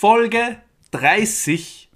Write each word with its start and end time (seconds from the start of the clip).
Folge 0.00 0.58
30 0.92 1.88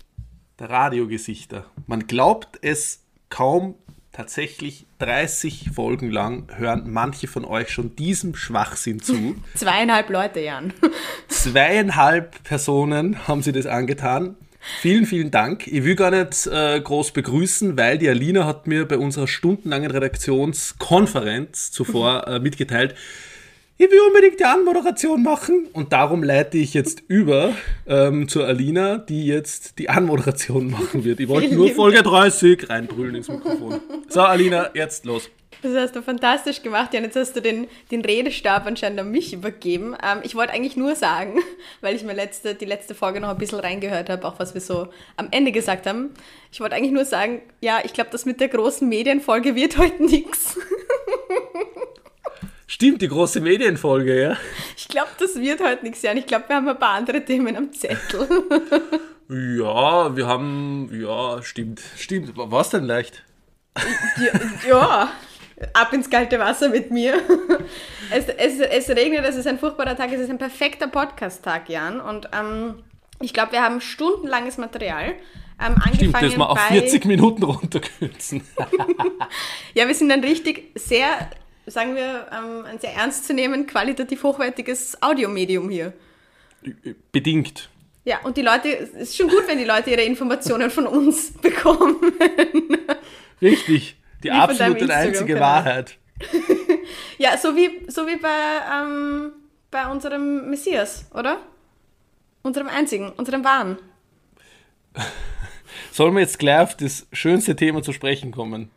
der 0.59 0.71
Radiogesichter. 0.71 1.67
Man 1.87 2.09
glaubt 2.09 2.59
es 2.61 3.05
kaum, 3.29 3.77
tatsächlich 4.11 4.87
30 4.99 5.71
Folgen 5.73 6.11
lang 6.11 6.49
hören 6.57 6.91
manche 6.91 7.29
von 7.29 7.45
euch 7.45 7.69
schon 7.71 7.95
diesem 7.95 8.35
Schwachsinn 8.35 9.01
zu. 9.01 9.37
Zweieinhalb 9.55 10.11
Leute, 10.11 10.41
Jan. 10.41 10.73
Zweieinhalb 11.29 12.43
Personen 12.43 13.29
haben 13.29 13.41
sie 13.41 13.53
das 13.53 13.67
angetan. 13.67 14.35
Vielen, 14.81 15.07
vielen 15.07 15.31
Dank. 15.31 15.69
Ich 15.69 15.85
will 15.85 15.95
gar 15.95 16.11
nicht 16.11 16.49
äh, 16.49 16.81
groß 16.81 17.13
begrüßen, 17.13 17.79
weil 17.79 17.99
die 17.99 18.09
Alina 18.09 18.47
hat 18.47 18.67
mir 18.67 18.85
bei 18.89 18.99
unserer 18.99 19.29
stundenlangen 19.29 19.93
Redaktionskonferenz 19.93 21.71
zuvor 21.71 22.27
äh, 22.27 22.41
mitgeteilt, 22.41 22.97
ich 23.83 23.91
will 23.91 24.01
unbedingt 24.07 24.39
die 24.39 24.45
Anmoderation 24.45 25.25
machen 25.25 25.67
und 25.73 25.93
darum 25.93 26.23
leite 26.23 26.57
ich 26.57 26.73
jetzt 26.73 27.03
über 27.09 27.53
ähm, 27.89 28.29
zur 28.29 28.47
Alina, 28.47 28.99
die 28.99 29.27
jetzt 29.27 29.77
die 29.81 29.89
Anmoderation 29.89 30.71
machen 30.71 31.03
wird. 31.03 31.19
Ich 31.19 31.29
wollte 31.29 31.53
nur 31.53 31.69
Folge 31.71 32.01
30 32.03 32.71
reinbrüllen 32.71 33.17
ins 33.17 33.29
Mikrofon. 33.29 33.81
So, 34.09 34.21
Alina, 34.21 34.71
jetzt 34.75 35.05
los. 35.05 35.29
Das 35.63 35.75
hast 35.75 35.97
du 35.97 36.03
fantastisch 36.03 36.63
gemacht, 36.63 36.95
Jan. 36.95 37.03
Jetzt 37.03 37.17
hast 37.17 37.35
du 37.35 37.41
den, 37.41 37.67
den 37.91 38.03
Redestab 38.03 38.67
anscheinend 38.67 39.01
an 39.01 39.11
mich 39.11 39.33
übergeben. 39.33 39.97
Ähm, 40.01 40.19
ich 40.23 40.37
wollte 40.37 40.53
eigentlich 40.53 40.77
nur 40.77 40.95
sagen, 40.95 41.41
weil 41.81 41.97
ich 41.97 42.05
mir 42.05 42.15
letzte, 42.15 42.55
die 42.55 42.65
letzte 42.65 42.95
Folge 42.95 43.21
noch 43.21 43.31
ein 43.31 43.39
bisschen 43.39 43.61
reingehört 43.61 44.11
habe, 44.11 44.27
auch 44.29 44.39
was 44.39 44.55
wir 44.55 44.61
so 44.61 44.89
am 45.17 45.29
Ende 45.33 45.51
gesagt 45.51 45.87
haben. 45.87 46.11
Ich 46.53 46.61
wollte 46.61 46.77
eigentlich 46.77 46.93
nur 46.93 47.05
sagen, 47.05 47.43
ja, 47.61 47.81
ich 47.85 47.93
glaube, 47.93 48.11
das 48.11 48.27
mit 48.27 48.41
der 48.41 48.49
großen 48.49 48.89
Medienfolge 48.89 49.57
wird 49.57 49.79
heute 49.79 50.05
nichts. 50.05 50.57
Stimmt, 52.73 53.03
die 53.03 53.09
große 53.09 53.43
Medienfolge, 53.43 54.19
ja. 54.19 54.37
Ich 54.79 54.89
glaube, 54.89 55.11
das 55.19 55.37
wird 55.37 55.61
heute 55.61 55.85
nichts, 55.85 56.01
Jan. 56.01 56.17
Ich 56.17 56.27
glaube, 56.27 56.49
wir 56.49 56.57
haben 56.57 56.67
ein 56.67 56.79
paar 56.79 56.95
andere 56.95 57.23
Themen 57.23 57.55
am 57.55 57.71
Zettel. 57.71 58.27
ja, 59.29 60.17
wir 60.17 60.27
haben, 60.27 60.89
ja, 60.91 61.43
stimmt, 61.43 61.83
stimmt. 61.99 62.33
Was 62.35 62.71
denn 62.71 62.85
leicht? 62.85 63.25
ja, 64.17 64.41
ja 64.67 65.13
ab 65.75 65.93
ins 65.93 66.09
kalte 66.09 66.39
Wasser 66.39 66.71
mit 66.71 66.91
mir. 66.91 67.21
Es, 68.11 68.27
es, 68.29 68.59
es 68.59 68.89
regnet, 68.89 69.27
es 69.27 69.37
ist 69.37 69.47
ein 69.47 69.59
furchtbarer 69.59 69.95
Tag, 69.95 70.11
es 70.11 70.21
ist 70.21 70.31
ein 70.31 70.39
perfekter 70.39 70.87
Podcast-Tag, 70.87 71.69
Jan. 71.69 72.01
Und 72.01 72.31
ähm, 72.33 72.83
ich 73.21 73.35
glaube, 73.35 73.53
wir 73.53 73.63
haben 73.63 73.83
stundenlanges 73.83 74.57
Material. 74.57 75.15
Ähm, 75.63 75.77
Stimmt, 75.95 76.15
das 76.23 76.37
mal 76.39 76.47
auf 76.47 76.59
40 76.59 77.05
Minuten 77.05 77.43
runterkürzen. 77.43 78.43
ja, 79.75 79.87
wir 79.87 79.95
sind 79.95 80.11
ein 80.11 80.25
richtig 80.25 80.73
sehr, 80.75 81.29
sagen 81.67 81.95
wir, 81.95 82.27
ähm, 82.33 82.65
ein 82.65 82.79
sehr 82.79 82.95
ernstzunehmend, 82.95 83.69
qualitativ 83.69 84.23
hochwertiges 84.23 85.03
Audiomedium 85.03 85.71
hier. 85.71 85.93
Bedingt. 87.13 87.69
Ja, 88.05 88.21
und 88.25 88.37
die 88.37 88.43
Leute, 88.43 88.77
es 88.77 88.91
ist 88.91 89.17
schon 89.17 89.29
gut, 89.29 89.47
wenn 89.47 89.59
die 89.59 89.65
Leute 89.65 89.91
ihre 89.91 90.03
Informationen 90.03 90.71
von 90.71 90.87
uns 90.87 91.33
bekommen. 91.43 92.13
Richtig. 93.41 93.97
Die 94.23 94.29
wie 94.29 94.31
absolute 94.31 94.85
und 94.85 94.91
einzige 94.91 95.41
Wahrheit. 95.41 95.99
ja, 97.19 97.37
so 97.37 97.57
wie, 97.57 97.89
so 97.89 98.07
wie 98.07 98.17
bei, 98.17 98.29
ähm, 98.73 99.33
bei 99.71 99.87
unserem 99.87 100.51
Messias, 100.51 101.07
oder? 101.15 101.39
Unserem 102.43 102.69
einzigen, 102.69 103.11
unserem 103.11 103.45
wahren. 103.45 103.79
Sollen 105.93 106.15
wir 106.15 106.21
jetzt 106.21 106.39
gleich 106.39 106.61
auf 106.61 106.77
das 106.77 107.07
schönste 107.13 107.55
Thema 107.55 107.83
zu 107.83 107.93
sprechen 107.93 108.33
kommen? 108.33 108.71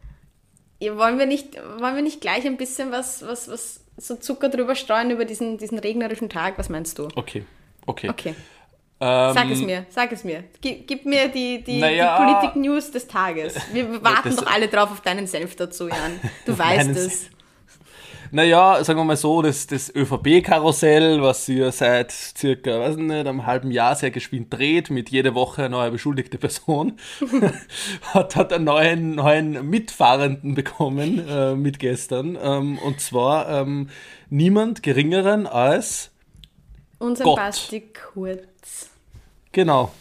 Wollen, 0.80 1.18
wir 1.18 1.26
nicht, 1.26 1.56
wollen 1.80 1.96
wir 1.96 2.02
nicht 2.02 2.22
gleich 2.22 2.46
ein 2.46 2.58
bisschen 2.58 2.92
was, 2.92 3.26
was, 3.26 3.50
was 3.50 3.82
so 3.98 4.16
Zucker 4.16 4.50
drüber 4.50 4.76
streuen 4.76 5.10
über 5.12 5.26
diesen, 5.26 5.58
diesen 5.58 5.80
regnerischen 5.80 6.30
Tag? 6.30 6.58
Was 6.58 6.70
meinst 6.70 7.00
du? 7.00 7.08
Okay, 7.16 7.44
okay. 7.86 8.10
Okay. 8.10 8.36
Ähm, 9.00 9.34
sag 9.34 9.52
es 9.52 9.62
mir, 9.62 9.86
sag 9.90 10.12
es 10.12 10.24
mir. 10.24 10.46
Gib, 10.62 10.88
gib 10.88 11.06
mir 11.06 11.28
die, 11.28 11.64
die, 11.64 11.80
naja, 11.80 12.18
die 12.18 12.24
Politik-News 12.24 12.92
des 12.92 13.08
Tages. 13.08 13.56
Wir 13.74 14.04
warten 14.04 14.36
doch 14.36 14.48
alle 14.48 14.68
drauf 14.68 14.92
auf 14.92 15.02
deinen 15.02 15.28
Senf 15.28 15.56
dazu, 15.56 15.90
Jan. 15.90 16.20
Du 16.46 16.58
weißt 16.58 16.92
es. 16.92 17.30
Naja, 18.32 18.84
sagen 18.84 19.00
wir 19.00 19.04
mal 19.04 19.18
so, 19.18 19.42
das, 19.42 19.68
das 19.68 19.94
ÖVP-Karussell, 19.94 21.22
was 21.22 21.46
sie 21.46 21.60
ja 21.60 21.72
seit 21.72 22.12
circa, 22.12 22.80
weiß 22.80 22.98
nicht, 22.98 23.12
einem 23.12 23.46
halben 23.46 23.72
Jahr 23.72 23.96
sehr 23.96 24.12
geschwind 24.12 24.54
dreht, 24.54 24.90
mit 24.90 25.10
jeder 25.10 25.36
Woche 25.36 25.64
eine 25.64 25.72
neue 25.72 25.92
beschuldigte 25.92 26.38
Person, 26.38 26.98
hat, 28.14 28.36
hat 28.36 28.54
einen 28.54 28.66
neuen, 28.66 29.16
neuen 29.16 29.70
Mitfahrenden 29.70 30.56
bekommen 30.56 31.28
äh, 31.28 31.56
mit 31.56 31.80
gestern. 31.80 32.38
Ähm, 32.42 32.78
und 32.80 33.00
zwar 33.02 33.50
ähm, 33.50 33.90
niemand 34.30 34.84
geringeren 34.84 35.48
als 35.48 36.12
unser 37.00 37.24
Gott. 37.24 37.38
Basti 37.38 37.82
Kurz. 38.14 38.90
Genau. 39.52 39.92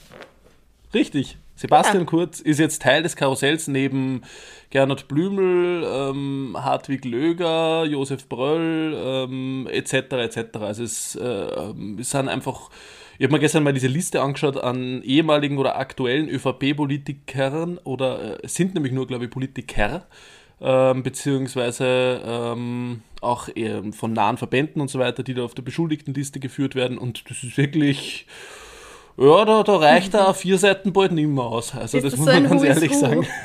Richtig. 0.92 1.38
Sebastian 1.56 2.00
ja. 2.00 2.04
Kurz 2.04 2.40
ist 2.40 2.58
jetzt 2.58 2.82
Teil 2.82 3.02
des 3.02 3.16
Karussells 3.16 3.68
neben 3.68 4.22
Gernot 4.74 5.06
Blümel, 5.06 5.86
ähm, 5.86 6.56
Hartwig 6.58 7.04
Löger, 7.04 7.84
Josef 7.84 8.28
Bröll 8.28 8.92
ähm, 8.96 9.68
etc. 9.70 9.92
etc. 9.92 10.56
Also 10.58 10.82
es, 10.82 11.14
äh, 11.14 11.72
es 12.00 12.10
sind 12.10 12.28
einfach, 12.28 12.70
ich 13.16 13.24
habe 13.24 13.34
mir 13.34 13.38
gestern 13.38 13.62
mal 13.62 13.72
diese 13.72 13.86
Liste 13.86 14.20
angeschaut 14.20 14.56
an 14.56 15.00
ehemaligen 15.04 15.58
oder 15.58 15.78
aktuellen 15.78 16.28
ÖVP-Politikern 16.28 17.78
oder 17.84 18.42
äh, 18.42 18.48
sind 18.48 18.74
nämlich 18.74 18.92
nur, 18.92 19.06
glaube 19.06 19.26
ich, 19.26 19.30
Politiker, 19.30 20.08
ähm, 20.60 21.04
beziehungsweise 21.04 22.20
ähm, 22.24 23.02
auch 23.20 23.48
von 23.92 24.12
nahen 24.12 24.38
Verbänden 24.38 24.82
und 24.82 24.88
so 24.88 24.98
weiter, 24.98 25.22
die 25.22 25.34
da 25.34 25.44
auf 25.44 25.54
der 25.54 25.62
Beschuldigtenliste 25.62 26.40
geführt 26.40 26.74
werden 26.74 26.98
und 26.98 27.30
das 27.30 27.44
ist 27.44 27.56
wirklich 27.56 28.26
ja, 29.16 29.44
da, 29.44 29.62
da 29.62 29.76
reicht 29.76 30.14
da 30.14 30.32
vier 30.32 30.58
Seiten 30.58 30.92
bald 30.92 31.12
nicht 31.12 31.28
mehr 31.28 31.44
aus. 31.44 31.74
Also 31.74 31.98
ist 31.98 32.04
das, 32.04 32.12
das 32.12 32.20
muss 32.20 32.28
so 32.28 32.40
man 32.40 32.50
ganz 32.50 32.62
ehrlich 32.62 32.96
sagen. 32.96 33.26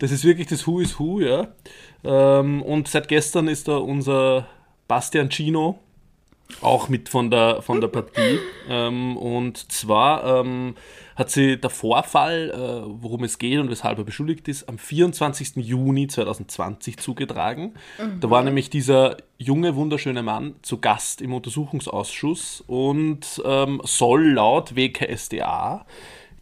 Das 0.00 0.10
ist 0.10 0.24
wirklich 0.24 0.48
das 0.48 0.66
Who 0.66 0.80
is 0.80 0.98
Who, 0.98 1.20
ja. 1.20 1.46
Ähm, 2.02 2.62
und 2.62 2.88
seit 2.88 3.06
gestern 3.06 3.46
ist 3.46 3.68
da 3.68 3.76
unser 3.76 4.48
Bastian 4.88 5.30
Cino 5.30 5.78
auch 6.60 6.88
mit 6.88 7.08
von 7.08 7.30
der, 7.30 7.62
von 7.62 7.80
der 7.80 7.88
Partie. 7.88 8.38
Ähm, 8.68 9.16
und 9.16 9.70
zwar 9.72 10.40
ähm, 10.40 10.74
hat 11.16 11.30
sie 11.30 11.58
der 11.58 11.70
Vorfall, 11.70 12.50
äh, 12.50 12.88
worum 13.02 13.24
es 13.24 13.38
geht 13.38 13.58
und 13.58 13.70
weshalb 13.70 13.98
er 13.98 14.04
beschuldigt 14.04 14.48
ist, 14.48 14.68
am 14.68 14.78
24. 14.78 15.56
Juni 15.56 16.08
2020 16.08 16.98
zugetragen. 16.98 17.74
Mhm. 17.98 18.20
Da 18.20 18.30
war 18.30 18.42
nämlich 18.42 18.70
dieser 18.70 19.16
junge, 19.38 19.76
wunderschöne 19.76 20.22
Mann 20.22 20.56
zu 20.62 20.80
Gast 20.80 21.22
im 21.22 21.32
Untersuchungsausschuss 21.32 22.64
und 22.66 23.42
ähm, 23.44 23.80
soll 23.84 24.32
laut 24.32 24.76
WKSDA, 24.76 25.86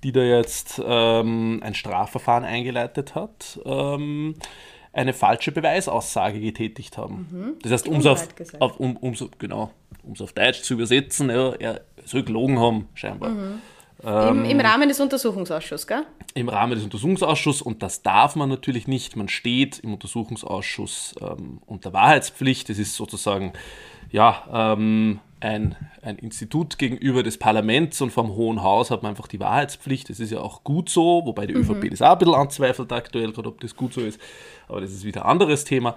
die 0.02 0.12
da 0.12 0.22
jetzt 0.22 0.80
ähm, 0.84 1.60
ein 1.62 1.74
Strafverfahren 1.74 2.44
eingeleitet 2.44 3.14
hat, 3.14 3.60
ähm, 3.64 4.34
eine 4.92 5.12
falsche 5.12 5.52
Beweisaussage 5.52 6.40
getätigt 6.40 6.98
haben. 6.98 7.28
Mhm. 7.30 7.54
Das 7.62 7.72
heißt, 7.72 7.88
um 7.88 7.96
es 7.96 8.06
auf, 8.06 8.28
auf, 8.60 8.78
um, 8.78 8.96
um's, 8.96 9.24
genau, 9.38 9.70
auf 10.18 10.32
Deutsch 10.32 10.62
zu 10.62 10.74
übersetzen, 10.74 11.30
ja, 11.30 11.52
er 11.52 11.80
soll 12.04 12.22
gelogen 12.22 12.60
haben, 12.60 12.88
scheinbar. 12.94 13.30
Mhm. 13.30 13.62
Ähm, 14.04 14.44
Im, 14.44 14.50
Im, 14.50 14.60
Rahmen 14.60 14.88
des 14.88 15.00
Untersuchungsausschusses, 15.00 15.86
gell? 15.86 16.04
Im 16.34 16.48
Rahmen 16.48 16.74
des 16.74 16.84
Untersuchungsausschusses 16.84 17.62
und 17.62 17.82
das 17.82 18.02
darf 18.02 18.34
man 18.34 18.48
natürlich 18.48 18.88
nicht. 18.88 19.16
Man 19.16 19.28
steht 19.28 19.78
im 19.78 19.94
Untersuchungsausschuss 19.94 21.14
ähm, 21.20 21.60
unter 21.66 21.92
Wahrheitspflicht. 21.92 22.68
Das 22.68 22.78
ist 22.78 22.96
sozusagen 22.96 23.52
ja, 24.10 24.74
ähm, 24.74 25.20
ein, 25.42 25.74
ein 26.02 26.18
Institut 26.18 26.78
gegenüber 26.78 27.22
des 27.22 27.36
Parlaments 27.36 28.00
und 28.00 28.10
vom 28.10 28.34
Hohen 28.34 28.62
Haus 28.62 28.90
hat 28.90 29.02
man 29.02 29.10
einfach 29.10 29.26
die 29.26 29.40
Wahrheitspflicht. 29.40 30.08
Das 30.08 30.20
ist 30.20 30.30
ja 30.30 30.40
auch 30.40 30.62
gut 30.62 30.88
so, 30.88 31.22
wobei 31.24 31.46
die 31.46 31.54
mhm. 31.54 31.62
ÖVP 31.62 31.90
das 31.90 32.02
auch 32.02 32.12
ein 32.12 32.18
bisschen 32.18 32.34
anzweifelt 32.34 32.92
aktuell, 32.92 33.32
gerade 33.32 33.48
ob 33.48 33.60
das 33.60 33.74
gut 33.74 33.92
so 33.92 34.00
ist. 34.00 34.20
Aber 34.68 34.80
das 34.80 34.92
ist 34.92 35.04
wieder 35.04 35.24
ein 35.24 35.30
anderes 35.32 35.64
Thema. 35.64 35.96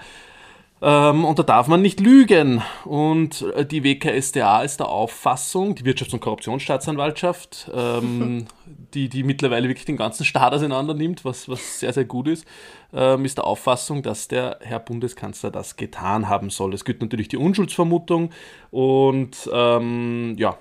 Ähm, 0.82 1.24
und 1.24 1.40
da 1.40 1.44
darf 1.44 1.68
man 1.68 1.82
nicht 1.82 2.00
lügen. 2.00 2.62
Und 2.84 3.42
äh, 3.56 3.66
die 3.66 3.84
WKSDA 3.84 4.62
ist 4.62 4.80
der 4.80 4.90
Auffassung, 4.90 5.76
die 5.76 5.84
Wirtschafts- 5.84 6.14
und 6.14 6.20
Korruptionsstaatsanwaltschaft, 6.20 7.72
ähm, 7.74 8.46
die, 8.94 9.08
die 9.08 9.24
mittlerweile 9.24 9.68
wirklich 9.70 9.86
den 9.86 9.98
ganzen 9.98 10.26
Staat 10.26 10.54
auseinander 10.54 10.94
nimmt, 10.94 11.24
was, 11.24 11.48
was 11.48 11.80
sehr, 11.80 11.94
sehr 11.94 12.06
gut 12.06 12.28
ist, 12.28 12.46
ähm, 12.94 13.24
ist 13.24 13.38
der 13.38 13.46
Auffassung, 13.46 14.04
dass 14.04 14.28
der 14.28 14.60
Herr 14.62 14.80
Bundeskanzler 14.80 15.50
das 15.50 15.78
getan 15.78 16.28
haben 16.28 16.50
soll. 16.50 16.74
Es 16.74 16.84
gibt 16.84 17.02
natürlich 17.02 17.30
die 17.30 17.38
Unschuldsvermutung 17.38 18.32
und 18.72 19.50
ähm, 19.54 20.36
ja, 20.38 20.58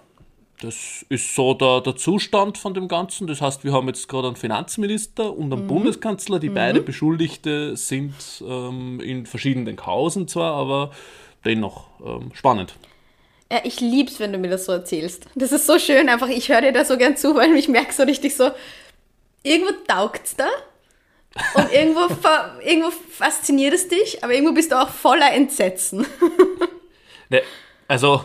das 0.60 1.04
ist 1.08 1.34
so 1.34 1.54
der, 1.54 1.80
der 1.80 1.96
Zustand 1.96 2.58
von 2.58 2.74
dem 2.74 2.88
Ganzen. 2.88 3.26
Das 3.26 3.40
heißt, 3.40 3.64
wir 3.64 3.72
haben 3.72 3.88
jetzt 3.88 4.08
gerade 4.08 4.28
einen 4.28 4.36
Finanzminister 4.36 5.36
und 5.36 5.52
einen 5.52 5.64
mhm. 5.64 5.68
Bundeskanzler, 5.68 6.38
die 6.38 6.50
mhm. 6.50 6.54
beide 6.54 6.80
Beschuldigte 6.80 7.76
sind 7.76 8.14
ähm, 8.46 9.00
in 9.00 9.26
verschiedenen 9.26 9.76
Kausen 9.76 10.28
zwar, 10.28 10.54
aber 10.54 10.90
dennoch 11.44 11.88
ähm, 12.04 12.30
spannend. 12.34 12.74
Ja, 13.52 13.60
ich 13.64 13.80
lieb's, 13.80 14.20
wenn 14.20 14.32
du 14.32 14.38
mir 14.38 14.48
das 14.48 14.64
so 14.64 14.72
erzählst. 14.72 15.26
Das 15.34 15.52
ist 15.52 15.66
so 15.66 15.78
schön, 15.78 16.08
einfach, 16.08 16.28
ich 16.28 16.48
höre 16.48 16.62
dir 16.62 16.72
da 16.72 16.84
so 16.84 16.96
gern 16.96 17.16
zu, 17.16 17.34
weil 17.34 17.54
ich 17.56 17.68
merke 17.68 17.92
so 17.92 18.04
richtig 18.04 18.34
so, 18.34 18.50
irgendwo 19.42 19.72
taugt's 19.86 20.36
da 20.36 20.46
und 21.54 21.72
irgendwo, 21.72 22.08
irgendwo 22.64 22.90
fasziniert 22.90 23.74
es 23.74 23.88
dich, 23.88 24.24
aber 24.24 24.32
irgendwo 24.32 24.54
bist 24.54 24.72
du 24.72 24.80
auch 24.80 24.88
voller 24.88 25.32
Entsetzen. 25.32 26.06
ne, 27.28 27.42
also 27.86 28.24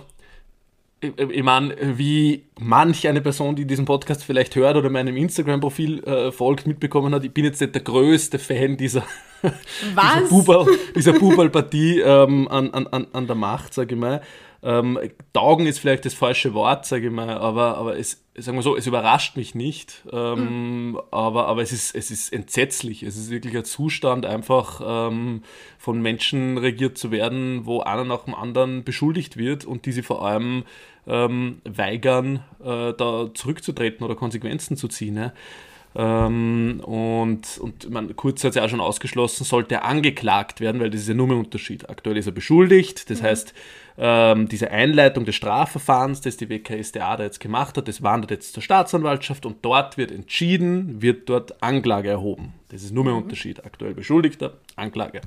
ich 1.01 1.44
meine, 1.44 1.75
wie 1.98 2.44
manch 2.60 3.07
eine 3.07 3.22
Person, 3.22 3.56
die 3.56 3.66
diesen 3.66 3.86
Podcast 3.86 4.24
vielleicht 4.24 4.56
hört 4.56 4.75
oder 4.75 4.90
meinem 4.90 5.16
Instagram-Profil 5.16 6.04
äh, 6.04 6.31
folgt, 6.31 6.68
mitbekommen 6.68 7.13
hat, 7.16 7.24
ich 7.24 7.31
bin 7.31 7.46
jetzt 7.46 7.62
nicht 7.62 7.74
der 7.74 7.81
größte 7.81 8.38
Fan 8.38 8.75
dieser, 8.75 9.04
dieser, 9.44 10.28
Bubal, 10.30 10.66
dieser 10.96 11.13
Bubal-Partie 11.13 12.01
ähm, 12.01 12.48
an, 12.50 12.72
an, 12.72 13.07
an 13.13 13.28
der 13.28 13.36
Macht, 13.36 13.74
sage 13.74 13.96
ich 13.96 14.00
mal. 14.00 14.22
Ähm, 14.62 15.00
taugen 15.32 15.68
ist 15.68 15.80
vielleicht 15.80 16.06
das 16.06 16.14
falsche 16.14 16.54
Wort, 16.54 16.86
sage 16.86 17.08
ich 17.08 17.14
mal, 17.14 17.38
aber, 17.38 17.78
aber 17.78 17.98
es, 17.98 18.26
sagen 18.36 18.58
wir 18.58 18.62
so, 18.62 18.76
es 18.76 18.88
überrascht 18.88 19.38
mich 19.38 19.56
nicht, 19.56 20.04
ähm, 20.12 20.92
mhm. 20.92 21.02
aber, 21.12 21.48
aber 21.48 21.62
es, 21.62 21.72
ist, 21.72 21.96
es 21.96 22.12
ist 22.12 22.34
entsetzlich. 22.34 23.04
Es 23.04 23.16
ist 23.16 23.30
wirklich 23.30 23.56
ein 23.56 23.64
Zustand, 23.64 24.26
einfach 24.26 24.82
ähm, 24.84 25.44
von 25.78 26.02
Menschen 26.02 26.58
regiert 26.58 26.98
zu 26.98 27.12
werden, 27.12 27.66
wo 27.66 27.80
einer 27.80 28.04
nach 28.04 28.26
dem 28.26 28.36
anderen 28.36 28.84
beschuldigt 28.84 29.38
wird 29.38 29.64
und 29.64 29.86
die 29.86 29.94
sie 29.94 30.04
vor 30.04 30.26
allem 30.26 30.66
ähm, 31.08 31.62
weigern, 31.64 32.44
äh, 32.62 32.94
da 32.94 33.34
zurückzutreten 33.34 34.06
oder 34.06 34.16
Konsequenzen 34.16 34.76
zu 34.76 34.90
ziehen. 34.90 35.16
Ne? 35.16 35.34
Ähm, 35.95 36.81
und 36.86 37.57
und 37.57 37.89
man, 37.89 38.15
Kurz 38.15 38.44
hat 38.44 38.51
es 38.51 38.56
ja 38.56 38.63
auch 38.63 38.69
schon 38.69 38.80
ausgeschlossen, 38.80 39.44
sollte 39.44 39.75
er 39.75 39.86
angeklagt 39.86 40.62
werden, 40.62 40.80
weil 40.80 40.89
das 40.89 41.01
ist 41.01 41.07
ja 41.07 41.15
nur 41.15 41.27
ein 41.27 41.39
Unterschied. 41.39 41.89
Aktuell 41.89 42.18
ist 42.18 42.27
er 42.27 42.31
beschuldigt, 42.31 43.09
das 43.09 43.21
mhm. 43.21 43.25
heißt, 43.25 43.53
ähm, 43.97 44.47
diese 44.47 44.71
Einleitung 44.71 45.25
des 45.25 45.36
Strafverfahrens, 45.36 46.21
das 46.21 46.38
die 46.38 46.47
WKSDA 46.50 47.18
da 47.18 47.24
jetzt 47.24 47.39
gemacht 47.39 47.75
hat, 47.75 47.88
das 47.88 48.03
wandert 48.03 48.31
jetzt 48.31 48.53
zur 48.53 48.62
Staatsanwaltschaft 48.63 49.45
und 49.45 49.57
dort 49.63 49.97
wird 49.97 50.12
entschieden, 50.12 51.01
wird 51.01 51.27
dort 51.27 51.62
Anklage 51.62 52.09
erhoben. 52.09 52.53
Das 52.69 52.83
ist 52.83 52.94
nur 52.94 53.06
ein 53.06 53.12
mhm. 53.12 53.24
Unterschied. 53.24 53.65
Aktuell 53.65 53.94
Beschuldigter, 53.94 54.53
Anklage. 54.75 55.21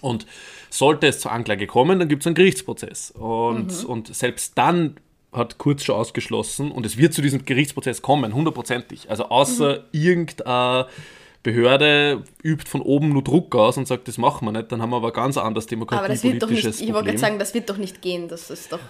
Und 0.00 0.26
sollte 0.70 1.08
es 1.08 1.18
zur 1.18 1.32
Anklage 1.32 1.66
kommen, 1.66 1.98
dann 1.98 2.08
gibt 2.08 2.22
es 2.22 2.26
einen 2.26 2.36
Gerichtsprozess. 2.36 3.10
Und, 3.12 3.82
mhm. 3.82 3.88
und 3.88 4.14
selbst 4.14 4.56
dann 4.56 4.96
hat 5.32 5.58
Kurz 5.58 5.84
schon 5.84 5.96
ausgeschlossen 5.96 6.70
und 6.70 6.86
es 6.86 6.96
wird 6.96 7.12
zu 7.12 7.22
diesem 7.22 7.44
Gerichtsprozess 7.44 8.02
kommen, 8.02 8.34
hundertprozentig. 8.34 9.10
Also 9.10 9.24
außer 9.24 9.78
mhm. 9.78 9.84
irgendein 9.92 10.84
Behörde 11.42 12.24
übt 12.42 12.68
von 12.68 12.82
oben 12.82 13.10
nur 13.10 13.22
Druck 13.22 13.54
aus 13.54 13.76
und 13.76 13.86
sagt, 13.86 14.08
das 14.08 14.18
machen 14.18 14.46
wir 14.46 14.52
nicht, 14.52 14.72
dann 14.72 14.82
haben 14.82 14.90
wir 14.90 14.96
aber 14.96 15.12
ganz 15.12 15.36
anderes 15.36 15.66
demokratiepolitisches 15.66 16.40
aber 16.40 16.48
das 16.48 16.50
wird 16.50 16.64
doch 16.64 16.70
nicht, 16.70 16.80
Ich 16.82 16.92
wollte 16.92 17.06
gerade 17.06 17.18
sagen, 17.18 17.38
das 17.38 17.54
wird 17.54 17.70
doch 17.70 17.76
nicht 17.76 18.02
gehen, 18.02 18.28
das 18.28 18.50
ist 18.50 18.72
doch... 18.72 18.80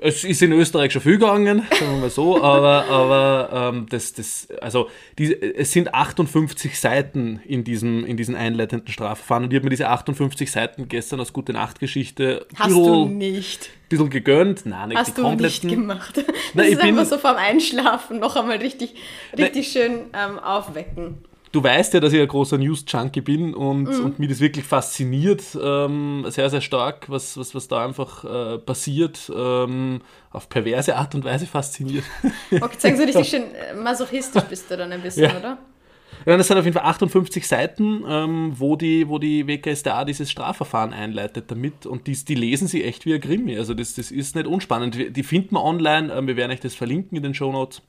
Es 0.00 0.24
ist 0.24 0.40
in 0.40 0.52
Österreich 0.52 0.92
schon 0.92 1.02
viel 1.02 1.18
gegangen, 1.18 1.66
sagen 1.70 1.92
wir 1.92 2.00
mal 2.00 2.10
so, 2.10 2.42
aber, 2.42 2.86
aber 2.86 3.72
ähm, 3.74 3.86
das, 3.90 4.14
das, 4.14 4.48
also 4.60 4.88
die, 5.18 5.34
es 5.34 5.72
sind 5.72 5.94
58 5.94 6.78
Seiten 6.78 7.40
in 7.44 7.64
diesem, 7.64 8.06
in 8.06 8.16
diesem 8.16 8.34
einleitenden 8.34 8.88
Strafverfahren 8.88 9.44
und 9.44 9.52
ich 9.52 9.56
habe 9.56 9.64
mir 9.64 9.70
diese 9.70 9.88
58 9.88 10.50
Seiten 10.50 10.88
gestern 10.88 11.20
als 11.20 11.32
Gute-Nacht-Geschichte 11.32 12.46
Hast 12.56 12.70
du 12.70 13.06
nicht 13.06 13.70
bisschen 13.88 14.10
gegönnt. 14.10 14.66
Nein, 14.66 14.88
nicht 14.88 14.98
Hast 14.98 15.16
die 15.18 15.22
kompletten. 15.22 15.60
du 15.60 15.66
nicht 15.66 15.80
gemacht. 15.80 16.16
Das 16.16 16.24
Nein, 16.54 16.72
ist 16.72 16.80
einfach 16.80 17.06
so 17.06 17.18
vorm 17.18 17.36
Einschlafen 17.36 18.18
noch 18.20 18.36
einmal 18.36 18.58
richtig, 18.58 18.94
richtig 19.36 19.74
Nein. 19.74 19.84
schön 19.84 20.00
ähm, 20.12 20.38
aufwecken 20.38 21.24
du 21.54 21.62
weißt 21.62 21.94
ja, 21.94 22.00
dass 22.00 22.12
ich 22.12 22.20
ein 22.20 22.26
großer 22.26 22.58
News-Junkie 22.58 23.20
bin 23.20 23.54
und, 23.54 23.84
mhm. 23.84 24.04
und 24.04 24.18
mich 24.18 24.28
das 24.28 24.40
wirklich 24.40 24.64
fasziniert, 24.64 25.42
ähm, 25.62 26.24
sehr, 26.28 26.50
sehr 26.50 26.60
stark, 26.60 27.08
was, 27.08 27.36
was, 27.36 27.54
was 27.54 27.68
da 27.68 27.84
einfach 27.84 28.24
äh, 28.24 28.58
passiert, 28.58 29.30
ähm, 29.34 30.00
auf 30.32 30.48
perverse 30.48 30.96
Art 30.96 31.14
und 31.14 31.24
Weise 31.24 31.46
fasziniert. 31.46 32.04
Okay, 32.50 32.76
sagen 32.78 32.96
Sie 32.96 33.04
richtig 33.04 33.28
schön 33.28 33.42
äh, 33.54 33.74
masochistisch 33.74 34.42
bist 34.44 34.70
du 34.70 34.76
dann 34.76 34.90
ein 34.92 35.02
bisschen, 35.02 35.24
ja. 35.24 35.38
oder? 35.38 35.58
Ja, 36.26 36.36
das 36.36 36.48
sind 36.48 36.56
auf 36.56 36.64
jeden 36.64 36.76
Fall 36.76 36.86
58 36.86 37.46
Seiten, 37.46 38.04
ähm, 38.08 38.52
wo, 38.56 38.76
die, 38.76 39.08
wo 39.08 39.18
die 39.18 39.46
WKSDA 39.46 40.04
dieses 40.04 40.30
Strafverfahren 40.30 40.92
einleitet 40.92 41.50
damit 41.50 41.86
und 41.86 42.06
die, 42.06 42.12
die 42.12 42.34
lesen 42.34 42.66
sie 42.66 42.82
echt 42.84 43.04
wie 43.06 43.14
ein 43.14 43.20
Krimi. 43.20 43.58
Also 43.58 43.74
das, 43.74 43.94
das 43.94 44.10
ist 44.10 44.34
nicht 44.34 44.46
unspannend. 44.46 45.16
Die 45.16 45.22
finden 45.22 45.56
wir 45.56 45.62
online, 45.62 46.12
ähm, 46.12 46.26
wir 46.26 46.36
werden 46.36 46.52
euch 46.52 46.60
das 46.60 46.74
verlinken 46.74 47.16
in 47.16 47.22
den 47.22 47.34
Show 47.34 47.52
Notes 47.52 47.82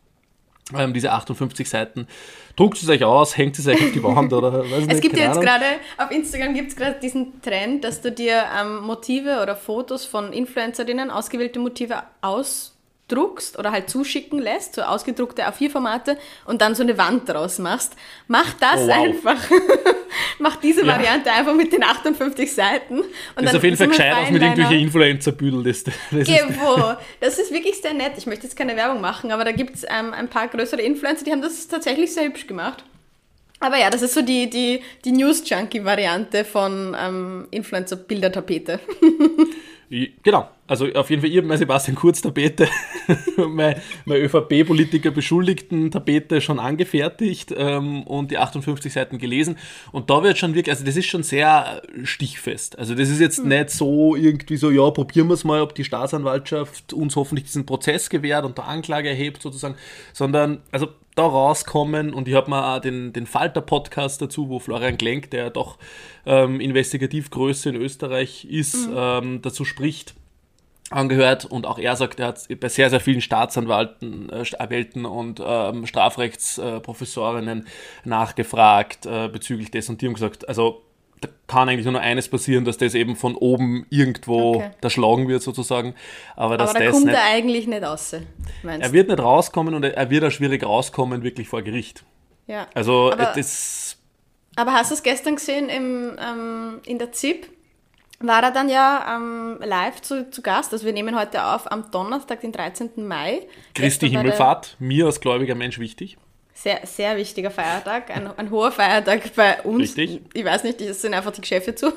ähm, 0.73 0.94
diese 0.94 1.12
58 1.12 1.69
Seiten. 1.69 2.07
Druckt 2.56 2.81
es 2.81 2.89
euch 2.89 3.03
aus, 3.03 3.38
hängt 3.38 3.59
es 3.59 3.67
euch 3.67 3.81
auf 3.83 3.91
die 3.91 4.03
Wand 4.03 4.31
oder? 4.33 4.63
Weiß 4.63 4.81
Es 4.81 4.88
nicht, 4.88 5.01
gibt 5.01 5.17
jetzt 5.17 5.39
gerade, 5.41 5.65
auf 5.97 6.09
Instagram 6.12 6.53
gibt 6.53 6.69
es 6.69 6.75
gerade 6.75 7.00
diesen 7.00 7.41
Trend, 7.41 7.83
dass 7.83 8.01
du 8.01 8.12
dir 8.12 8.44
ähm, 8.59 8.81
Motive 8.81 9.41
oder 9.41 9.56
Fotos 9.56 10.06
von 10.06 10.33
Influencerinnen, 10.33 11.12
ausgewählte 11.12 11.59
Motive 11.59 12.03
aus 12.21 12.75
druckst 13.07 13.59
oder 13.59 13.71
halt 13.71 13.89
zuschicken 13.89 14.39
lässt, 14.39 14.75
so 14.75 14.81
ausgedruckte 14.81 15.47
A4-Formate 15.47 16.17
und 16.45 16.61
dann 16.61 16.73
so 16.73 16.81
eine 16.81 16.97
Wand 16.97 17.29
draus 17.29 17.59
machst. 17.59 17.93
Mach 18.27 18.53
das 18.53 18.81
oh, 18.81 18.87
wow. 18.87 18.95
einfach. 18.95 19.51
Mach 20.39 20.55
diese 20.57 20.81
ja. 20.81 20.87
Variante 20.87 21.31
einfach 21.31 21.53
mit 21.53 21.71
den 21.71 21.83
58 21.83 22.53
Seiten. 22.53 22.99
Und 22.99 23.07
das 23.35 23.51
ist 23.51 23.57
auf 23.57 23.63
jeden 23.63 23.77
Fall 23.77 23.87
gescheit 23.89 24.13
aus 24.15 24.31
mit 24.31 24.41
irgendwelchen 24.41 24.79
Influencer-Büdel. 24.79 25.63
Das, 25.63 25.83
das, 25.83 25.93
ist 26.11 26.31
das 27.19 27.37
ist 27.37 27.51
wirklich 27.51 27.79
sehr 27.81 27.93
nett. 27.93 28.13
Ich 28.17 28.25
möchte 28.25 28.45
jetzt 28.45 28.55
keine 28.55 28.75
Werbung 28.75 29.01
machen, 29.01 29.31
aber 29.31 29.43
da 29.43 29.51
gibt 29.51 29.75
es 29.75 29.83
ähm, 29.83 30.13
ein 30.13 30.27
paar 30.27 30.47
größere 30.47 30.81
Influencer, 30.81 31.25
die 31.25 31.31
haben 31.31 31.41
das 31.41 31.67
tatsächlich 31.67 32.13
sehr 32.13 32.25
hübsch 32.25 32.47
gemacht. 32.47 32.83
Aber 33.59 33.77
ja, 33.77 33.89
das 33.89 34.01
ist 34.01 34.13
so 34.13 34.21
die, 34.21 34.49
die, 34.49 34.81
die 35.05 35.11
News-Junkie-Variante 35.11 36.43
von 36.43 36.95
ähm, 36.99 37.47
Influencer-Bildertapete. 37.51 38.79
genau, 39.89 40.49
also 40.67 40.87
auf 40.93 41.09
jeden 41.09 41.21
Fall, 41.21 41.29
ich 41.29 41.37
habe 41.37 41.47
mein 41.47 41.57
Sebastian 41.57 41.95
Kurz 41.95 42.21
Tapete, 42.21 42.67
meine, 43.37 43.81
meine 44.05 44.21
ÖVP-Politiker 44.21 45.11
beschuldigten 45.11 45.91
Tapete 45.91 46.41
schon 46.41 46.59
angefertigt 46.59 47.53
ähm, 47.55 48.01
und 48.03 48.31
die 48.31 48.37
58 48.37 48.91
Seiten 48.91 49.17
gelesen. 49.19 49.57
Und 49.91 50.09
da 50.09 50.23
wird 50.23 50.37
schon 50.37 50.55
wirklich, 50.55 50.73
also 50.73 50.83
das 50.83 50.95
ist 50.97 51.05
schon 51.05 51.23
sehr 51.23 51.83
stichfest. 52.03 52.79
Also 52.79 52.95
das 52.95 53.09
ist 53.09 53.19
jetzt 53.19 53.43
mhm. 53.43 53.49
nicht 53.49 53.69
so 53.69 54.15
irgendwie 54.15 54.57
so, 54.57 54.71
ja, 54.71 54.89
probieren 54.89 55.27
wir 55.27 55.35
es 55.35 55.43
mal, 55.43 55.61
ob 55.61 55.75
die 55.75 55.83
Staatsanwaltschaft 55.83 56.93
uns 56.93 57.15
hoffentlich 57.15 57.45
diesen 57.45 57.65
Prozess 57.65 58.09
gewährt 58.09 58.43
und 58.43 58.57
der 58.57 58.67
Anklage 58.67 59.09
erhebt 59.09 59.41
sozusagen, 59.41 59.75
sondern 60.13 60.61
also 60.71 60.88
da 61.15 61.25
rauskommen. 61.25 62.13
Und 62.13 62.27
ich 62.27 62.35
habe 62.35 62.50
mir 62.50 62.75
auch 62.75 62.79
den, 62.79 63.13
den 63.13 63.25
Falter-Podcast 63.25 64.21
dazu, 64.21 64.50
wo 64.50 64.59
Florian 64.59 64.97
Klenk, 64.97 65.31
der 65.31 65.45
ja 65.45 65.50
doch 65.50 65.77
ähm, 66.25 66.59
Investigativgröße 66.59 67.69
in 67.69 67.75
Österreich 67.75 68.45
ist, 68.45 68.89
mhm. 68.89 68.95
ähm, 68.97 69.41
dazu 69.41 69.65
spricht 69.65 70.13
angehört. 70.91 71.45
Und 71.45 71.65
auch 71.65 71.79
er 71.79 71.95
sagt, 71.95 72.19
er 72.19 72.27
hat 72.27 72.47
bei 72.59 72.69
sehr, 72.69 72.89
sehr 72.89 73.00
vielen 73.00 73.21
Staatsanwalten 73.21 74.29
äh, 74.29 74.45
und 75.06 75.41
ähm, 75.44 75.88
Strafrechtsprofessorinnen 75.88 77.67
nachgefragt 78.03 79.06
äh, 79.06 79.29
bezüglich 79.29 79.71
des. 79.71 79.89
Und 79.89 80.01
die 80.01 80.07
haben 80.07 80.13
gesagt, 80.13 80.47
also 80.47 80.84
da 81.25 81.31
kann 81.48 81.69
eigentlich 81.69 81.86
nur 81.86 81.94
noch 81.94 82.01
eines 82.01 82.30
passieren, 82.30 82.66
dass 82.66 82.77
das 82.77 82.95
eben 82.95 83.16
von 83.16 83.36
oben 83.36 83.86
irgendwo 83.89 84.56
okay. 84.56 84.72
erschlagen 84.81 85.27
wird 85.27 85.42
sozusagen. 85.42 85.95
Aber, 86.36 86.57
dass 86.57 86.72
Aber 86.72 86.80
da 86.80 86.86
das 86.86 86.94
kommt 86.94 87.06
nicht, 87.06 87.16
er 87.16 87.24
eigentlich 87.24 87.68
nicht 87.68 87.83
raus. 87.83 88.16
Er 88.63 88.94
wird 88.94 89.10
nicht 89.10 89.19
rauskommen 89.19 89.74
und 89.74 89.83
er 89.83 90.10
wird 90.10 90.24
auch 90.24 90.31
schwierig 90.31 90.63
rauskommen 90.63 91.24
wirklich 91.24 91.48
vor 91.48 91.62
Gericht. 91.62 92.04
Ja. 92.48 92.67
Also 92.74 93.12
aber, 93.12 93.34
das... 93.36 93.98
Aber 94.55 94.74
hast 94.74 94.91
du 94.91 94.96
es 94.96 95.03
gestern 95.03 95.36
gesehen 95.36 95.70
im, 95.70 96.17
ähm, 96.20 96.79
in 96.86 97.00
der 97.00 97.12
ZIP? 97.12 97.50
war 98.20 98.41
er 98.44 98.51
dann 98.51 98.70
ja 98.70 99.17
ähm, 99.17 99.60
live 99.62 100.01
zu, 100.01 100.29
zu 100.32 100.41
Gast. 100.41 100.72
Also 100.74 100.86
wir 100.86 100.94
nehmen 100.94 101.20
heute 101.20 101.44
auf 101.44 101.70
am 101.72 101.91
Donnerstag, 101.91 102.41
den 102.41 102.51
13. 102.51 103.05
Mai. 103.05 103.41
Christi 103.74 104.10
Himmelfahrt, 104.10 104.77
mir 104.79 105.05
als 105.05 105.20
gläubiger 105.20 105.53
Mensch 105.53 105.79
wichtig. 105.79 106.17
Sehr, 106.65 106.79
sehr 106.84 107.15
wichtiger 107.15 107.51
Feiertag, 107.51 108.10
ein, 108.10 108.27
ein 108.38 108.50
hoher 108.50 108.72
Feiertag 108.72 109.36
bei 109.36 109.62
uns. 109.62 109.95
Richtig. 109.95 110.22
Ich 110.34 110.43
weiß 110.43 110.63
nicht, 110.63 110.81
das 110.81 111.00
sind 111.00 111.13
einfach 111.13 111.29
die 111.29 111.41
Geschäfte 111.41 111.75
zu. 111.75 111.93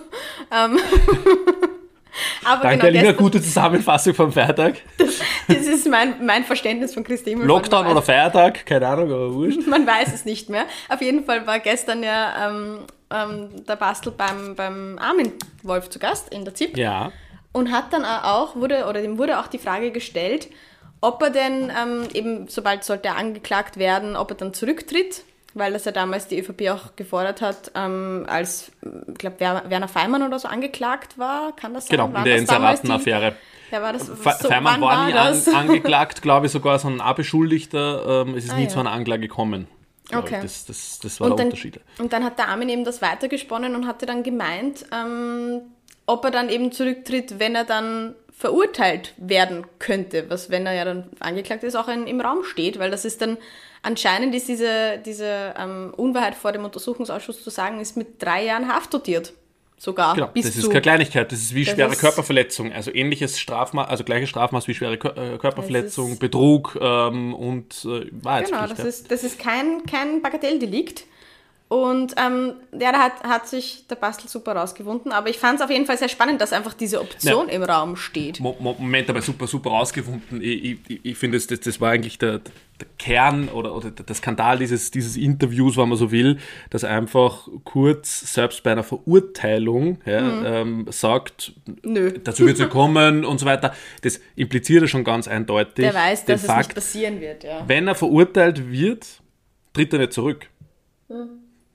Ähm, 0.52 0.78
Aber 2.44 2.64
Danke, 2.64 2.88
genau, 2.88 2.98
eine 2.98 3.14
gute 3.14 3.40
Zusammenfassung 3.40 4.12
vom 4.12 4.30
Feiertag. 4.30 4.75
Das, 4.98 5.20
das 5.48 5.66
ist 5.66 5.88
mein, 5.88 6.22
mein 6.26 6.44
Verständnis 6.44 6.92
von 6.92 7.02
Christi 7.02 7.30
Himmelfahrt. 7.30 7.62
Lockdown 7.62 7.87
oder 7.87 8.02
Feiertag, 8.02 8.66
keine 8.66 8.88
Ahnung, 8.88 9.10
aber 9.10 9.32
wurscht. 9.32 9.66
Man 9.66 9.87
weiß 9.87 10.12
es 10.12 10.26
nicht 10.26 10.50
mehr. 10.50 10.66
Auf 10.90 11.00
jeden 11.00 11.25
Fall 11.25 11.46
war 11.46 11.60
gestern 11.60 12.02
ja 12.02 12.50
ähm, 12.50 12.80
ähm, 13.10 13.64
der 13.66 13.76
Bastel 13.76 14.12
beim, 14.12 14.54
beim 14.54 14.98
Armin 14.98 15.32
Wolf 15.62 15.88
zu 15.88 15.98
Gast 15.98 16.28
in 16.28 16.44
der 16.44 16.54
ZIP. 16.54 16.76
Ja. 16.76 17.10
Und 17.52 17.72
hat 17.72 17.94
dann 17.94 18.04
auch, 18.04 18.54
wurde, 18.54 18.84
oder 18.84 19.00
dem 19.00 19.16
wurde 19.16 19.38
auch 19.38 19.46
die 19.46 19.58
Frage 19.58 19.92
gestellt, 19.92 20.48
ob 21.00 21.22
er 21.22 21.30
denn 21.30 21.70
ähm, 21.70 22.08
eben, 22.12 22.48
sobald 22.48 22.84
sollte 22.84 23.08
er 23.08 23.16
angeklagt 23.16 23.78
werden, 23.78 24.16
ob 24.16 24.30
er 24.30 24.36
dann 24.36 24.54
zurücktritt, 24.54 25.22
weil 25.54 25.72
das 25.72 25.84
ja 25.84 25.92
damals 25.92 26.28
die 26.28 26.38
ÖVP 26.38 26.68
auch 26.70 26.96
gefordert 26.96 27.40
hat, 27.40 27.72
ähm, 27.74 28.26
als, 28.28 28.72
ich 29.08 29.18
glaube, 29.18 29.40
Werner 29.40 29.88
Feimann 29.88 30.22
oder 30.22 30.38
so 30.38 30.48
angeklagt 30.48 31.18
war, 31.18 31.54
kann 31.56 31.74
das 31.74 31.86
sein? 31.86 31.98
Genau, 31.98 32.18
in 32.18 32.24
der 32.24 32.36
Inseratenaffäre. 32.36 33.36
Ja, 33.70 33.82
war 33.82 33.92
das, 33.92 34.06
so, 34.06 34.14
Feimann 34.14 34.80
war, 34.80 34.88
war 34.88 35.06
nie 35.06 35.12
an, 35.14 35.54
angeklagt, 35.54 36.22
glaube 36.22 36.46
ich, 36.46 36.52
sogar, 36.52 36.78
sondern 36.78 37.06
ein 37.06 37.14
Beschuldigter. 37.14 38.24
Ähm, 38.26 38.34
es 38.34 38.44
ist 38.44 38.52
ah, 38.52 38.56
nie 38.56 38.64
ja. 38.64 38.68
zu 38.68 38.80
einer 38.80 38.92
Anklage 38.92 39.22
gekommen. 39.22 39.68
Okay. 40.14 40.38
Das, 40.40 40.64
das, 40.64 40.98
das 41.00 41.20
war 41.20 41.26
und 41.26 41.32
der 41.32 41.36
dann, 41.36 41.46
Unterschied. 41.48 41.80
Und 41.98 42.12
dann 42.12 42.24
hat 42.24 42.38
der 42.38 42.48
Armin 42.48 42.70
eben 42.70 42.84
das 42.84 43.02
weitergesponnen 43.02 43.74
und 43.74 43.86
hatte 43.86 44.06
dann 44.06 44.22
gemeint, 44.22 44.86
ähm, 44.92 45.60
ob 46.06 46.24
er 46.24 46.30
dann 46.30 46.48
eben 46.48 46.72
zurücktritt, 46.72 47.38
wenn 47.38 47.54
er 47.54 47.64
dann 47.64 48.14
verurteilt 48.38 49.14
werden 49.16 49.66
könnte, 49.80 50.26
was, 50.28 50.49
wenn 50.49 50.64
er 50.64 50.73
ja 50.75 50.85
dann 50.85 51.11
angeklagt 51.18 51.64
ist, 51.64 51.75
auch 51.75 51.88
in, 51.88 52.07
im 52.07 52.21
Raum 52.21 52.45
steht, 52.45 52.78
weil 52.78 52.90
das 52.90 53.04
ist 53.04 53.21
dann, 53.21 53.37
anscheinend 53.83 54.33
ist 54.35 54.47
diese, 54.47 54.99
diese 55.04 55.54
ähm, 55.59 55.92
Unwahrheit 55.97 56.37
vor 56.37 56.52
dem 56.52 56.64
Untersuchungsausschuss 56.64 57.42
zu 57.42 57.50
sagen, 57.50 57.80
ist 57.80 57.97
mit 57.97 58.23
drei 58.23 58.45
Jahren 58.45 58.68
Haft 58.68 58.95
dotiert. 58.95 59.33
sogar. 59.76 60.14
Genau, 60.14 60.30
das 60.35 60.57
ist 60.57 60.68
keine 60.68 60.83
Kleinigkeit, 60.83 61.33
das 61.33 61.40
ist 61.40 61.52
wie 61.54 61.64
Das 61.64 61.75
schwere 61.75 61.90
ist- 61.92 62.00
Körperverletzung. 62.00 62.73
Also 62.73 62.92
ähnliches 62.95 63.40
Strafmaß, 63.40 63.88
also 63.88 64.04
gleiches 64.04 64.28
Strafmaß 64.28 64.68
wie 64.68 64.75
schwere 64.75 64.95
äh, 64.95 65.38
Körperverletzung, 65.38 66.18
Betrug 66.21 66.78
ähm, 66.80 67.35
und 67.35 67.85
äh, 67.85 68.07
Wahrheitspflicht. 68.12 68.62
Genau, 68.62 68.66
das 68.68 68.85
ist, 68.85 69.11
das 69.11 69.25
ist 69.25 69.38
kein, 69.40 69.85
kein 69.85 70.23
Bagatelldelikt. 70.23 71.04
Und 71.68 72.14
ähm, 72.16 72.54
ja, 72.80 72.92
da 72.92 72.98
hat, 72.98 73.25
hat 73.25 73.46
sich 73.46 73.87
der 73.88 73.96
Bastel 73.96 74.26
super 74.26 74.52
rausgewunden. 74.56 75.12
Aber 75.12 75.28
ich 75.28 75.37
fand 75.38 75.56
es 75.60 75.62
auf 75.64 75.70
jeden 75.70 75.84
Fall 75.84 75.98
sehr 75.98 76.08
spannend, 76.08 76.40
dass 76.40 76.54
einfach 76.54 76.72
diese 76.72 76.98
Option 76.98 77.50
im 77.50 77.62
Raum 77.62 77.94
steht. 77.96 78.40
Mo- 78.40 78.56
Mo- 78.58 78.76
Moment, 78.78 79.10
aber 79.10 79.20
super, 79.20 79.46
super 79.46 79.68
rausgefunden. 79.70 80.40
Ich, 80.40 80.80
ich, 80.88 81.00
ich- 81.04 81.18
finde, 81.18 81.37
das, 81.37 81.46
das, 81.46 81.60
das 81.60 81.78
war 81.78 81.90
eigentlich 81.90 82.16
der, 82.18 82.38
der 82.80 82.88
Kern 82.98 83.50
oder, 83.50 83.76
oder 83.76 83.90
der 83.90 84.14
Skandal 84.14 84.58
dieses, 84.58 84.90
dieses 84.90 85.18
Interviews, 85.18 85.76
wenn 85.76 85.90
man 85.90 85.98
so 85.98 86.10
will, 86.10 86.38
dass 86.70 86.84
einfach 86.84 87.46
Kurz 87.64 88.32
selbst 88.32 88.62
bei 88.62 88.72
einer 88.72 88.82
Verurteilung 88.84 89.98
ja, 90.06 90.22
Mhm. 90.22 90.44
ähm, 90.46 90.87
sagt, 90.90 91.52
Nö. 91.82 92.12
dazu 92.25 92.46
wird 92.46 92.54
es 92.54 92.60
nicht 92.64 92.70
kommen 92.70 93.26
und 93.26 93.38
so 93.40 93.44
weiter. 93.44 93.75
Das 94.00 94.20
impliziert 94.37 94.80
er 94.82 94.88
schon 94.88 95.04
ganz 95.04 95.28
eindeutig. 95.28 95.84
Der 95.84 95.92
weiß, 95.92 96.25
dass 96.25 96.44
es 96.44 96.56
nicht 96.56 96.75
passieren 96.75 97.20
wird, 97.20 97.44
ja. 97.44 97.62
wenn 97.66 97.88
er 97.88 97.94
verurteilt 97.94 98.70
wird, 98.70 99.06
tritt 99.75 99.92
er 99.92 99.98
nicht 99.98 100.14
zurück. 100.14 100.48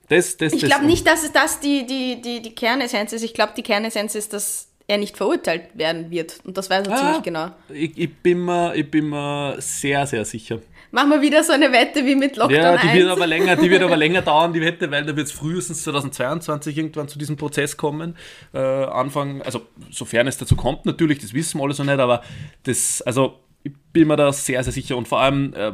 Das, 0.08 0.36
das, 0.36 0.52
Ich 0.52 0.64
glaube 0.64 0.86
nicht, 0.86 1.06
dass 1.06 1.24
es 1.24 1.32
das 1.32 1.60
die, 1.60 1.86
die, 1.86 2.20
die, 2.20 2.42
die 2.42 2.54
Kernessenz 2.54 3.12
ist. 3.12 3.22
Ich 3.22 3.34
glaube, 3.34 3.52
die 3.56 3.62
Kernessenz 3.62 4.14
ist, 4.14 4.32
dass 4.32 4.68
er 4.86 4.98
nicht 4.98 5.16
verurteilt 5.16 5.68
werden 5.74 6.10
wird. 6.10 6.40
Und 6.44 6.58
das 6.58 6.68
weiß 6.68 6.86
er 6.86 6.92
Ah, 6.92 6.96
ziemlich 6.98 7.22
genau. 7.22 7.50
Ich, 7.72 7.96
ich, 7.96 8.14
bin 8.16 8.44
mir, 8.44 8.74
ich 8.74 8.90
bin 8.90 9.08
mir 9.08 9.56
sehr, 9.58 10.06
sehr 10.06 10.24
sicher. 10.24 10.60
Machen 10.90 11.10
wir 11.10 11.22
wieder 11.22 11.42
so 11.42 11.52
eine 11.52 11.72
Wette 11.72 12.04
wie 12.04 12.14
mit 12.14 12.36
Lockdown 12.36 12.56
Ja, 12.56 12.76
die 12.76 12.88
1. 12.88 12.98
wird 12.98 13.10
aber 13.10 13.26
länger, 13.26 13.56
die 13.56 13.70
wird 13.70 13.82
aber 13.82 13.96
länger 14.04 14.22
dauern, 14.22 14.52
die 14.52 14.60
Wette, 14.60 14.90
weil 14.90 15.04
da 15.04 15.16
wird 15.16 15.26
es 15.26 15.32
frühestens 15.32 15.82
2022 15.84 16.76
irgendwann 16.76 17.08
zu 17.08 17.18
diesem 17.18 17.36
Prozess 17.36 17.76
kommen. 17.76 18.16
Äh, 18.52 18.58
Anfang, 18.58 19.42
also 19.42 19.62
sofern 19.90 20.28
es 20.28 20.36
dazu 20.36 20.54
kommt 20.54 20.86
natürlich, 20.86 21.18
das 21.18 21.32
wissen 21.32 21.58
wir 21.58 21.64
alles 21.64 21.78
noch 21.78 21.86
nicht, 21.86 21.98
aber 21.98 22.22
das, 22.64 23.02
also 23.02 23.40
ich 23.64 23.72
bin 23.92 24.06
mir 24.06 24.16
da 24.16 24.32
sehr, 24.32 24.62
sehr 24.62 24.72
sicher 24.72 24.96
und 24.96 25.08
vor 25.08 25.20
allem, 25.20 25.54
äh, 25.54 25.72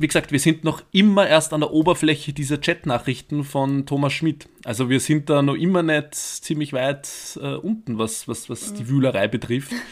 wie 0.00 0.06
gesagt, 0.06 0.32
wir 0.32 0.38
sind 0.40 0.64
noch 0.64 0.82
immer 0.92 1.26
erst 1.28 1.52
an 1.52 1.60
der 1.60 1.70
Oberfläche 1.72 2.32
dieser 2.32 2.60
Chat-Nachrichten 2.60 3.44
von 3.44 3.84
Thomas 3.86 4.12
Schmidt. 4.12 4.48
Also 4.64 4.88
wir 4.90 5.00
sind 5.00 5.28
da 5.30 5.42
noch 5.42 5.54
immer 5.54 5.82
nicht 5.82 6.14
ziemlich 6.14 6.72
weit 6.72 7.08
äh, 7.42 7.54
unten, 7.54 7.98
was, 7.98 8.28
was, 8.28 8.48
was 8.50 8.74
die 8.74 8.88
Wühlerei 8.88 9.28
betrifft. 9.28 9.72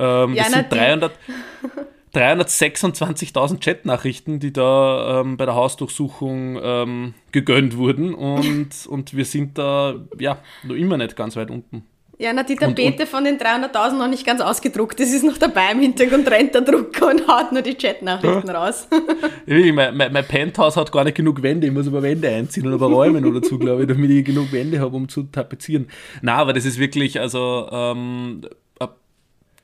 Ähm, 0.00 0.34
Ja, 0.34 0.44
das 0.44 0.52
na, 0.52 0.58
sind 0.58 0.72
die- 0.72 0.76
300, 0.76 1.12
326.000 2.14 3.58
Chatnachrichten, 3.64 4.40
die 4.40 4.52
da 4.52 5.20
ähm, 5.20 5.36
bei 5.36 5.44
der 5.44 5.54
Hausdurchsuchung 5.54 6.58
ähm, 6.62 7.14
gegönnt 7.32 7.76
wurden 7.76 8.14
und, 8.14 8.86
und 8.88 9.16
wir 9.16 9.24
sind 9.24 9.58
da 9.58 9.96
ja 10.18 10.38
noch 10.62 10.74
immer 10.76 10.96
nicht 10.96 11.16
ganz 11.16 11.36
weit 11.36 11.50
unten. 11.50 11.84
Ja, 12.20 12.32
na, 12.32 12.42
die 12.42 12.56
Tapete 12.56 13.06
von 13.06 13.22
den 13.22 13.38
300.000 13.38 13.96
noch 13.96 14.08
nicht 14.08 14.26
ganz 14.26 14.40
ausgedruckt. 14.40 14.98
Das 14.98 15.12
ist 15.12 15.22
noch 15.22 15.38
dabei 15.38 15.70
im 15.70 15.78
Hintergrund, 15.78 16.28
rennt 16.28 16.52
der 16.52 16.62
Drucker 16.62 17.10
und 17.10 17.28
haut 17.28 17.52
nur 17.52 17.62
die 17.62 17.76
Chatnachrichten 17.76 18.50
raus. 18.50 18.88
Wirklich, 19.46 19.72
mein, 19.72 19.96
mein, 19.96 20.12
mein 20.12 20.26
Penthouse 20.26 20.76
hat 20.76 20.90
gar 20.90 21.04
nicht 21.04 21.16
genug 21.16 21.42
Wände, 21.42 21.68
ich 21.68 21.72
muss 21.72 21.86
aber 21.86 22.02
Wände 22.02 22.28
einziehen 22.28 22.66
und 22.66 22.74
aber 22.74 22.86
Räume 22.86 23.20
noch 23.20 23.32
dazu, 23.32 23.56
glaube 23.56 23.82
ich, 23.82 23.88
damit 23.88 24.10
ich 24.10 24.24
genug 24.24 24.50
Wände 24.50 24.80
habe, 24.80 24.96
um 24.96 25.08
zu 25.08 25.22
tapezieren. 25.22 25.88
Na, 26.20 26.34
aber 26.34 26.52
das 26.52 26.64
ist 26.64 26.80
wirklich, 26.80 27.20
also 27.20 27.68
ähm, 27.70 28.40
äh, 28.80 28.88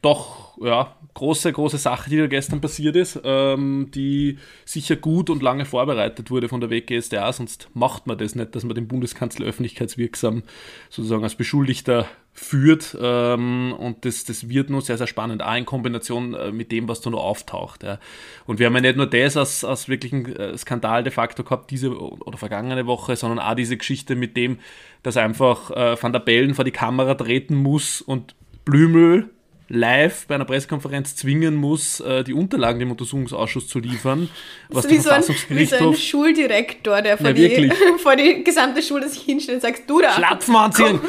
doch, 0.00 0.56
ja, 0.62 0.94
große, 1.14 1.52
große 1.52 1.78
Sache, 1.78 2.08
die 2.08 2.18
da 2.18 2.28
gestern 2.28 2.60
passiert 2.60 2.94
ist, 2.94 3.20
ähm, 3.24 3.88
die 3.92 4.38
sicher 4.64 4.94
gut 4.94 5.28
und 5.28 5.42
lange 5.42 5.64
vorbereitet 5.64 6.30
wurde 6.30 6.48
von 6.48 6.60
der 6.60 6.70
WGSDA, 6.70 7.32
sonst 7.32 7.68
macht 7.74 8.06
man 8.06 8.16
das 8.16 8.36
nicht, 8.36 8.54
dass 8.54 8.62
man 8.62 8.76
den 8.76 8.86
Bundeskanzler 8.86 9.46
öffentlichkeitswirksam 9.46 10.44
sozusagen 10.88 11.24
als 11.24 11.34
Beschuldigter 11.34 12.06
führt 12.36 12.96
ähm, 13.00 13.74
und 13.78 14.04
das, 14.04 14.24
das 14.24 14.48
wird 14.48 14.68
nur 14.68 14.82
sehr, 14.82 14.98
sehr 14.98 15.06
spannend, 15.06 15.42
auch 15.42 15.54
in 15.54 15.64
Kombination 15.64 16.34
äh, 16.34 16.50
mit 16.50 16.72
dem, 16.72 16.88
was 16.88 17.00
da 17.00 17.10
noch 17.10 17.22
auftaucht. 17.22 17.84
Ja. 17.84 18.00
Und 18.44 18.58
wir 18.58 18.66
haben 18.66 18.74
ja 18.74 18.80
nicht 18.80 18.96
nur 18.96 19.06
das 19.06 19.36
als, 19.36 19.64
als 19.64 19.88
wirklichen 19.88 20.34
äh, 20.34 20.58
Skandal 20.58 21.04
de 21.04 21.12
facto 21.12 21.44
gehabt, 21.44 21.70
diese 21.70 21.96
oder 21.96 22.36
vergangene 22.36 22.86
Woche, 22.86 23.14
sondern 23.14 23.38
auch 23.38 23.54
diese 23.54 23.76
Geschichte 23.76 24.16
mit 24.16 24.36
dem, 24.36 24.58
dass 25.04 25.16
einfach 25.16 25.70
äh, 25.70 26.02
Van 26.02 26.12
der 26.12 26.18
Bellen 26.18 26.54
vor 26.54 26.64
die 26.64 26.72
Kamera 26.72 27.14
treten 27.14 27.54
muss 27.54 28.02
und 28.02 28.34
Blümel 28.64 29.30
live 29.68 30.26
bei 30.26 30.34
einer 30.34 30.44
Pressekonferenz 30.44 31.16
zwingen 31.16 31.54
muss, 31.54 32.00
äh, 32.00 32.24
die 32.24 32.34
Unterlagen 32.34 32.80
dem 32.80 32.90
Untersuchungsausschuss 32.90 33.68
zu 33.68 33.78
liefern, 33.78 34.28
was 34.68 34.84
ist 34.84 34.90
wie 34.90 34.98
so, 34.98 35.10
ein, 35.10 35.22
wie 35.48 35.64
so 35.64 35.90
ein 35.90 35.96
Schuldirektor, 35.96 37.00
der 37.00 37.16
vor, 37.16 37.28
Na, 37.28 37.32
die, 37.32 37.70
vor 38.02 38.16
die 38.16 38.44
gesamte 38.44 38.82
Schule 38.82 39.08
sich 39.08 39.22
hinstellt 39.22 39.56
und 39.56 39.62
sagt, 39.62 39.88
du 39.88 40.00
da, 40.00 40.12
Schlapfen 40.12 40.56
anziehen, 40.56 41.00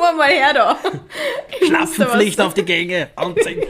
komm 0.00 0.16
mal 0.16 0.28
her 0.28 0.54
da. 0.54 0.78
Schlapfenpflicht 1.66 2.40
auf 2.40 2.54
die 2.54 2.64
Gänge 2.64 3.08
anziehen. 3.16 3.62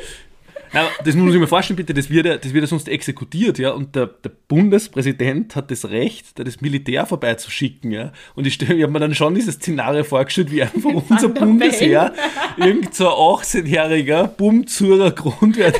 Das 1.04 1.16
muss 1.16 1.34
ich 1.34 1.40
mir 1.40 1.48
vorstellen, 1.48 1.76
bitte, 1.76 1.92
das 1.92 2.08
wird 2.10 2.26
ja, 2.26 2.36
das 2.36 2.54
wird 2.54 2.62
ja 2.62 2.68
sonst 2.68 2.88
exekutiert, 2.88 3.58
ja, 3.58 3.70
und 3.72 3.96
der, 3.96 4.06
der 4.06 4.30
Bundespräsident 4.46 5.56
hat 5.56 5.68
das 5.72 5.90
Recht, 5.90 6.38
da 6.38 6.44
das 6.44 6.60
Militär 6.60 7.06
vorbeizuschicken, 7.06 7.90
ja, 7.90 8.12
und 8.36 8.46
ich, 8.46 8.54
stell- 8.54 8.76
ich 8.76 8.82
habe 8.84 8.92
mir 8.92 9.00
dann 9.00 9.12
schon 9.16 9.34
dieses 9.34 9.56
Szenario 9.56 10.04
vorgestellt, 10.04 10.52
wie 10.52 10.62
einfach 10.62 10.90
unser 11.08 11.28
Bundesheer, 11.30 12.12
irgend 12.56 12.94
so 12.94 13.08
ein 13.08 13.40
18-jähriger 13.40 14.28
Bumzurer 14.28 15.10
Grundwert, 15.10 15.76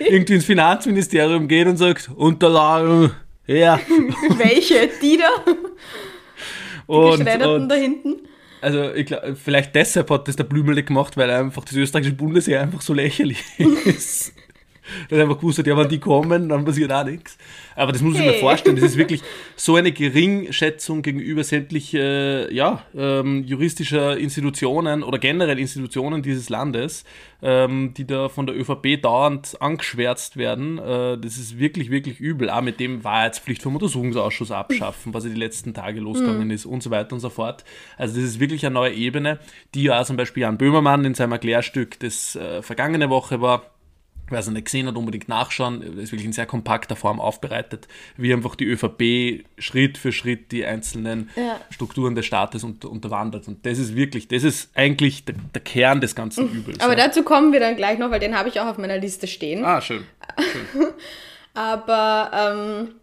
irgendwie 0.00 0.32
ins 0.32 0.46
Finanzministerium 0.46 1.46
geht 1.46 1.66
und 1.66 1.76
sagt, 1.76 2.08
Unterlagen, 2.16 3.10
ja, 3.46 3.78
Welche? 4.38 4.88
Die 5.02 5.18
da? 5.18 5.28
Die 5.46 5.52
und, 6.86 7.18
Geschredderten 7.18 7.62
und 7.64 7.68
da 7.68 7.74
hinten? 7.74 8.16
Also 8.64 8.90
glaub, 9.04 9.36
vielleicht 9.36 9.74
deshalb 9.74 10.10
hat 10.10 10.26
das 10.26 10.36
der 10.36 10.44
Blümel 10.44 10.74
nicht 10.74 10.88
gemacht, 10.88 11.18
weil 11.18 11.30
einfach 11.30 11.64
das 11.64 11.74
österreichische 11.74 12.14
Bundesheer 12.14 12.62
einfach 12.62 12.80
so 12.80 12.94
lächerlich 12.94 13.42
ist. 13.84 14.32
Er 15.10 15.22
einfach 15.22 15.36
gewusst 15.36 15.58
hat, 15.58 15.66
ja, 15.66 15.76
wenn 15.76 15.88
die 15.88 16.00
kommen, 16.00 16.48
dann 16.48 16.64
passiert 16.64 16.90
auch 16.90 17.04
nichts. 17.04 17.36
Aber 17.76 17.92
das 17.92 18.02
muss 18.02 18.14
ich 18.14 18.20
mir 18.20 18.32
Hey. 18.32 18.40
vorstellen, 18.40 18.76
das 18.76 18.84
ist 18.84 18.96
wirklich 18.96 19.22
so 19.56 19.76
eine 19.76 19.92
Geringschätzung 19.92 21.02
gegenüber 21.02 21.44
sämtliche 21.44 22.48
ja, 22.50 22.82
ähm, 22.96 23.44
juristischer 23.44 24.16
Institutionen 24.16 25.02
oder 25.02 25.18
generell 25.18 25.58
Institutionen 25.58 26.22
dieses 26.22 26.48
Landes, 26.48 27.04
ähm, 27.42 27.94
die 27.94 28.06
da 28.06 28.28
von 28.28 28.46
der 28.46 28.56
ÖVP 28.56 29.00
dauernd 29.00 29.60
angeschwärzt 29.60 30.36
werden. 30.36 30.78
Äh, 30.78 31.18
das 31.18 31.36
ist 31.36 31.58
wirklich, 31.58 31.90
wirklich 31.90 32.20
übel. 32.20 32.50
Auch 32.50 32.62
mit 32.62 32.80
dem 32.80 33.04
Wahrheitspflicht 33.04 33.62
vom 33.62 33.74
Untersuchungsausschuss 33.74 34.50
abschaffen, 34.50 35.14
was 35.14 35.24
ja 35.24 35.30
die 35.30 35.36
letzten 35.38 35.74
Tage 35.74 36.00
losgegangen 36.00 36.50
ist 36.50 36.66
und 36.66 36.82
so 36.82 36.90
weiter 36.90 37.12
und 37.14 37.20
so 37.20 37.30
fort. 37.30 37.64
Also 37.96 38.14
das 38.16 38.24
ist 38.24 38.40
wirklich 38.40 38.64
eine 38.64 38.74
neue 38.74 38.92
Ebene, 38.94 39.38
die 39.74 39.84
ja 39.84 40.00
auch 40.00 40.04
zum 40.04 40.16
Beispiel 40.16 40.42
Jan 40.42 40.58
Böhmermann 40.58 41.04
in 41.04 41.14
seinem 41.14 41.32
Erklärstück, 41.32 41.98
das 42.00 42.36
äh, 42.36 42.62
vergangene 42.62 43.10
Woche 43.10 43.40
war, 43.40 43.62
Wer 44.30 44.38
es 44.38 44.48
nicht 44.48 44.64
gesehen 44.64 44.86
hat, 44.86 44.96
unbedingt 44.96 45.28
nachschauen. 45.28 45.80
Das 45.80 46.04
ist 46.04 46.12
wirklich 46.12 46.24
in 46.24 46.32
sehr 46.32 46.46
kompakter 46.46 46.96
Form 46.96 47.20
aufbereitet, 47.20 47.88
wie 48.16 48.32
einfach 48.32 48.54
die 48.54 48.64
ÖVP 48.64 49.44
Schritt 49.58 49.98
für 49.98 50.12
Schritt 50.12 50.50
die 50.50 50.64
einzelnen 50.64 51.30
Ja. 51.36 51.60
Strukturen 51.70 52.14
des 52.14 52.24
Staates 52.24 52.64
unter, 52.64 52.90
unterwandert. 52.90 53.46
Und 53.48 53.66
das 53.66 53.78
ist 53.78 53.94
wirklich, 53.94 54.28
das 54.28 54.42
ist 54.42 54.70
eigentlich 54.74 55.24
der, 55.24 55.34
der 55.54 55.62
Kern 55.62 56.00
des 56.00 56.14
ganzen 56.14 56.50
Übels. 56.50 56.80
Aber 56.80 56.96
ja. 56.96 57.06
dazu 57.06 57.22
kommen 57.22 57.52
wir 57.52 57.60
dann 57.60 57.76
gleich 57.76 57.98
noch, 57.98 58.10
weil 58.10 58.20
den 58.20 58.36
habe 58.36 58.48
ich 58.48 58.60
auch 58.60 58.66
auf 58.66 58.78
meiner 58.78 58.98
Liste 58.98 59.26
stehen. 59.26 59.64
Ah, 59.64 59.80
schön. 59.80 60.04
Aber 61.54 62.30
ähm, 62.34 62.94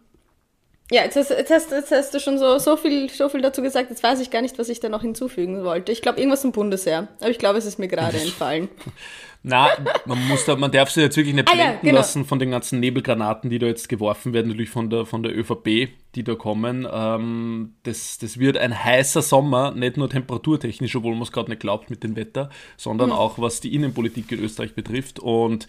ja, 0.92 1.04
jetzt 1.04 1.16
hast, 1.16 1.30
jetzt, 1.30 1.50
hast, 1.50 1.70
jetzt 1.70 1.90
hast 1.90 2.12
du 2.12 2.20
schon 2.20 2.38
so, 2.38 2.58
so, 2.58 2.76
viel, 2.76 3.08
so 3.08 3.30
viel 3.30 3.40
dazu 3.40 3.62
gesagt, 3.62 3.88
jetzt 3.88 4.02
weiß 4.02 4.20
ich 4.20 4.30
gar 4.30 4.42
nicht, 4.42 4.58
was 4.58 4.68
ich 4.68 4.78
da 4.78 4.90
noch 4.90 5.00
hinzufügen 5.00 5.64
wollte. 5.64 5.90
Ich 5.90 6.02
glaube, 6.02 6.18
irgendwas 6.18 6.42
zum 6.42 6.52
Bundesheer. 6.52 7.08
Aber 7.20 7.30
ich 7.30 7.38
glaube, 7.38 7.58
es 7.58 7.64
ist 7.64 7.78
mir 7.78 7.88
gerade 7.88 8.18
entfallen. 8.20 8.68
Na, 9.44 9.68
man 10.06 10.28
muss 10.28 10.44
da, 10.44 10.54
man 10.54 10.70
darf 10.70 10.90
sich 10.90 11.02
jetzt 11.02 11.16
wirklich 11.16 11.34
nicht 11.34 11.48
Ah 11.48 11.56
ja, 11.56 11.64
blenden 11.64 11.86
genau. 11.86 11.96
lassen 11.98 12.24
von 12.24 12.38
den 12.38 12.52
ganzen 12.52 12.78
Nebelgranaten, 12.78 13.50
die 13.50 13.58
da 13.58 13.66
jetzt 13.66 13.88
geworfen 13.88 14.32
werden, 14.32 14.48
natürlich 14.48 14.70
von 14.70 14.88
der, 14.88 15.04
von 15.04 15.24
der 15.24 15.36
ÖVP, 15.36 15.88
die 16.14 16.22
da 16.22 16.36
kommen. 16.36 16.86
Ähm, 16.90 17.72
das, 17.82 18.18
das 18.18 18.38
wird 18.38 18.56
ein 18.56 18.84
heißer 18.84 19.20
Sommer, 19.20 19.72
nicht 19.72 19.96
nur 19.96 20.08
temperaturtechnisch, 20.08 20.94
obwohl 20.94 21.14
man 21.14 21.22
es 21.22 21.32
gerade 21.32 21.50
nicht 21.50 21.60
glaubt 21.60 21.90
mit 21.90 22.04
dem 22.04 22.14
Wetter, 22.14 22.50
sondern 22.76 23.10
Hm. 23.10 23.16
auch 23.16 23.38
was 23.40 23.60
die 23.60 23.74
Innenpolitik 23.74 24.30
in 24.30 24.38
Österreich 24.44 24.74
betrifft. 24.74 25.18
Und 25.18 25.66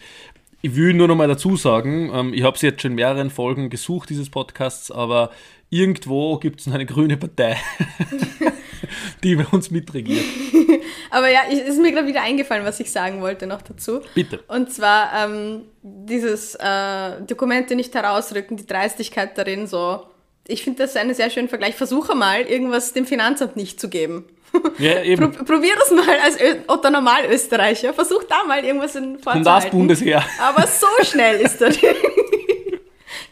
ich 0.62 0.76
will 0.76 0.94
nur 0.94 1.08
noch 1.08 1.16
mal 1.16 1.28
dazu 1.28 1.56
sagen, 1.56 2.10
ähm, 2.14 2.32
ich 2.32 2.42
habe 2.44 2.54
es 2.54 2.62
jetzt 2.62 2.80
schon 2.80 2.92
in 2.92 2.96
mehreren 2.96 3.30
Folgen 3.30 3.70
gesucht, 3.70 4.08
dieses 4.08 4.30
Podcasts, 4.30 4.90
aber 4.92 5.30
irgendwo 5.68 6.38
gibt 6.38 6.60
es 6.60 6.68
eine 6.68 6.86
grüne 6.86 7.16
Partei, 7.16 7.56
die 9.22 9.36
bei 9.36 9.46
uns 9.50 9.70
mitregiert. 9.70 10.24
Aber 11.10 11.28
ja, 11.30 11.40
es 11.50 11.60
ist 11.60 11.80
mir 11.80 11.92
gerade 11.92 12.06
wieder 12.06 12.22
eingefallen, 12.22 12.64
was 12.64 12.80
ich 12.80 12.90
sagen 12.90 13.20
wollte 13.20 13.46
noch 13.46 13.62
dazu. 13.62 14.00
Bitte. 14.14 14.42
Und 14.48 14.72
zwar 14.72 15.10
ähm, 15.24 15.62
dieses 15.82 16.54
äh, 16.56 17.20
Dokumente 17.26 17.76
nicht 17.76 17.94
herausrücken, 17.94 18.56
die 18.56 18.66
Dreistigkeit 18.66 19.36
darin 19.38 19.66
so. 19.66 20.04
Ich 20.46 20.62
finde 20.62 20.82
das 20.82 20.96
einen 20.96 21.14
sehr 21.14 21.30
schönen 21.30 21.48
Vergleich. 21.48 21.74
Versuche 21.74 22.14
mal, 22.14 22.42
irgendwas 22.42 22.92
dem 22.92 23.06
Finanzamt 23.06 23.56
nicht 23.56 23.80
zu 23.80 23.88
geben. 23.88 24.26
Ja, 24.78 25.02
eben. 25.02 25.32
Pro 25.32 25.44
probier 25.44 25.74
das 25.76 25.90
mal 25.90 26.16
als 26.22 26.40
Ö 26.40 26.54
Otto 26.68 26.90
Normalösterreicher. 26.90 27.92
Versuch 27.92 28.22
da 28.24 28.44
mal 28.44 28.64
irgendwas 28.64 28.94
in 28.94 29.16
Und 29.16 29.24
das 29.24 29.24
vorzuhalten. 29.32 29.70
Bundesheer. 29.70 30.24
Aber 30.40 30.66
so 30.66 30.86
schnell 31.02 31.40
ist 31.40 31.60
der 31.60 31.72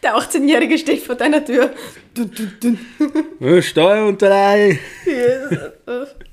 Der 0.03 0.17
18-Jährige 0.17 0.77
steht 0.77 1.01
vor 1.01 1.15
deiner 1.15 1.43
Tür. 1.45 1.71
Dun, 2.13 2.29
dun, 2.29 2.79
dun. 3.39 3.61
Steuerunterlage. 3.61 4.79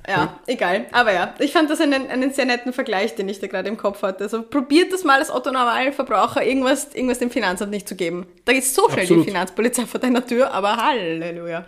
ja, 0.08 0.40
egal. 0.46 0.86
Aber 0.90 1.12
ja, 1.12 1.34
ich 1.38 1.52
fand 1.52 1.70
das 1.70 1.80
einen, 1.80 2.08
einen 2.08 2.32
sehr 2.32 2.46
netten 2.46 2.72
Vergleich, 2.72 3.14
den 3.14 3.28
ich 3.28 3.38
da 3.38 3.46
gerade 3.46 3.68
im 3.68 3.76
Kopf 3.76 4.02
hatte. 4.02 4.24
Also 4.24 4.42
probiert 4.42 4.92
das 4.92 5.04
mal 5.04 5.20
als 5.20 5.30
Otto-Normalverbraucher, 5.30 6.44
irgendwas, 6.44 6.94
irgendwas 6.94 7.20
dem 7.20 7.30
Finanzamt 7.30 7.70
nicht 7.70 7.88
zu 7.88 7.94
geben. 7.94 8.26
Da 8.44 8.52
ist 8.52 8.74
so 8.74 8.88
schnell 8.88 9.02
Absolut. 9.02 9.24
die 9.24 9.30
Finanzpolizei 9.30 9.86
vor 9.86 10.00
deiner 10.00 10.26
Tür, 10.26 10.52
aber 10.52 10.76
Halleluja. 10.76 11.64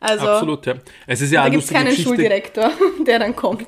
Also, 0.00 0.26
Absolut, 0.26 0.66
ja. 0.66 0.74
Es 1.06 1.20
ist 1.20 1.32
ja 1.32 1.44
da 1.44 1.48
gibt 1.48 1.64
es 1.64 1.70
keinen 1.70 1.86
Geschichte 1.86 2.08
Schuldirektor, 2.08 2.70
der 3.06 3.18
dann 3.20 3.34
kommt. 3.34 3.66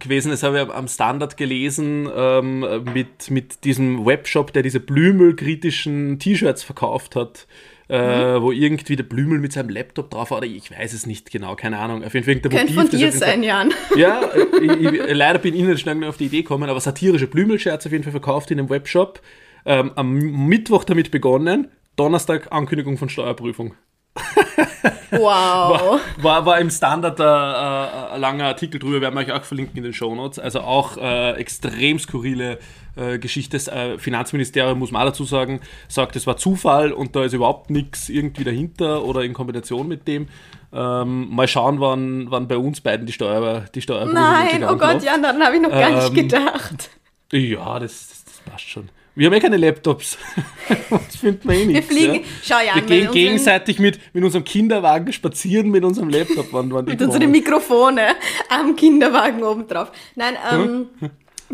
Gewesen, 0.00 0.30
das 0.30 0.42
habe 0.42 0.62
ich 0.62 0.74
am 0.74 0.88
Standard 0.88 1.36
gelesen, 1.36 2.08
ähm, 2.14 2.66
mit, 2.92 3.30
mit 3.30 3.64
diesem 3.64 4.04
Webshop, 4.06 4.52
der 4.52 4.62
diese 4.62 4.80
Blümel-kritischen 4.80 6.18
T-Shirts 6.18 6.62
verkauft 6.62 7.16
hat. 7.16 7.46
Äh, 7.88 8.34
Mhm. 8.38 8.42
wo 8.42 8.50
irgendwie 8.50 8.96
der 8.96 9.04
Blümel 9.04 9.38
mit 9.38 9.52
seinem 9.52 9.68
Laptop 9.68 10.10
drauf 10.10 10.32
war, 10.32 10.38
oder 10.38 10.46
ich 10.48 10.72
weiß 10.76 10.92
es 10.92 11.06
nicht 11.06 11.30
genau, 11.30 11.54
keine 11.54 11.78
Ahnung. 11.78 12.02
Auf 12.02 12.14
jeden 12.14 12.24
Fall 12.24 12.34
irgendein 12.34 12.66
Könnte 12.66 12.74
von 12.74 12.88
dir 12.88 13.12
sein, 13.12 13.44
Jan. 13.44 13.72
Ja, 13.96 14.22
äh, 14.22 14.44
ich, 14.60 14.92
ich, 14.92 15.14
leider 15.14 15.38
bin 15.38 15.54
ich 15.54 15.62
nicht 15.62 15.82
schnell 15.82 16.02
auf 16.02 16.16
die 16.16 16.24
Idee 16.24 16.42
gekommen, 16.42 16.68
aber 16.68 16.80
satirische 16.80 17.28
Blümelshirts 17.28 17.86
auf 17.86 17.92
jeden 17.92 18.02
Fall 18.02 18.10
verkauft 18.10 18.50
in 18.50 18.58
einem 18.58 18.70
Webshop. 18.70 19.20
Ähm, 19.64 19.92
am 19.94 20.14
Mittwoch 20.14 20.82
damit 20.82 21.12
begonnen, 21.12 21.68
Donnerstag 21.94 22.50
Ankündigung 22.50 22.98
von 22.98 23.08
Steuerprüfung. 23.08 23.74
Wow. 25.10 26.00
War, 26.18 26.46
war 26.46 26.58
im 26.60 26.70
Standard 26.70 27.18
äh, 27.20 27.22
äh, 27.22 28.14
ein 28.14 28.20
langer 28.20 28.44
Artikel 28.44 28.78
drüber, 28.78 29.00
werden 29.00 29.14
wir 29.14 29.20
euch 29.20 29.32
auch 29.32 29.44
verlinken 29.44 29.76
in 29.78 29.84
den 29.84 29.92
Shownotes. 29.92 30.38
Also 30.38 30.60
auch 30.60 30.96
äh, 30.96 31.32
extrem 31.32 31.98
skurrile 31.98 32.58
äh, 32.96 33.18
Geschichte. 33.18 33.56
Das 33.56 33.68
äh, 33.68 33.98
Finanzministerium, 33.98 34.78
muss 34.78 34.90
man 34.90 35.02
auch 35.02 35.06
dazu 35.06 35.24
sagen, 35.24 35.60
sagt, 35.88 36.16
es 36.16 36.26
war 36.26 36.36
Zufall 36.36 36.92
und 36.92 37.14
da 37.16 37.24
ist 37.24 37.32
überhaupt 37.32 37.70
nichts 37.70 38.08
irgendwie 38.08 38.44
dahinter 38.44 39.04
oder 39.04 39.22
in 39.22 39.32
Kombination 39.32 39.88
mit 39.88 40.06
dem. 40.08 40.28
Ähm, 40.72 41.28
mal 41.30 41.48
schauen, 41.48 41.80
wann, 41.80 42.30
wann 42.30 42.48
bei 42.48 42.56
uns 42.56 42.80
beiden 42.80 43.06
die 43.06 43.12
Steuer, 43.12 43.64
die 43.74 43.80
Steuerprüfung 43.80 44.14
Nein, 44.14 44.64
oh 44.64 44.76
Gott. 44.76 45.02
Jan, 45.02 45.22
daran 45.22 45.42
habe 45.42 45.56
ich 45.56 45.62
noch 45.62 45.70
gar 45.70 45.90
nicht 45.90 46.08
Ähm, 46.08 46.14
gedacht. 46.14 46.90
Ja, 47.32 47.78
das, 47.78 48.08
das, 48.08 48.24
das 48.24 48.52
passt 48.52 48.68
schon. 48.68 48.88
Wir 49.16 49.26
haben 49.26 49.32
ja 49.32 49.40
keine 49.40 49.56
Laptops. 49.56 50.18
das 50.90 51.16
finden 51.16 51.48
wir 51.48 51.56
eh 51.56 51.60
Wir 51.60 51.66
nichts. 51.66 51.86
fliegen, 51.86 52.14
Ja. 52.14 52.20
schau 52.44 52.58
Jan, 52.58 52.76
Wir 52.76 52.82
gehen 53.00 53.10
gegenseitig 53.12 53.78
mit, 53.78 53.98
mit 54.14 54.22
unserem 54.22 54.44
Kinderwagen 54.44 55.10
spazieren 55.12 55.70
mit 55.70 55.84
unserem 55.84 56.10
Laptop. 56.10 56.48
Wann, 56.52 56.70
wann 56.70 56.84
Mit 56.84 57.00
unseren 57.00 57.30
Mikrofone 57.30 58.14
am 58.50 58.76
Kinderwagen 58.76 59.42
oben 59.42 59.66
drauf. 59.66 59.90
Nein, 60.16 60.36
ähm, 60.52 60.90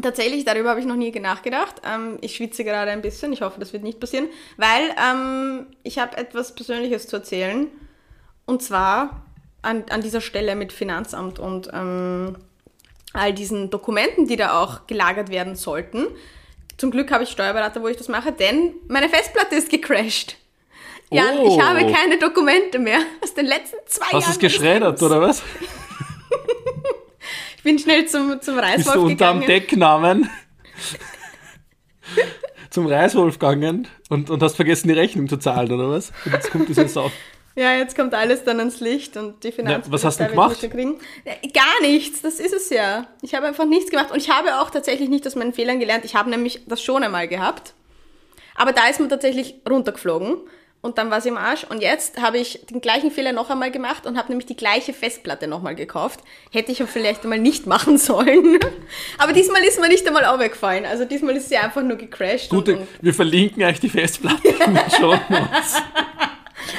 tatsächlich, 0.01 0.45
darüber 0.45 0.71
habe 0.71 0.81
ich 0.81 0.87
noch 0.87 0.97
nie 0.97 1.13
nachgedacht. 1.13 1.77
Ähm, 1.89 2.19
ich 2.21 2.35
schwitze 2.35 2.65
gerade 2.65 2.91
ein 2.91 3.01
bisschen. 3.01 3.33
Ich 3.33 3.43
hoffe, 3.43 3.61
das 3.61 3.73
wird 3.73 3.85
nicht 3.85 4.01
passieren, 4.01 4.27
weil 4.57 4.91
ähm, 5.01 5.67
ich 5.85 6.01
habe 6.01 6.17
etwas 6.17 6.57
Persönliches 6.57 7.07
zu 7.07 7.17
erzählen. 7.17 7.69
Und 8.45 8.61
zwar 8.61 9.25
an, 9.63 9.85
an 9.89 10.01
dieser 10.01 10.21
Stelle 10.21 10.57
mit 10.57 10.73
Finanzamt 10.73 11.39
und 11.39 11.71
ähm, 11.73 12.37
all 13.13 13.33
diesen 13.33 13.71
Dokumenten, 13.71 14.27
die 14.27 14.35
da 14.35 14.61
auch 14.61 14.89
gelagert 14.89 15.31
werden 15.31 15.55
sollten. 15.55 16.07
Zum 16.77 16.91
Glück 16.91 17.11
habe 17.13 17.25
ich 17.25 17.31
Steuerberater, 17.31 17.83
wo 17.83 17.89
ich 17.89 17.97
das 17.97 18.09
mache, 18.09 18.33
denn 18.33 18.75
meine 18.89 19.09
Festplatte 19.09 19.55
ist 19.57 19.71
gecrashed. 19.71 20.37
Jan, 21.11 21.39
Oh. 21.39 21.55
ich 21.57 21.63
habe 21.63 21.81
keine 21.93 22.19
Dokumente 22.19 22.79
mehr 22.79 22.99
aus 23.23 23.35
den 23.35 23.47
letzten 23.47 23.77
zwei 23.87 24.05
Jahren. 24.07 24.17
Hast 24.17 24.27
du 24.29 24.33
es 24.33 24.39
geschreddert, 24.39 25.03
oder 25.03 25.21
was? 25.21 25.43
Ich 27.57 27.63
bin 27.65 27.79
schnell 27.79 28.07
zum, 28.07 28.41
zum 28.43 28.57
Bist 28.57 28.67
Reiswolf 28.67 28.95
du 28.97 29.03
unterm 29.03 29.41
gegangen. 29.41 29.47
Decknamen 29.47 30.31
zum 32.71 32.87
Reiswolf 32.89 33.39
gegangen 33.39 33.87
und, 34.09 34.31
und 34.31 34.43
hast 34.43 34.57
vergessen, 34.57 34.89
die 34.89 34.95
Rechnung 34.95 35.29
zu 35.29 35.37
zahlen, 35.37 35.71
oder 35.71 35.89
was? 35.89 36.11
Und 36.25 36.33
jetzt 36.33 36.51
kommt 36.51 36.69
dieses 36.69 36.97
auf. 36.97 37.13
Ja, 37.55 37.75
jetzt 37.75 37.97
kommt 37.97 38.15
alles 38.15 38.45
dann 38.45 38.59
ans 38.61 38.81
Licht 38.81 39.17
und 39.17 39.45
die 39.45 39.53
Finanzpolizei 39.53 39.93
was 39.93 40.05
hast 40.05 40.21
du 40.21 40.27
gemacht? 40.27 40.61
kriegen. 40.61 40.99
Ja, 41.25 41.33
Gar 41.53 41.83
nichts, 41.83 42.23
das 42.23 42.41
ist 42.41 42.55
es 42.55 42.71
ja. 42.71 43.07
Ich 43.21 43.35
habe 43.35 43.47
einfach 43.47 43.67
nichts 43.67 43.91
gemacht 43.91 44.11
und 44.11 44.17
ich 44.19 44.31
habe 44.31 44.61
auch 44.61 44.71
tatsächlich 44.71 45.09
nicht 45.09 45.27
aus 45.27 45.35
meinen 45.37 45.53
Fehlern 45.53 45.79
gelernt. 45.79 46.05
Ich 46.05 46.15
habe 46.15 46.31
nämlich 46.31 46.63
das 46.67 46.83
schon 46.83 47.03
einmal 47.03 47.29
gehabt. 47.29 47.75
Aber 48.55 48.73
da 48.73 48.87
ist 48.89 49.01
man 49.01 49.09
tatsächlich 49.09 49.57
runtergeflogen 49.69 50.37
und 50.83 50.99
dann 50.99 51.11
war 51.11 51.21
sie 51.21 51.29
im 51.29 51.37
Arsch. 51.39 51.65
Und 51.65 51.81
jetzt 51.81 52.21
habe 52.21 52.39
ich 52.39 52.67
den 52.71 52.81
gleichen 52.81 53.11
Fehler 53.11 53.33
noch 53.33 53.51
einmal 53.51 53.71
gemacht 53.71 54.05
und 54.07 54.19
habe 54.19 54.29
nämlich 54.29 54.47
die 54.47 54.57
gleiche 54.57 54.93
Festplatte 54.93 55.47
nochmal 55.47 55.75
gekauft. 55.75 56.21
Hätte 56.51 56.73
ich 56.73 56.83
vielleicht 56.83 57.23
einmal 57.23 57.39
nicht 57.39 57.67
machen 57.67 57.99
sollen. 57.99 58.59
Aber 59.19 59.33
diesmal 59.33 59.63
ist 59.63 59.81
mir 59.81 59.89
nicht 59.89 60.07
einmal 60.07 60.25
aufgefallen. 60.25 60.85
Also 60.85 61.05
diesmal 61.05 61.37
ist 61.37 61.49
sie 61.49 61.57
einfach 61.57 61.83
nur 61.83 61.97
gecrashed. 61.97 62.51
Gute, 62.51 62.87
wir 63.01 63.15
verlinken 63.15 63.63
euch 63.63 63.79
die 63.79 63.89
Festplatte 63.89 64.55
Shownotes. 64.99 65.83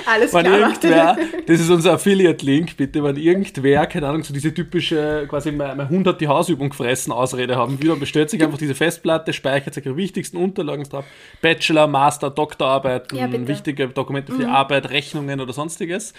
alles 0.05 0.33
Wenn 0.33 0.45
klar. 0.45 0.59
irgendwer, 0.59 1.17
das 1.45 1.59
ist 1.59 1.69
unser 1.69 1.93
Affiliate-Link, 1.93 2.77
bitte, 2.77 3.03
wenn 3.03 3.15
irgendwer, 3.15 3.85
keine 3.87 4.07
Ahnung, 4.07 4.23
so 4.23 4.33
diese 4.33 4.53
typische, 4.53 5.25
quasi 5.29 5.51
mein, 5.51 5.89
Hund 5.89 6.07
hat 6.07 6.21
die 6.21 6.27
Hausübung 6.27 6.69
gefressen, 6.69 7.11
Ausrede 7.11 7.55
haben 7.55 7.81
will, 7.81 7.89
dann 7.89 7.99
bestellt 7.99 8.29
sich 8.29 8.43
einfach 8.43 8.57
diese 8.57 8.75
Festplatte, 8.75 9.33
speichert 9.33 9.73
sich 9.73 9.85
ihre 9.85 9.97
wichtigsten 9.97 10.37
Unterlagen 10.37 10.83
drauf, 10.83 11.05
Bachelor, 11.41 11.87
Master, 11.87 12.29
Doktorarbeiten, 12.29 13.17
Ja, 13.17 13.31
wichtige 13.47 13.87
Dokumente 13.87 14.31
für 14.31 14.39
die 14.39 14.45
Arbeit, 14.45 14.89
Rechnungen 14.89 15.39
oder 15.39 15.53
sonstiges. 15.53 16.13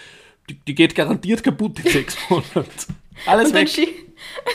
Die, 0.49 0.53
die 0.53 0.75
geht 0.75 0.93
garantiert 0.93 1.43
kaputt 1.43 1.79
in 1.79 1.91
sechs 1.91 2.17
Monaten. 2.29 2.69
Alles 3.25 3.49
Und 3.49 3.55
weg. 3.55 4.04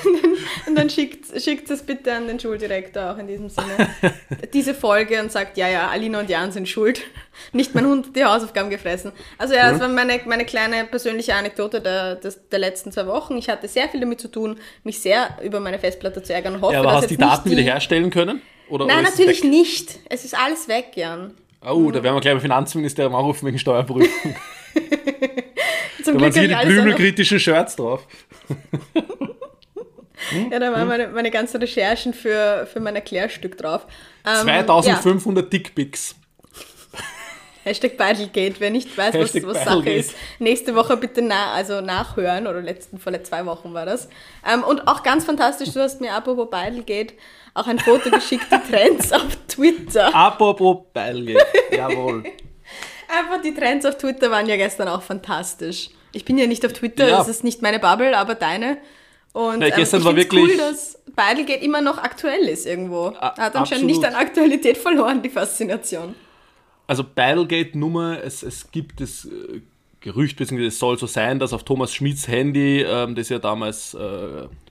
Und 0.05 0.23
dann, 0.23 0.33
und 0.67 0.75
dann 0.77 0.91
schickt, 0.91 1.27
schickt 1.43 1.71
es 1.71 1.83
bitte 1.83 2.13
an 2.13 2.27
den 2.27 2.39
Schuldirektor 2.39 3.13
auch 3.13 3.19
in 3.19 3.27
diesem 3.27 3.49
Sinne. 3.49 3.89
Diese 4.53 4.75
Folge 4.75 5.21
und 5.21 5.33
sagt, 5.33 5.57
ja, 5.57 5.69
ja, 5.69 5.89
Alina 5.89 6.21
und 6.21 6.31
Jan 6.31 6.53
sind 6.53 6.69
schuld. 6.69 7.03
Nicht 7.53 7.75
mein 7.75 7.87
Hund 7.87 8.09
hat 8.09 8.17
die 8.17 8.25
Hausaufgaben 8.25 8.71
gefressen. 8.71 9.13
Also 9.39 9.55
ja, 9.55 9.71
das 9.71 9.81
war 9.81 9.89
meine, 9.89 10.21
meine 10.27 10.45
kleine 10.45 10.85
persönliche 10.85 11.35
Anekdote 11.35 11.81
der, 11.81 12.17
des, 12.17 12.49
der 12.49 12.59
letzten 12.59 12.93
zwei 12.93 13.07
Wochen. 13.07 13.37
Ich 13.37 13.49
hatte 13.49 13.69
sehr 13.69 13.89
viel 13.89 14.01
damit 14.01 14.21
zu 14.21 14.29
tun, 14.29 14.59
mich 14.85 15.01
sehr 15.01 15.39
über 15.43 15.61
meine 15.61 15.79
Festplatte 15.79 16.23
zu 16.23 16.33
ärgern 16.33 16.61
hoffe, 16.61 16.75
Ja, 16.75 16.81
aber 16.81 16.91
dass 16.91 16.97
hast 16.99 17.11
du 17.11 17.15
die 17.15 17.17
Daten 17.17 17.51
wiederherstellen 17.51 18.11
können? 18.11 18.43
Oder, 18.69 18.87
Nein, 18.87 19.03
natürlich 19.03 19.43
weg? 19.43 19.51
nicht. 19.51 19.99
Es 20.09 20.25
ist 20.25 20.37
alles 20.39 20.69
weg, 20.69 20.93
Jan. 20.95 21.35
Oh, 21.63 21.91
da 21.91 22.03
werden 22.03 22.15
wir 22.15 22.21
gleich 22.21 22.35
beim 22.35 22.41
Finanzministerium 22.41 23.15
anrufen 23.15 23.47
wegen 23.47 23.59
Steuerprüfung. 23.59 24.37
Zum 26.05 26.19
Da 26.19 26.21
waren 26.21 26.33
Glück 26.33 26.33
habe 26.33 26.33
sie 26.33 26.49
die 26.49 26.67
blümelkritischen 26.67 27.41
Shirts 27.41 27.77
drauf. 27.77 28.07
Ja, 30.51 30.59
da 30.59 30.73
waren 30.73 30.89
meine, 30.89 31.09
meine 31.09 31.31
ganzen 31.31 31.59
Recherchen 31.61 32.15
für, 32.15 32.67
für 32.73 32.81
mein 32.81 32.95
Erklärstück 32.95 33.57
drauf. 33.59 33.87
Ähm, 34.27 34.43
2500 34.47 35.53
Dickpics. 35.53 36.15
Ja, 36.93 37.01
Hashtag 37.63 37.97
Beidelgate, 37.99 38.59
wer 38.59 38.71
nicht 38.71 38.97
weiß, 38.97 39.15
was, 39.15 39.35
Hashtag 39.35 39.47
was 39.47 39.59
Sache 39.59 39.69
Beidelgate. 39.81 39.97
ist. 40.01 40.15
Nächste 40.39 40.75
Woche 40.75 40.97
bitte 40.97 41.21
na, 41.21 41.53
also 41.53 41.81
nachhören, 41.83 42.47
oder 42.47 42.63
letzten, 42.63 42.99
vor 42.99 43.13
zwei 43.23 43.45
Wochen 43.45 43.75
war 43.75 43.85
das. 43.85 44.09
Ähm, 44.51 44.63
und 44.63 44.89
auch 44.89 45.03
ganz 45.03 45.25
fantastisch, 45.25 45.73
du 45.75 45.81
hast 45.81 46.01
mir 46.01 46.15
apropos 46.15 46.49
Beidelgate 46.51 47.13
auch 47.53 47.67
ein 47.67 47.79
Foto 47.79 48.11
geschickt, 48.11 48.47
die 48.51 48.73
Trends 48.73 49.13
auf 49.13 49.37
Twitter. 49.47 50.15
Apropos 50.15 50.87
Beilgate. 50.93 51.45
Jawohl. 51.71 52.25
Einfach 53.09 53.43
die 53.43 53.55
Trends 53.55 53.85
auf 53.85 53.99
Twitter 53.99 54.31
waren 54.31 54.47
ja 54.47 54.57
gestern 54.57 54.89
auch 54.89 55.03
fantastisch. 55.03 55.91
Ich 56.13 56.25
bin 56.25 56.39
ja 56.39 56.47
nicht 56.47 56.65
auf 56.65 56.73
Twitter, 56.73 57.09
Ja. 57.09 57.19
das 57.19 57.29
ist 57.29 57.45
nicht 57.45 57.61
meine 57.61 57.79
Bubble, 57.79 58.17
aber 58.17 58.35
deine. 58.37 58.79
Und 59.33 59.61
Ja, 59.61 59.69
ähm, 59.69 59.73
gestern 59.77 60.01
ich 60.01 60.07
war 60.07 60.17
wirklich- 60.17 60.43
cool, 60.43 60.57
dass 60.57 60.99
Beidelgate 61.15 61.63
immer 61.63 61.81
noch 61.81 61.99
aktuell 61.99 62.49
ist 62.49 62.67
irgendwo. 62.67 63.07
A- 63.19 63.37
Hat 63.37 63.55
anscheinend 63.57 63.87
nicht 63.87 64.05
an 64.05 64.15
Aktualität 64.15 64.77
verloren, 64.79 65.23
die 65.23 65.29
Faszination. 65.31 66.15
Also 66.87 67.05
Beilgate-Nummer, 67.15 68.23
es, 68.25 68.43
es 68.43 68.71
gibt 68.73 69.01
das 69.01 69.27
äh, 69.27 69.61
Gerücht, 70.01 70.37
beziehungsweise 70.39 70.69
es 70.69 70.79
soll 70.79 70.99
so 70.99 71.07
sein, 71.07 71.39
dass 71.39 71.53
auf 71.53 71.63
Thomas 71.63 71.95
Schmidts 71.95 72.27
Handy, 72.27 72.81
ähm, 72.83 73.15
das 73.15 73.29
ja 73.29 73.39
damals 73.39 73.95
äh, 73.95 73.99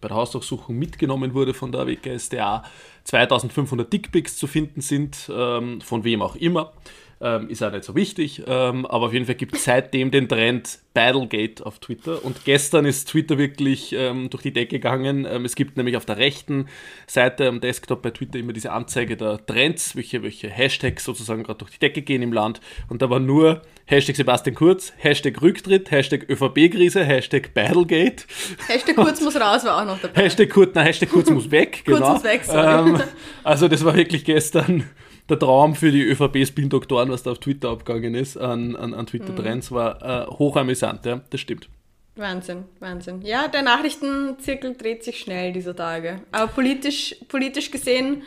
bei 0.02 0.08
der 0.08 0.18
Hausdurchsuchung 0.18 0.78
mitgenommen 0.78 1.34
wurde 1.34 1.54
von 1.54 1.72
der 1.72 1.86
WKSDA, 1.88 2.64
2500 3.06 3.92
Dickpics 3.94 4.36
zu 4.38 4.48
finden 4.48 4.82
sind, 4.82 5.30
ähm, 5.34 5.82
von 5.82 6.04
wem 6.04 6.22
auch 6.22 6.36
immer. 6.36 6.74
Ähm, 7.22 7.50
ist 7.50 7.62
auch 7.62 7.72
nicht 7.74 7.84
so 7.84 7.96
wichtig, 7.96 8.44
ähm, 8.48 8.86
aber 8.86 9.08
auf 9.08 9.14
jeden 9.14 9.26
Fall 9.26 9.36
gibt 9.36 9.54
es 9.54 9.66
seitdem 9.66 10.10
den 10.10 10.30
Trend 10.30 10.80
Battlegate 10.94 11.66
auf 11.66 11.80
Twitter 11.80 12.24
und 12.24 12.46
gestern 12.46 12.86
ist 12.86 13.10
Twitter 13.10 13.38
wirklich 13.38 13.92
ähm, 13.92 14.30
durch 14.30 14.44
die 14.44 14.54
Decke 14.54 14.78
gegangen. 14.78 15.28
Ähm, 15.30 15.44
es 15.44 15.56
gibt 15.56 15.76
nämlich 15.76 15.98
auf 15.98 16.06
der 16.06 16.16
rechten 16.16 16.68
Seite 17.08 17.50
am 17.50 17.60
Desktop 17.60 18.04
bei 18.04 18.12
Twitter 18.12 18.40
immer 18.40 18.54
diese 18.54 18.72
Anzeige 18.72 19.18
der 19.18 19.46
Trends, 19.46 19.98
welche, 19.98 20.24
welche 20.24 20.50
Hashtags 20.50 21.04
sozusagen 21.04 21.44
gerade 21.44 21.60
durch 21.60 21.72
die 21.72 21.80
Decke 21.80 22.04
gehen 22.04 22.22
im 22.22 22.32
Land 22.32 22.62
und 22.88 23.02
da 23.02 23.10
war 23.10 23.20
nur 23.20 23.64
Hashtag 23.84 24.16
Sebastian 24.16 24.56
Kurz, 24.56 24.94
Hashtag 24.96 25.42
Rücktritt, 25.42 25.92
Hashtag 25.92 26.30
ÖVP-Krise, 26.30 27.04
Hashtag 27.04 27.54
Battlegate, 27.54 28.24
Hashtag 28.68 28.96
kurz 28.96 29.20
muss 29.20 29.36
raus 29.36 29.66
war 29.66 29.82
auch 29.82 29.86
noch 29.86 30.00
dabei. 30.00 30.22
Hashtag 30.22 30.50
Kurz, 30.52 30.74
nein, 30.74 30.86
Hashtag 30.86 31.10
Kurz 31.10 31.30
muss 31.30 31.52
weg, 31.52 31.82
Kurz 31.86 31.98
genau. 32.00 32.14
muss 32.14 32.24
weg, 32.24 32.46
sorry. 32.46 32.92
ähm, 32.92 33.04
also 33.44 33.68
das 33.68 33.84
war 33.84 33.94
wirklich 33.96 34.24
gestern 34.24 34.86
der 35.30 35.40
Traum 35.40 35.76
für 35.76 35.92
die 35.92 36.04
ÖVP-Spin-Doktoren, 36.04 37.10
was 37.10 37.24
da 37.24 37.32
auf 37.32 37.40
Twitter 37.40 37.70
abgegangen 37.70 38.16
ist, 38.16 38.38
an, 38.38 38.76
an, 38.76 38.94
an 38.94 39.06
Twitter-Trends, 39.06 39.72
war 39.72 40.02
äh, 40.02 40.28
hochamüsant, 40.28 41.06
ja, 41.06 41.22
das 41.30 41.40
stimmt. 41.40 41.70
Wahnsinn, 42.16 42.66
Wahnsinn. 42.80 43.22
Ja, 43.22 43.48
der 43.48 43.62
Nachrichtenzirkel 43.62 44.76
dreht 44.76 45.04
sich 45.04 45.20
schnell 45.20 45.54
dieser 45.54 45.76
Tage. 45.76 46.22
Aber 46.32 46.48
politisch, 46.52 47.16
politisch 47.30 47.72
gesehen, 47.72 48.24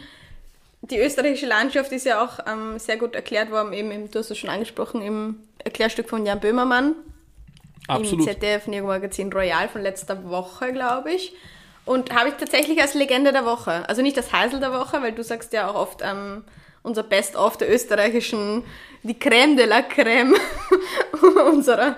die 0.83 0.99
österreichische 0.99 1.47
Landschaft 1.47 1.93
ist 1.93 2.07
ja 2.07 2.25
auch 2.25 2.39
ähm, 2.47 2.79
sehr 2.79 2.97
gut 2.97 3.15
erklärt 3.15 3.51
worden, 3.51 3.73
eben, 3.73 3.91
im, 3.91 4.11
du 4.11 4.19
hast 4.19 4.31
es 4.31 4.39
schon 4.39 4.51
angesprochen, 4.51 5.03
im 5.03 5.37
Erklärstück 5.59 6.09
von 6.09 6.27
Jan 6.27 6.41
Böhmermann. 6.41 6.95
Absolut. 7.89 8.27
im 8.27 8.33
ZDF 8.33 8.67
Neo-Magazin 8.69 9.33
Royal 9.33 9.69
von 9.69 9.83
letzter 9.83 10.29
Woche, 10.29 10.73
glaube 10.73 11.13
ich. 11.13 11.35
Und 11.85 12.15
habe 12.15 12.29
ich 12.29 12.35
tatsächlich 12.37 12.81
als 12.81 12.95
Legende 12.95 13.33
der 13.33 13.45
Woche. 13.45 13.89
Also 13.89 14.03
nicht 14.03 14.17
als 14.17 14.33
Heisel 14.33 14.61
der 14.61 14.73
Woche, 14.73 15.03
weil 15.03 15.13
du 15.13 15.25
sagst 15.25 15.53
ja 15.53 15.69
auch 15.69 15.75
oft 15.75 16.01
ähm, 16.03 16.45
unser 16.83 17.03
Best-of 17.03 17.57
der 17.57 17.73
österreichischen, 17.73 18.65
die 19.03 19.15
Crème 19.15 19.57
de 19.57 19.67
la 19.67 19.81
Crème 19.81 20.35
unserer, 21.53 21.97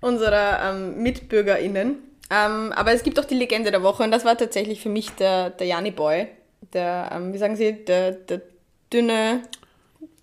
unserer 0.00 0.70
ähm, 0.70 1.02
MitbürgerInnen. 1.02 1.96
Ähm, 2.30 2.72
aber 2.72 2.92
es 2.92 3.02
gibt 3.02 3.18
auch 3.18 3.24
die 3.24 3.34
Legende 3.34 3.70
der 3.70 3.82
Woche 3.82 4.04
und 4.04 4.12
das 4.12 4.24
war 4.24 4.38
tatsächlich 4.38 4.80
für 4.80 4.88
mich 4.88 5.10
der, 5.10 5.50
der 5.50 5.66
Janni 5.66 5.90
Boy. 5.90 6.28
Der, 6.72 7.10
ähm, 7.12 7.32
wie 7.32 7.38
sagen 7.38 7.56
Sie, 7.56 7.84
der, 7.84 8.12
der 8.12 8.42
dünne, 8.92 9.42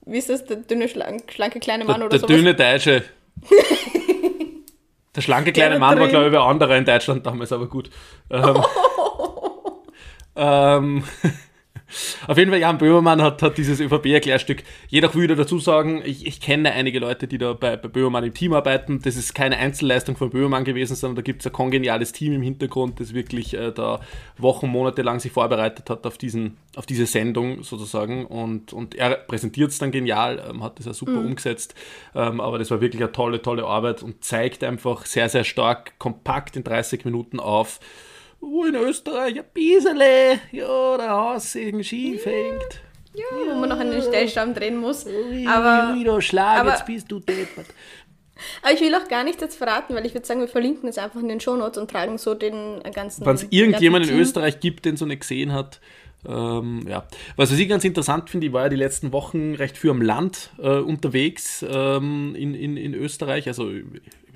wie 0.06 0.18
ist 0.18 0.30
das, 0.30 0.46
der 0.46 0.58
dünne, 0.58 0.88
schlanke, 0.88 1.60
kleine 1.60 1.84
Mann 1.84 2.00
der, 2.00 2.06
oder 2.06 2.10
der 2.10 2.20
sowas? 2.20 2.36
dünne 2.36 2.56
Deutsche. 2.56 3.04
der 5.16 5.22
schlanke 5.22 5.52
kleine 5.52 5.76
da 5.76 5.80
Mann 5.80 6.00
war, 6.00 6.04
drin. 6.04 6.12
glaube 6.12 6.28
ich, 6.30 6.34
ein 6.34 6.42
anderer 6.42 6.78
in 6.78 6.86
Deutschland 6.86 7.26
damals, 7.26 7.52
aber 7.52 7.68
gut. 7.68 7.90
Ähm, 8.30 8.64
ähm, 10.38 11.04
auf 12.28 12.38
jeden 12.38 12.52
Fall, 12.52 12.60
Jan 12.60 12.78
Böhmermann 12.78 13.22
hat, 13.22 13.42
hat 13.42 13.58
dieses 13.58 13.80
ÖVP-Erklärstück. 13.80 14.64
Jedoch 14.90 15.16
würde 15.16 15.34
ich 15.34 15.40
dazu 15.40 15.60
sagen, 15.60 16.02
ich, 16.06 16.26
ich 16.26 16.42
kenne 16.42 16.72
einige 16.74 17.00
Leute, 17.00 17.28
die 17.28 17.38
da 17.38 17.54
bei, 17.54 17.78
bei 17.78 17.88
Böhmermann 17.88 18.24
im 18.24 18.34
Team 18.34 18.54
arbeiten. 18.54 19.02
Das 19.02 19.16
ist 19.16 19.34
keine 19.34 19.58
Einzelleistung 19.58 20.18
von 20.18 20.30
Böhmermann 20.30 20.66
gewesen, 20.66 20.96
sondern 20.96 21.16
da 21.16 21.22
gibt 21.22 21.42
es 21.42 21.48
ein 21.48 21.54
kongeniales 21.54 22.12
Team 22.12 22.34
im 22.34 22.42
Hintergrund, 22.42 23.00
das 23.00 23.14
wirklich 23.14 23.54
äh, 23.54 23.72
da 23.72 24.02
Wochen, 24.38 24.68
Monate 24.68 25.02
lang 25.02 25.20
sich 25.20 25.32
vorbereitet 25.32 25.90
hat 25.90 26.06
auf, 26.06 26.18
diesen, 26.18 26.58
auf 26.76 26.86
diese 26.86 27.06
Sendung 27.06 27.64
sozusagen. 27.64 28.26
Und, 28.26 28.74
und 28.74 28.96
er 28.96 29.12
präsentiert 29.16 29.72
es 29.72 29.78
dann 29.78 29.92
genial, 29.92 30.44
ähm, 30.50 30.64
hat 30.64 30.80
das 30.80 30.86
ja 30.86 30.94
super 30.94 31.20
umgesetzt. 31.20 31.74
Ähm, 32.16 32.42
aber 32.42 32.60
das 32.60 32.70
war 32.72 32.82
wirklich 32.82 33.02
eine 33.02 33.12
tolle, 33.12 33.42
tolle 33.42 33.66
Arbeit 33.66 34.04
und 34.04 34.24
zeigt 34.24 34.64
einfach 34.64 35.06
sehr, 35.06 35.30
sehr 35.30 35.44
stark, 35.44 35.98
kompakt 36.00 36.56
in 36.56 36.64
30 36.64 37.06
Minuten 37.06 37.40
auf, 37.40 37.80
wo 38.40 38.66
in 38.66 38.76
Österreich 38.76 39.38
ein 39.40 39.46
bisschen 39.54 39.98
ja, 40.52 40.98
der 40.98 41.10
Haussegen 41.10 41.84
schief 41.84 42.26
hängt. 42.26 42.82
Ja, 43.14 43.26
wo 43.50 43.56
man 43.56 43.70
noch 43.70 43.80
einen 43.80 44.02
Stellstamm 44.02 44.54
drehen 44.54 44.78
muss. 44.78 45.06
Aber, 45.48 45.96
wieder 45.96 46.22
Schlag, 46.22 46.60
aber- 46.60 46.72
jetzt 46.72 46.86
bist 46.86 47.12
du 47.12 47.20
deppert. 47.20 47.66
aber 48.62 48.74
ich 48.74 48.82
will 48.82 48.94
auch 48.94 49.08
gar 49.08 49.24
nicht 49.24 49.42
jetzt 49.42 49.58
verraten, 49.58 49.96
weil 49.96 50.06
ich 50.06 50.14
würde 50.14 50.28
sagen, 50.28 50.40
wir 50.42 50.48
verlinken 50.48 50.88
es 50.88 50.98
einfach 50.98 51.20
in 51.20 51.28
den 51.28 51.40
Shownotes 51.40 51.80
und 51.82 51.90
tragen 51.90 52.18
so 52.20 52.36
den 52.36 52.82
ganzen. 52.94 53.26
Wenn 53.26 53.36
es 53.36 53.48
irgendjemand 53.50 54.06
in 54.06 54.12
ganzen. 54.12 54.22
Österreich 54.22 54.60
gibt, 54.60 54.86
den 54.86 54.98
so 54.98 55.06
nicht 55.06 55.22
gesehen 55.22 55.52
hat, 55.54 55.80
ähm, 56.28 56.86
ja. 56.88 57.08
Was 57.36 57.52
ich 57.52 57.70
ganz 57.70 57.84
interessant 57.84 58.30
finde, 58.30 58.48
ich 58.48 58.54
war 58.54 58.64
ja 58.64 58.70
die 58.70 58.76
letzten 58.76 59.12
Wochen 59.12 59.56
recht 59.56 59.78
viel 59.78 59.92
am 59.92 60.02
Land 60.02 60.52
äh, 60.60 60.78
unterwegs 60.80 61.66
ähm, 61.68 62.36
in, 62.36 62.54
in, 62.54 62.78
in 62.78 62.94
Österreich, 62.94 63.48
also 63.48 63.70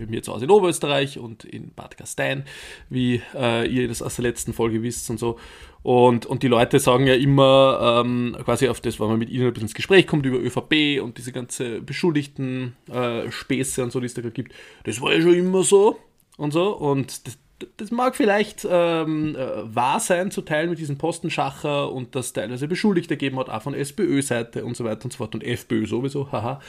bin 0.01 0.09
mir 0.09 0.23
zu 0.23 0.33
Hause 0.33 0.45
in 0.45 0.51
Oberösterreich 0.51 1.19
und 1.19 1.45
in 1.45 1.73
Bad 1.73 1.97
Gastein, 1.97 2.45
wie 2.89 3.21
äh, 3.35 3.67
ihr 3.67 3.87
das 3.87 4.01
aus 4.01 4.15
der 4.15 4.23
letzten 4.23 4.53
Folge 4.53 4.83
wisst 4.83 5.09
und 5.09 5.19
so. 5.19 5.37
Und, 5.83 6.25
und 6.25 6.43
die 6.43 6.47
Leute 6.47 6.79
sagen 6.79 7.07
ja 7.07 7.15
immer 7.15 8.03
ähm, 8.03 8.35
quasi 8.43 8.67
auf 8.67 8.81
das, 8.81 8.99
wenn 8.99 9.07
man 9.07 9.19
mit 9.19 9.29
ihnen 9.29 9.47
ein 9.47 9.53
bisschen 9.53 9.67
ins 9.67 9.73
Gespräch 9.73 10.05
kommt 10.05 10.25
über 10.25 10.37
ÖVP 10.37 11.01
und 11.01 11.17
diese 11.17 11.31
ganze 11.31 11.81
beschuldigten 11.81 12.75
äh, 12.91 13.31
Späße 13.31 13.83
und 13.83 13.91
so, 13.91 13.99
die 13.99 14.05
es 14.05 14.13
da 14.13 14.21
gibt, 14.21 14.53
das 14.83 15.01
war 15.01 15.13
ja 15.13 15.21
schon 15.21 15.33
immer 15.33 15.63
so 15.63 15.97
und 16.37 16.51
so. 16.51 16.75
Und 16.75 17.25
das, 17.25 17.37
das 17.77 17.91
mag 17.91 18.15
vielleicht 18.15 18.67
ähm, 18.69 19.35
äh, 19.35 19.75
wahr 19.75 19.99
sein, 19.99 20.31
zu 20.31 20.41
teilen 20.41 20.69
mit 20.69 20.79
diesen 20.79 20.97
Postenschacher 20.97 21.91
und 21.91 22.15
das 22.15 22.33
teilweise 22.33 22.67
Beschuldigte 22.67 23.17
geben 23.17 23.37
hat, 23.39 23.49
auch 23.49 23.61
von 23.61 23.73
SPÖ-Seite 23.73 24.65
und 24.65 24.75
so 24.75 24.83
weiter 24.83 25.05
und 25.05 25.13
so 25.13 25.17
fort 25.17 25.35
und 25.35 25.43
FPÖ 25.43 25.87
sowieso, 25.87 26.31
haha. 26.31 26.59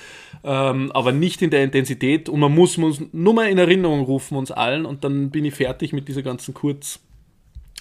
Ähm, 0.45 0.93
aber 0.93 1.13
nicht 1.13 1.43
in 1.43 1.51
der 1.51 1.65
Intensität 1.65 2.29
und 2.29 2.41
man 2.41 2.55
muss 2.55 2.79
uns 2.79 3.03
nur 3.13 3.35
mal 3.35 3.49
in 3.49 3.59
Erinnerung 3.59 4.01
rufen, 4.03 4.37
uns 4.37 4.51
allen, 4.51 4.87
und 4.87 5.05
dann 5.05 5.31
bin 5.31 5.45
ich 5.45 5.55
fertig 5.55 5.93
mit 5.93 6.09
dieser 6.09 6.23
ganzen 6.23 6.55
Kurz- 6.55 7.01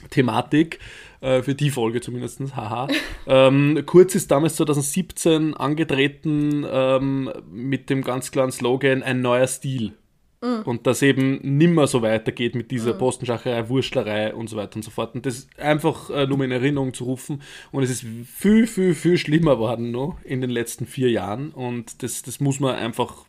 Thematik, 0.09 0.79
äh, 1.21 1.43
für 1.43 1.53
die 1.53 1.69
Folge 1.69 2.01
zumindest, 2.01 2.39
haha. 2.55 2.87
ähm, 3.27 3.83
Kurz 3.85 4.15
ist 4.15 4.31
damals 4.31 4.55
2017 4.55 5.53
angetreten 5.55 6.65
ähm, 6.69 7.31
mit 7.51 7.89
dem 7.89 8.01
ganz 8.01 8.31
klaren 8.31 8.51
Slogan 8.51 9.03
ein 9.03 9.21
neuer 9.21 9.47
Stil. 9.47 9.93
Und 10.41 10.87
dass 10.87 11.03
eben 11.03 11.39
nimmer 11.57 11.85
so 11.85 12.01
weitergeht 12.01 12.55
mit 12.55 12.71
dieser 12.71 12.93
Postenschacherei, 12.93 13.69
Wurschlerei 13.69 14.33
und 14.33 14.49
so 14.49 14.57
weiter 14.57 14.77
und 14.77 14.83
so 14.83 14.89
fort. 14.89 15.13
Und 15.13 15.27
das 15.27 15.47
einfach 15.55 16.09
äh, 16.09 16.25
nur 16.25 16.39
mal 16.39 16.45
in 16.45 16.51
Erinnerung 16.51 16.95
zu 16.95 17.03
rufen. 17.03 17.43
Und 17.71 17.83
es 17.83 17.91
ist 17.91 18.05
viel, 18.25 18.65
viel, 18.65 18.95
viel 18.95 19.19
schlimmer 19.19 19.59
worden 19.59 19.91
noch 19.91 20.17
in 20.23 20.41
den 20.41 20.49
letzten 20.49 20.87
vier 20.87 21.11
Jahren. 21.11 21.51
Und 21.51 22.01
das, 22.01 22.23
das 22.23 22.39
muss 22.39 22.59
man 22.59 22.73
einfach 22.73 23.25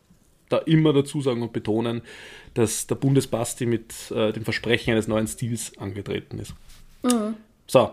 da 0.49 0.57
immer 0.57 0.91
dazu 0.91 1.21
sagen 1.21 1.43
und 1.43 1.53
betonen, 1.53 2.01
dass 2.55 2.87
der 2.87 2.95
Bundesbasti 2.95 3.67
mit 3.67 3.93
äh, 4.11 4.31
dem 4.33 4.43
Versprechen 4.43 4.91
eines 4.91 5.07
neuen 5.07 5.27
Stils 5.27 5.77
angetreten 5.77 6.39
ist. 6.39 6.55
So, 7.67 7.91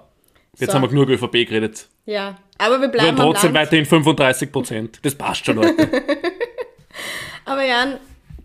jetzt 0.58 0.70
So. 0.70 0.74
haben 0.74 0.82
wir 0.82 0.88
genug 0.88 1.10
ÖVP 1.10 1.32
geredet. 1.46 1.88
Ja, 2.06 2.38
aber 2.56 2.76
wir 2.76 2.82
Wir 2.82 2.88
bleiben 2.88 3.08
haben 3.08 3.20
am 3.20 3.32
trotzdem 3.32 3.52
weiterhin 3.52 3.84
35 3.84 4.50
Prozent. 4.50 4.98
Das 5.02 5.14
passt 5.14 5.44
schon, 5.44 5.56
Leute. 5.56 5.88
Aber 7.44 7.64
Jan, 7.64 7.98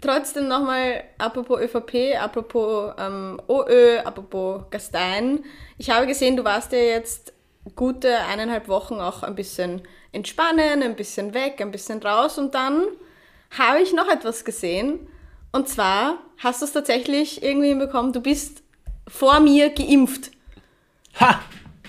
trotzdem 0.05 0.47
nochmal, 0.47 1.03
apropos 1.17 1.59
ÖVP, 1.59 2.15
apropos 2.19 2.93
ähm, 2.97 3.41
OÖ, 3.47 3.99
apropos 3.99 4.63
Gastein. 4.69 5.43
Ich 5.77 5.89
habe 5.89 6.07
gesehen, 6.07 6.37
du 6.37 6.43
warst 6.43 6.71
ja 6.71 6.77
jetzt 6.77 7.33
gute 7.75 8.15
eineinhalb 8.17 8.67
Wochen 8.67 8.95
auch 8.95 9.23
ein 9.23 9.35
bisschen 9.35 9.81
entspannen, 10.11 10.83
ein 10.83 10.95
bisschen 10.95 11.33
weg, 11.33 11.59
ein 11.59 11.71
bisschen 11.71 12.01
raus 12.01 12.37
und 12.37 12.53
dann 12.53 12.83
habe 13.57 13.81
ich 13.81 13.93
noch 13.93 14.07
etwas 14.07 14.45
gesehen. 14.45 15.07
Und 15.51 15.67
zwar 15.67 16.19
hast 16.37 16.61
du 16.61 16.65
es 16.65 16.73
tatsächlich 16.73 17.43
irgendwie 17.43 17.69
hinbekommen, 17.69 18.13
du 18.13 18.21
bist 18.21 18.61
vor 19.07 19.39
mir 19.39 19.69
geimpft. 19.69 20.31
ha! 21.19 21.41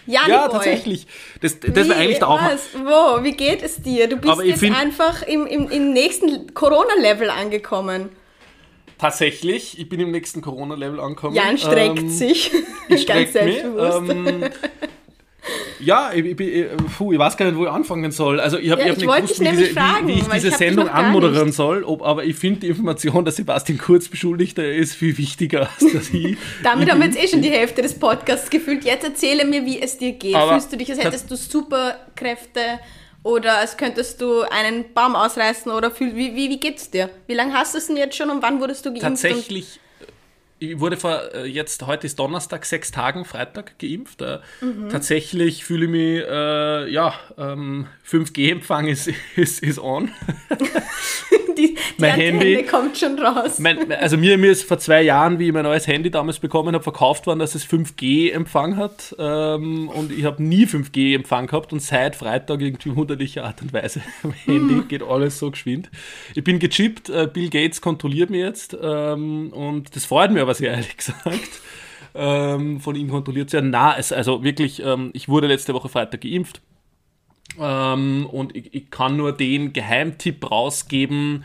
Jani 0.06 0.30
Ja, 0.30 0.48
tatsächlich. 0.48 1.06
Das, 1.40 1.58
das 1.60 1.74
Wie, 1.86 1.90
war 1.90 1.96
eigentlich 1.96 2.18
der 2.18 2.28
Aufwand. 2.28 2.52
was, 2.52 2.68
Wo? 2.74 3.24
Wie 3.24 3.32
geht 3.32 3.62
es 3.62 3.82
dir? 3.82 4.08
Du 4.08 4.16
bist 4.16 4.42
jetzt 4.44 4.60
find- 4.60 4.76
einfach 4.76 5.22
im, 5.22 5.46
im, 5.46 5.68
im 5.70 5.92
nächsten 5.92 6.54
Corona-Level 6.54 7.28
angekommen. 7.30 8.10
Tatsächlich, 8.98 9.78
ich 9.78 9.88
bin 9.90 10.00
im 10.00 10.10
nächsten 10.10 10.40
Corona-Level 10.40 11.00
angekommen. 11.00 11.34
Jan 11.36 11.58
streckt 11.58 11.98
Ähm, 11.98 12.08
sich. 12.08 12.50
Ich 12.88 13.06
Ganz 13.06 13.30
streck 13.30 13.44
mich. 13.44 13.60
selbstbewusst. 13.60 14.10
Ähm, 14.10 14.50
ja, 15.80 16.10
ich, 16.12 16.24
ich, 16.24 16.40
ich, 16.40 16.66
puh, 16.96 17.12
ich 17.12 17.18
weiß 17.18 17.36
gar 17.36 17.46
nicht, 17.46 17.56
wo 17.56 17.64
ich 17.64 17.70
anfangen 17.70 18.10
soll. 18.12 18.40
Also 18.40 18.58
ich 18.58 18.70
habe 18.70 18.82
Ja, 18.82 18.88
hab 18.88 18.92
ich 18.94 18.98
nicht 18.98 19.08
wollte 19.08 19.22
gewusst, 19.22 19.40
dich 19.40 19.48
nämlich 19.48 19.68
diese, 19.68 19.80
fragen, 19.80 20.08
wie, 20.08 20.14
wie 20.14 20.18
ich 20.18 20.28
diese 20.28 20.46
ich 20.48 20.52
hab 20.52 20.58
Sendung 20.58 20.88
anmoderieren 20.88 21.52
soll. 21.52 21.84
Ob, 21.84 22.02
aber 22.02 22.24
ich 22.24 22.36
finde 22.36 22.60
die 22.60 22.68
Information, 22.68 23.24
dass 23.24 23.36
Sebastian 23.36 23.78
Kurz 23.78 24.08
Beschuldigter 24.08 24.66
ist, 24.66 24.94
viel 24.94 25.16
wichtiger 25.18 25.68
als 25.70 25.92
dass 25.92 26.10
ich. 26.10 26.36
Damit 26.62 26.86
ich 26.86 26.92
haben 26.92 27.00
wir 27.00 27.06
jetzt 27.06 27.22
eh 27.22 27.28
schon 27.28 27.42
die 27.42 27.50
Hälfte 27.50 27.82
des 27.82 27.98
Podcasts 27.98 28.50
gefühlt. 28.50 28.84
Jetzt 28.84 29.04
erzähle 29.04 29.44
mir, 29.44 29.64
wie 29.64 29.80
es 29.80 29.98
dir 29.98 30.12
geht. 30.12 30.34
Aber 30.34 30.52
Fühlst 30.52 30.72
du 30.72 30.76
dich, 30.76 30.90
als 30.90 31.02
hättest 31.02 31.30
du 31.30 31.36
Superkräfte 31.36 32.60
oder 33.22 33.58
als 33.58 33.76
könntest 33.76 34.20
du 34.20 34.42
einen 34.42 34.84
Baum 34.94 35.16
ausreißen 35.16 35.72
oder 35.72 35.90
fühl, 35.90 36.14
wie, 36.14 36.36
wie, 36.36 36.48
wie 36.48 36.60
geht's 36.60 36.90
dir? 36.90 37.10
Wie 37.26 37.34
lange 37.34 37.54
hast 37.54 37.74
du 37.74 37.78
es 37.78 37.88
denn 37.88 37.96
jetzt 37.96 38.16
schon 38.16 38.30
und 38.30 38.40
wann 38.42 38.60
wurdest 38.60 38.86
du 38.86 38.90
geimpft? 38.90 39.22
Tatsächlich, 39.22 39.80
ich 40.58 40.80
wurde 40.80 40.96
vor 40.96 41.20
äh, 41.34 41.46
jetzt, 41.46 41.86
heute 41.86 42.06
ist 42.06 42.18
Donnerstag, 42.18 42.64
sechs 42.64 42.90
Tagen, 42.90 43.24
Freitag 43.24 43.78
geimpft. 43.78 44.22
Äh, 44.22 44.38
Mhm. 44.60 44.88
Tatsächlich 44.90 45.64
fühle 45.64 45.84
ich 45.86 45.90
mich, 45.90 46.24
äh, 46.28 46.90
ja, 46.90 47.14
ähm, 47.38 47.86
5G-Empfang 48.08 48.86
ist, 48.88 49.08
ist, 49.36 49.62
ist 49.62 49.78
on. 49.78 50.10
die 51.58 51.74
die 51.74 51.76
mein 51.98 52.10
Antenne 52.12 52.38
Handy- 52.44 52.62
kommt 52.64 52.98
schon 52.98 53.18
raus. 53.18 53.58
Mein, 53.58 53.90
also 53.92 54.18
mir, 54.18 54.36
mir 54.36 54.50
ist 54.50 54.64
vor 54.64 54.78
zwei 54.78 55.00
Jahren, 55.02 55.38
wie 55.38 55.46
ich 55.46 55.52
mein 55.54 55.62
neues 55.64 55.86
Handy 55.86 56.10
damals 56.10 56.38
bekommen 56.38 56.74
habe, 56.74 56.84
verkauft 56.84 57.26
worden, 57.26 57.38
dass 57.38 57.54
es 57.54 57.64
5G-Empfang 57.66 58.76
hat. 58.76 59.14
Ähm, 59.18 59.88
und 59.88 60.12
ich 60.12 60.24
habe 60.24 60.42
nie 60.42 60.66
5G-Empfang 60.66 61.46
gehabt 61.46 61.72
und 61.72 61.80
seit 61.80 62.14
Freitag 62.16 62.60
irgendwie 62.60 62.94
wunderlicher 62.94 63.44
Art 63.44 63.62
und 63.62 63.72
Weise 63.72 64.02
am 64.22 64.32
Handy 64.32 64.82
geht 64.86 65.02
alles 65.02 65.38
so 65.38 65.50
geschwind. 65.50 65.90
Ich 66.34 66.44
bin 66.44 66.58
gechippt, 66.58 67.08
äh, 67.08 67.26
Bill 67.32 67.48
Gates 67.48 67.80
kontrolliert 67.80 68.28
mich 68.30 68.40
jetzt 68.40 68.76
ähm, 68.80 69.50
und 69.52 69.96
das 69.96 70.04
freut 70.04 70.30
mich 70.32 70.42
aber 70.46 70.54
sehr, 70.54 70.72
ehrlich 70.72 70.96
gesagt. 70.96 71.60
Ähm, 72.14 72.80
von 72.80 72.96
ihm 72.96 73.10
kontrolliert 73.10 73.50
zu 73.50 73.56
werden. 73.58 73.70
Na, 73.70 73.96
es, 73.98 74.12
also 74.12 74.42
wirklich, 74.42 74.82
ähm, 74.82 75.10
ich 75.12 75.28
wurde 75.28 75.48
letzte 75.48 75.74
Woche 75.74 75.88
Freitag 75.88 76.22
geimpft. 76.22 76.62
Ähm, 77.60 78.26
und 78.30 78.56
ich, 78.56 78.74
ich 78.74 78.90
kann 78.90 79.16
nur 79.16 79.32
den 79.32 79.72
Geheimtipp 79.72 80.50
rausgeben, 80.50 81.44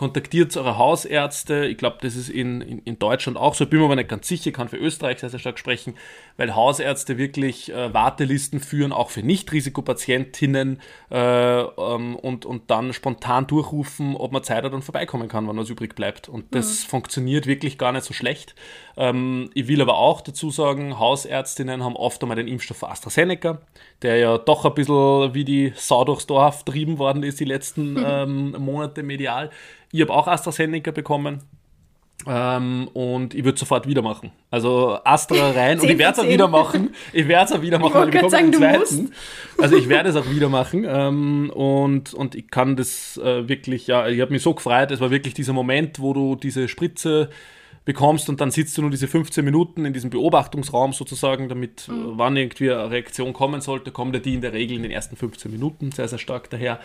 kontaktiert 0.00 0.56
eure 0.56 0.78
Hausärzte. 0.78 1.66
Ich 1.66 1.76
glaube, 1.76 1.98
das 2.00 2.16
ist 2.16 2.30
in, 2.30 2.62
in, 2.62 2.78
in 2.78 2.98
Deutschland 2.98 3.36
auch 3.36 3.52
so. 3.52 3.64
Ich 3.64 3.70
bin 3.70 3.80
mir 3.80 3.84
aber 3.84 3.96
nicht 3.96 4.08
ganz 4.08 4.26
sicher, 4.26 4.50
kann 4.50 4.70
für 4.70 4.78
Österreich 4.78 5.18
sehr, 5.18 5.28
sehr 5.28 5.38
stark 5.38 5.58
sprechen, 5.58 5.92
weil 6.38 6.54
Hausärzte 6.54 7.18
wirklich 7.18 7.70
äh, 7.70 7.92
Wartelisten 7.92 8.60
führen, 8.60 8.94
auch 8.94 9.10
für 9.10 9.22
Nicht-Risikopatientinnen 9.22 10.80
äh, 11.10 11.60
ähm, 11.60 12.16
und, 12.16 12.46
und 12.46 12.70
dann 12.70 12.94
spontan 12.94 13.46
durchrufen, 13.46 14.16
ob 14.16 14.32
man 14.32 14.42
Zeit 14.42 14.64
hat 14.64 14.72
und 14.72 14.80
vorbeikommen 14.80 15.28
kann, 15.28 15.46
wenn 15.46 15.58
was 15.58 15.68
übrig 15.68 15.94
bleibt. 15.94 16.30
Und 16.30 16.54
das 16.54 16.82
funktioniert 16.82 17.46
wirklich 17.46 17.76
gar 17.76 17.92
nicht 17.92 18.06
so 18.06 18.14
schlecht. 18.14 18.54
Ähm, 18.96 19.50
ich 19.52 19.68
will 19.68 19.82
aber 19.82 19.98
auch 19.98 20.22
dazu 20.22 20.48
sagen, 20.50 20.98
Hausärztinnen 20.98 21.84
haben 21.84 21.96
oft 21.96 22.22
einmal 22.22 22.36
den 22.36 22.48
Impfstoff 22.48 22.84
AstraZeneca, 22.84 23.58
der 24.00 24.16
ja 24.16 24.38
doch 24.38 24.64
ein 24.64 24.72
bisschen 24.72 25.34
wie 25.34 25.44
die 25.44 25.74
Sau 25.76 26.06
durchs 26.06 26.26
Dorf 26.26 26.64
getrieben 26.64 26.96
worden 26.96 27.22
ist 27.22 27.38
die 27.38 27.44
letzten 27.44 28.02
ähm, 28.02 28.56
Monate 28.58 29.02
medial. 29.02 29.50
Ich 29.92 30.00
habe 30.00 30.12
auch 30.12 30.28
AstraZeneca 30.28 30.90
bekommen. 30.90 31.42
Ähm, 32.26 32.88
und 32.92 33.34
ich 33.34 33.44
würde 33.44 33.58
sofort 33.58 33.86
wieder 33.86 34.02
machen. 34.02 34.30
Also 34.50 34.98
Astra 35.04 35.52
rein 35.52 35.80
und 35.80 35.88
ich 35.88 35.96
werde 35.98 36.20
es 36.20 36.26
auch 36.26 36.28
wieder 36.28 36.48
machen. 36.48 36.94
Ich 37.12 37.26
werde 37.28 37.46
es 37.46 37.58
auch 37.58 37.62
wieder 37.62 37.78
machen, 37.78 37.94
weil 37.94 38.08
ich 38.08 38.12
bekomme 38.12 38.30
sagen, 38.30 38.52
den 38.52 38.60
zweiten. 38.60 39.12
Also 39.58 39.76
ich 39.76 39.88
werde 39.88 40.10
es 40.10 40.16
auch 40.16 40.28
wieder 40.28 40.50
machen. 40.50 40.84
Ähm, 40.86 41.50
und, 41.50 42.12
und 42.12 42.34
ich 42.34 42.50
kann 42.50 42.76
das 42.76 43.16
äh, 43.16 43.48
wirklich, 43.48 43.86
ja, 43.86 44.06
ich 44.08 44.20
habe 44.20 44.32
mich 44.32 44.42
so 44.42 44.52
gefreut. 44.52 44.90
Es 44.90 45.00
war 45.00 45.10
wirklich 45.10 45.32
dieser 45.32 45.54
Moment, 45.54 45.98
wo 45.98 46.12
du 46.12 46.36
diese 46.36 46.68
Spritze 46.68 47.30
bekommst 47.86 48.28
und 48.28 48.40
dann 48.40 48.50
sitzt 48.50 48.76
du 48.76 48.82
nur 48.82 48.90
diese 48.90 49.08
15 49.08 49.42
Minuten 49.42 49.86
in 49.86 49.94
diesem 49.94 50.10
Beobachtungsraum 50.10 50.92
sozusagen, 50.92 51.48
damit 51.48 51.88
mhm. 51.88 52.12
wann 52.18 52.36
irgendwie 52.36 52.70
eine 52.70 52.90
Reaktion 52.90 53.32
kommen 53.32 53.62
sollte, 53.62 53.90
kommt 53.90 54.14
ja 54.14 54.20
die 54.20 54.34
in 54.34 54.42
der 54.42 54.52
Regel 54.52 54.76
in 54.76 54.82
den 54.82 54.92
ersten 54.92 55.16
15 55.16 55.50
Minuten 55.50 55.90
sehr, 55.90 56.06
sehr 56.06 56.18
stark 56.18 56.50
daher. 56.50 56.78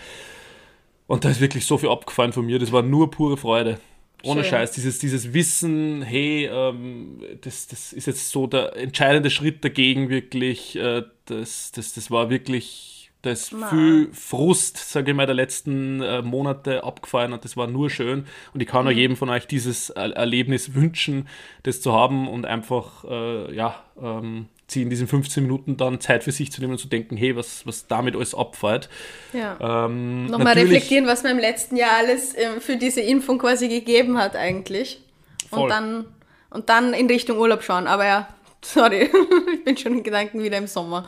Und 1.07 1.23
da 1.23 1.29
ist 1.29 1.41
wirklich 1.41 1.65
so 1.65 1.77
viel 1.77 1.89
abgefallen 1.89 2.33
von 2.33 2.45
mir. 2.45 2.59
Das 2.59 2.71
war 2.71 2.81
nur 2.81 3.11
pure 3.11 3.37
Freude. 3.37 3.79
Ohne 4.23 4.41
Schön. 4.41 4.51
Scheiß, 4.51 4.71
dieses, 4.71 4.97
dieses 4.97 5.33
Wissen, 5.33 6.01
hey, 6.01 6.49
ähm, 6.51 7.21
das, 7.41 7.67
das 7.67 7.93
ist 7.93 8.07
jetzt 8.07 8.31
so 8.31 8.47
der 8.47 8.75
entscheidende 8.75 9.29
Schritt 9.29 9.63
dagegen, 9.63 10.09
wirklich. 10.09 10.75
Äh, 10.75 11.03
das, 11.25 11.71
das, 11.71 11.93
das 11.93 12.09
war 12.09 12.31
wirklich, 12.31 13.11
da 13.21 13.29
ist 13.29 13.53
Ma. 13.53 13.69
viel 13.69 14.09
Frust, 14.13 14.77
sage 14.77 15.11
ich 15.11 15.17
mal, 15.17 15.27
der 15.27 15.35
letzten 15.35 16.01
äh, 16.01 16.23
Monate 16.23 16.83
abgefallen 16.83 17.33
und 17.33 17.45
das 17.45 17.55
war 17.55 17.67
nur 17.67 17.91
schön. 17.91 18.25
Und 18.55 18.61
ich 18.61 18.67
kann 18.67 18.85
mhm. 18.85 18.91
auch 18.91 18.95
jedem 18.95 19.15
von 19.15 19.29
euch 19.29 19.45
dieses 19.45 19.91
Erlebnis 19.91 20.73
wünschen, 20.73 21.27
das 21.61 21.81
zu 21.81 21.93
haben 21.93 22.27
und 22.27 22.47
einfach, 22.47 23.03
äh, 23.03 23.55
ja, 23.55 23.83
ähm, 24.01 24.47
sie 24.67 24.81
in 24.81 24.89
diesen 24.89 25.07
15 25.07 25.43
Minuten 25.43 25.77
dann 25.77 25.99
Zeit 25.99 26.23
für 26.23 26.31
sich 26.31 26.51
zu 26.51 26.61
nehmen 26.61 26.73
und 26.73 26.79
zu 26.79 26.87
denken, 26.87 27.17
hey, 27.17 27.35
was, 27.35 27.65
was 27.67 27.87
damit 27.87 28.15
alles 28.15 28.33
abfällt. 28.33 28.89
Ja. 29.33 29.85
Ähm, 29.85 30.25
Nochmal 30.27 30.53
reflektieren, 30.53 31.05
was 31.05 31.23
man 31.23 31.33
im 31.33 31.39
letzten 31.39 31.75
Jahr 31.75 31.97
alles 31.97 32.33
äh, 32.33 32.59
für 32.59 32.75
diese 32.75 33.01
Impfung 33.01 33.37
quasi 33.37 33.67
gegeben 33.67 34.17
hat 34.17 34.35
eigentlich. 34.35 35.01
Voll. 35.49 35.63
Und 35.63 35.69
dann, 35.69 36.05
und 36.49 36.69
dann 36.69 36.93
in 36.93 37.07
Richtung 37.07 37.37
Urlaub 37.37 37.63
schauen. 37.63 37.87
Aber 37.87 38.05
ja, 38.05 38.27
sorry, 38.61 39.09
ich 39.53 39.63
bin 39.63 39.77
schon 39.77 39.93
in 39.93 40.03
Gedanken 40.03 40.41
wieder 40.41 40.57
im 40.57 40.67
Sommer. 40.67 41.07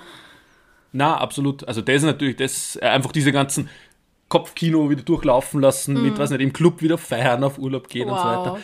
Na, 0.91 1.17
absolut. 1.17 1.67
Also 1.67 1.81
das 1.81 1.97
ist 1.97 2.03
natürlich, 2.03 2.35
das 2.35 2.77
äh, 2.81 2.85
einfach 2.85 3.11
diese 3.11 3.31
ganzen 3.31 3.69
Kopfkino 4.29 4.89
wieder 4.89 5.03
durchlaufen 5.03 5.61
lassen, 5.61 5.95
mm. 5.95 6.03
mit 6.03 6.17
was 6.17 6.29
nicht, 6.29 6.41
im 6.41 6.53
Club 6.53 6.81
wieder 6.81 6.97
feiern, 6.97 7.43
auf 7.43 7.57
Urlaub 7.57 7.87
gehen 7.87 8.09
wow. 8.09 8.13
und 8.13 8.21
so 8.21 8.25
weiter. 8.25 8.59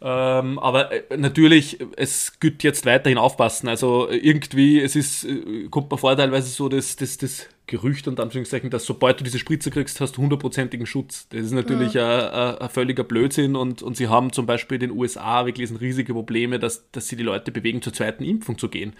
Ähm, 0.00 0.60
aber 0.60 0.92
äh, 0.92 1.16
natürlich, 1.16 1.78
es 1.96 2.38
gilt 2.38 2.62
jetzt 2.62 2.86
weiterhin 2.86 3.18
aufpassen. 3.18 3.68
Also 3.68 4.08
irgendwie, 4.08 4.80
es 4.80 4.94
ist, 4.94 5.24
äh, 5.24 5.68
kommt 5.70 5.90
mir 5.90 5.98
vor 5.98 6.16
teilweise 6.16 6.48
so 6.50 6.68
das, 6.68 6.94
das, 6.96 7.18
das 7.18 7.48
Gerücht 7.66 8.06
und 8.06 8.20
Anführungszeichen, 8.20 8.70
dass 8.70 8.86
sobald 8.86 9.18
du 9.18 9.24
diese 9.24 9.38
Spritze 9.38 9.70
kriegst, 9.70 10.00
hast 10.00 10.16
du 10.16 10.22
hundertprozentigen 10.22 10.86
Schutz. 10.86 11.28
Das 11.30 11.40
ist 11.42 11.52
natürlich 11.52 11.94
mhm. 11.94 12.00
ein, 12.00 12.58
ein, 12.58 12.68
völliger 12.70 13.04
Blödsinn 13.04 13.56
und, 13.56 13.82
und 13.82 13.96
sie 13.96 14.08
haben 14.08 14.32
zum 14.32 14.46
Beispiel 14.46 14.76
in 14.76 14.88
den 14.88 14.98
USA 14.98 15.46
wirklich 15.46 15.68
riesige 15.80 16.12
Probleme, 16.12 16.58
dass, 16.60 16.90
dass 16.92 17.08
sie 17.08 17.16
die 17.16 17.24
Leute 17.24 17.50
bewegen, 17.50 17.82
zur 17.82 17.92
zweiten 17.92 18.24
Impfung 18.24 18.56
zu 18.56 18.68
gehen. 18.68 18.94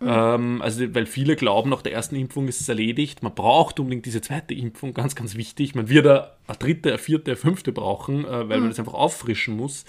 Mhm. 0.00 0.08
Ähm, 0.08 0.62
also, 0.62 0.94
weil 0.94 1.06
viele 1.06 1.36
glauben, 1.36 1.70
nach 1.70 1.82
der 1.82 1.92
ersten 1.92 2.16
Impfung 2.16 2.48
ist 2.48 2.60
es 2.60 2.68
erledigt. 2.68 3.22
Man 3.22 3.34
braucht 3.34 3.80
unbedingt 3.80 4.04
diese 4.04 4.20
zweite 4.20 4.52
Impfung, 4.52 4.92
ganz, 4.94 5.14
ganz 5.14 5.36
wichtig. 5.36 5.74
Man 5.74 5.88
wird 5.88 6.06
eine, 6.06 6.30
eine 6.46 6.58
dritte, 6.58 6.90
eine 6.90 6.98
vierte, 6.98 7.30
eine 7.30 7.36
fünfte 7.36 7.72
brauchen, 7.72 8.24
äh, 8.24 8.28
weil 8.28 8.58
mhm. 8.58 8.64
man 8.64 8.68
das 8.68 8.78
einfach 8.78 8.94
auffrischen 8.94 9.56
muss. 9.56 9.84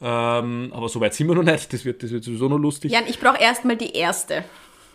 Ähm, 0.00 0.70
aber 0.74 0.88
so 0.88 1.00
weit 1.00 1.14
sind 1.14 1.28
wir 1.28 1.34
noch 1.34 1.42
nicht. 1.42 1.72
Das 1.72 1.84
wird, 1.84 2.02
das 2.02 2.10
wird 2.10 2.24
sowieso 2.24 2.48
noch 2.48 2.58
lustig. 2.58 2.92
Jan, 2.92 3.04
ich 3.06 3.18
brauche 3.18 3.40
erstmal 3.40 3.76
die 3.76 3.92
erste. 3.96 4.44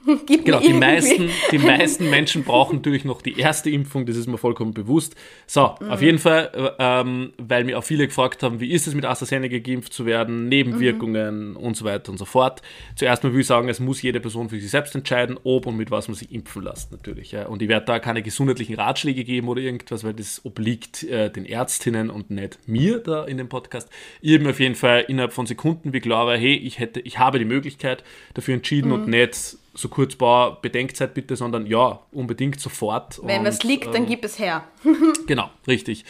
Gib 0.26 0.46
genau, 0.46 0.60
die 0.60 0.74
meisten, 0.74 1.30
die 1.52 1.60
meisten 1.60 2.10
Menschen 2.10 2.44
brauchen 2.44 2.78
natürlich 2.78 3.06
noch 3.06 3.22
die 3.22 3.38
erste 3.38 3.70
Impfung, 3.70 4.06
das 4.06 4.18
ist 4.18 4.28
mir 4.28 4.38
vollkommen 4.38 4.74
bewusst. 4.74 5.16
So, 5.46 5.76
mhm. 5.80 5.90
auf 5.90 6.02
jeden 6.02 6.20
Fall, 6.20 6.52
äh, 6.54 6.70
ähm, 6.80 7.34
weil 7.38 7.64
mir 7.64 7.78
auch 7.78 7.84
viele 7.84 8.08
gefragt 8.08 8.42
haben, 8.42 8.60
wie 8.60 8.72
ist 8.72 8.88
es 8.88 8.96
mit 8.96 9.06
AstraZeneca 9.06 9.60
geimpft 9.60 9.94
zu 9.94 10.06
werden, 10.06 10.50
Nebenwirkungen 10.50 11.52
mhm. 11.52 11.58
und 11.58 11.78
so 11.78 11.86
weiter 11.86 12.12
und 12.12 12.18
so 12.18 12.26
fort. 12.26 12.62
Zuerst 12.96 13.24
mal 13.24 13.34
will 13.34 13.42
ich 13.42 13.48
sagen, 13.48 13.70
es 13.70 13.80
muss 13.80 14.02
jede 14.02 14.20
Person 14.20 14.50
für 14.50 14.60
sich 14.60 14.72
selbst 14.72 14.96
entscheiden, 14.96 15.40
ob 15.44 15.68
und 15.68 15.78
mit 15.78 15.92
was 15.92 16.08
man 16.08 16.16
sich 16.16 16.32
impfen 16.32 16.64
lässt, 16.64 16.92
natürlich. 16.92 17.32
Ja. 17.32 17.46
Und 17.46 17.62
ich 17.62 17.70
werde 17.70 17.86
da 17.86 18.00
keine 18.00 18.24
gesundheitlichen 18.24 18.76
Ratschläge 18.76 19.24
geben 19.24 19.48
oder 19.48 19.62
irgendwas, 19.62 20.04
weil 20.04 20.14
das 20.14 20.44
obliegt 20.46 21.04
äh, 21.04 21.30
den 21.30 21.46
Ärztinnen 21.46 22.10
und 22.10 22.32
nicht 22.32 22.58
mir 22.68 23.00
da 23.00 23.26
in 23.26 23.38
dem 23.38 23.50
Podcast. 23.50 23.90
Ich 24.22 24.34
habe 24.34 24.44
mir 24.44 24.50
auf 24.52 24.60
jeden 24.60 24.76
Fall 24.76 25.06
innerhalb 25.08 25.34
von 25.34 25.46
Sekunden, 25.46 25.94
wie 25.94 26.00
klar 26.00 26.26
war, 26.26 26.38
hey, 26.38 26.56
ich 26.56 26.80
hätte, 26.80 27.00
ich 27.02 27.20
habe 27.20 27.40
die 27.40 27.46
Möglichkeit 27.46 28.04
dafür 28.34 28.56
entschieden 28.56 28.88
mhm. 28.88 28.94
und 28.94 29.08
nicht 29.08 29.58
so 29.74 29.90
kurz 29.90 30.20
war 30.20 30.62
Bedenkzeit 30.62 31.14
bitte, 31.14 31.36
sondern 31.36 31.66
ja, 31.66 32.00
unbedingt 32.12 32.60
sofort. 32.60 33.20
Wenn 33.24 33.46
was 33.46 33.64
liegt, 33.64 33.88
ähm, 33.88 33.94
dann 33.94 34.06
gib 34.06 34.24
es 34.24 34.38
her. 34.40 34.64
genau, 35.28 35.50
richtig. 35.68 36.06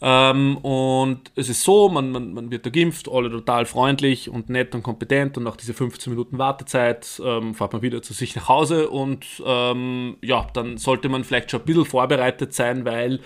Ähm, 0.00 0.58
und 0.58 1.32
es 1.34 1.48
ist 1.48 1.62
so, 1.62 1.88
man, 1.88 2.12
man, 2.12 2.32
man 2.32 2.50
wird 2.50 2.64
da 2.64 2.70
geimpft, 2.70 3.08
alle 3.08 3.30
total 3.30 3.66
freundlich 3.66 4.30
und 4.30 4.48
nett 4.48 4.74
und 4.74 4.82
kompetent 4.82 5.36
und 5.36 5.44
nach 5.44 5.56
diese 5.56 5.74
15 5.74 6.12
Minuten 6.12 6.38
Wartezeit 6.38 7.20
ähm, 7.24 7.54
fährt 7.54 7.72
man 7.72 7.82
wieder 7.82 8.00
zu 8.00 8.12
sich 8.12 8.36
nach 8.36 8.48
Hause 8.48 8.90
und 8.90 9.26
ähm, 9.44 10.16
ja, 10.22 10.46
dann 10.52 10.76
sollte 10.76 11.08
man 11.08 11.24
vielleicht 11.24 11.50
schon 11.50 11.60
ein 11.60 11.66
bisschen 11.66 11.84
vorbereitet 11.84 12.54
sein, 12.54 12.84
weil 12.84 13.20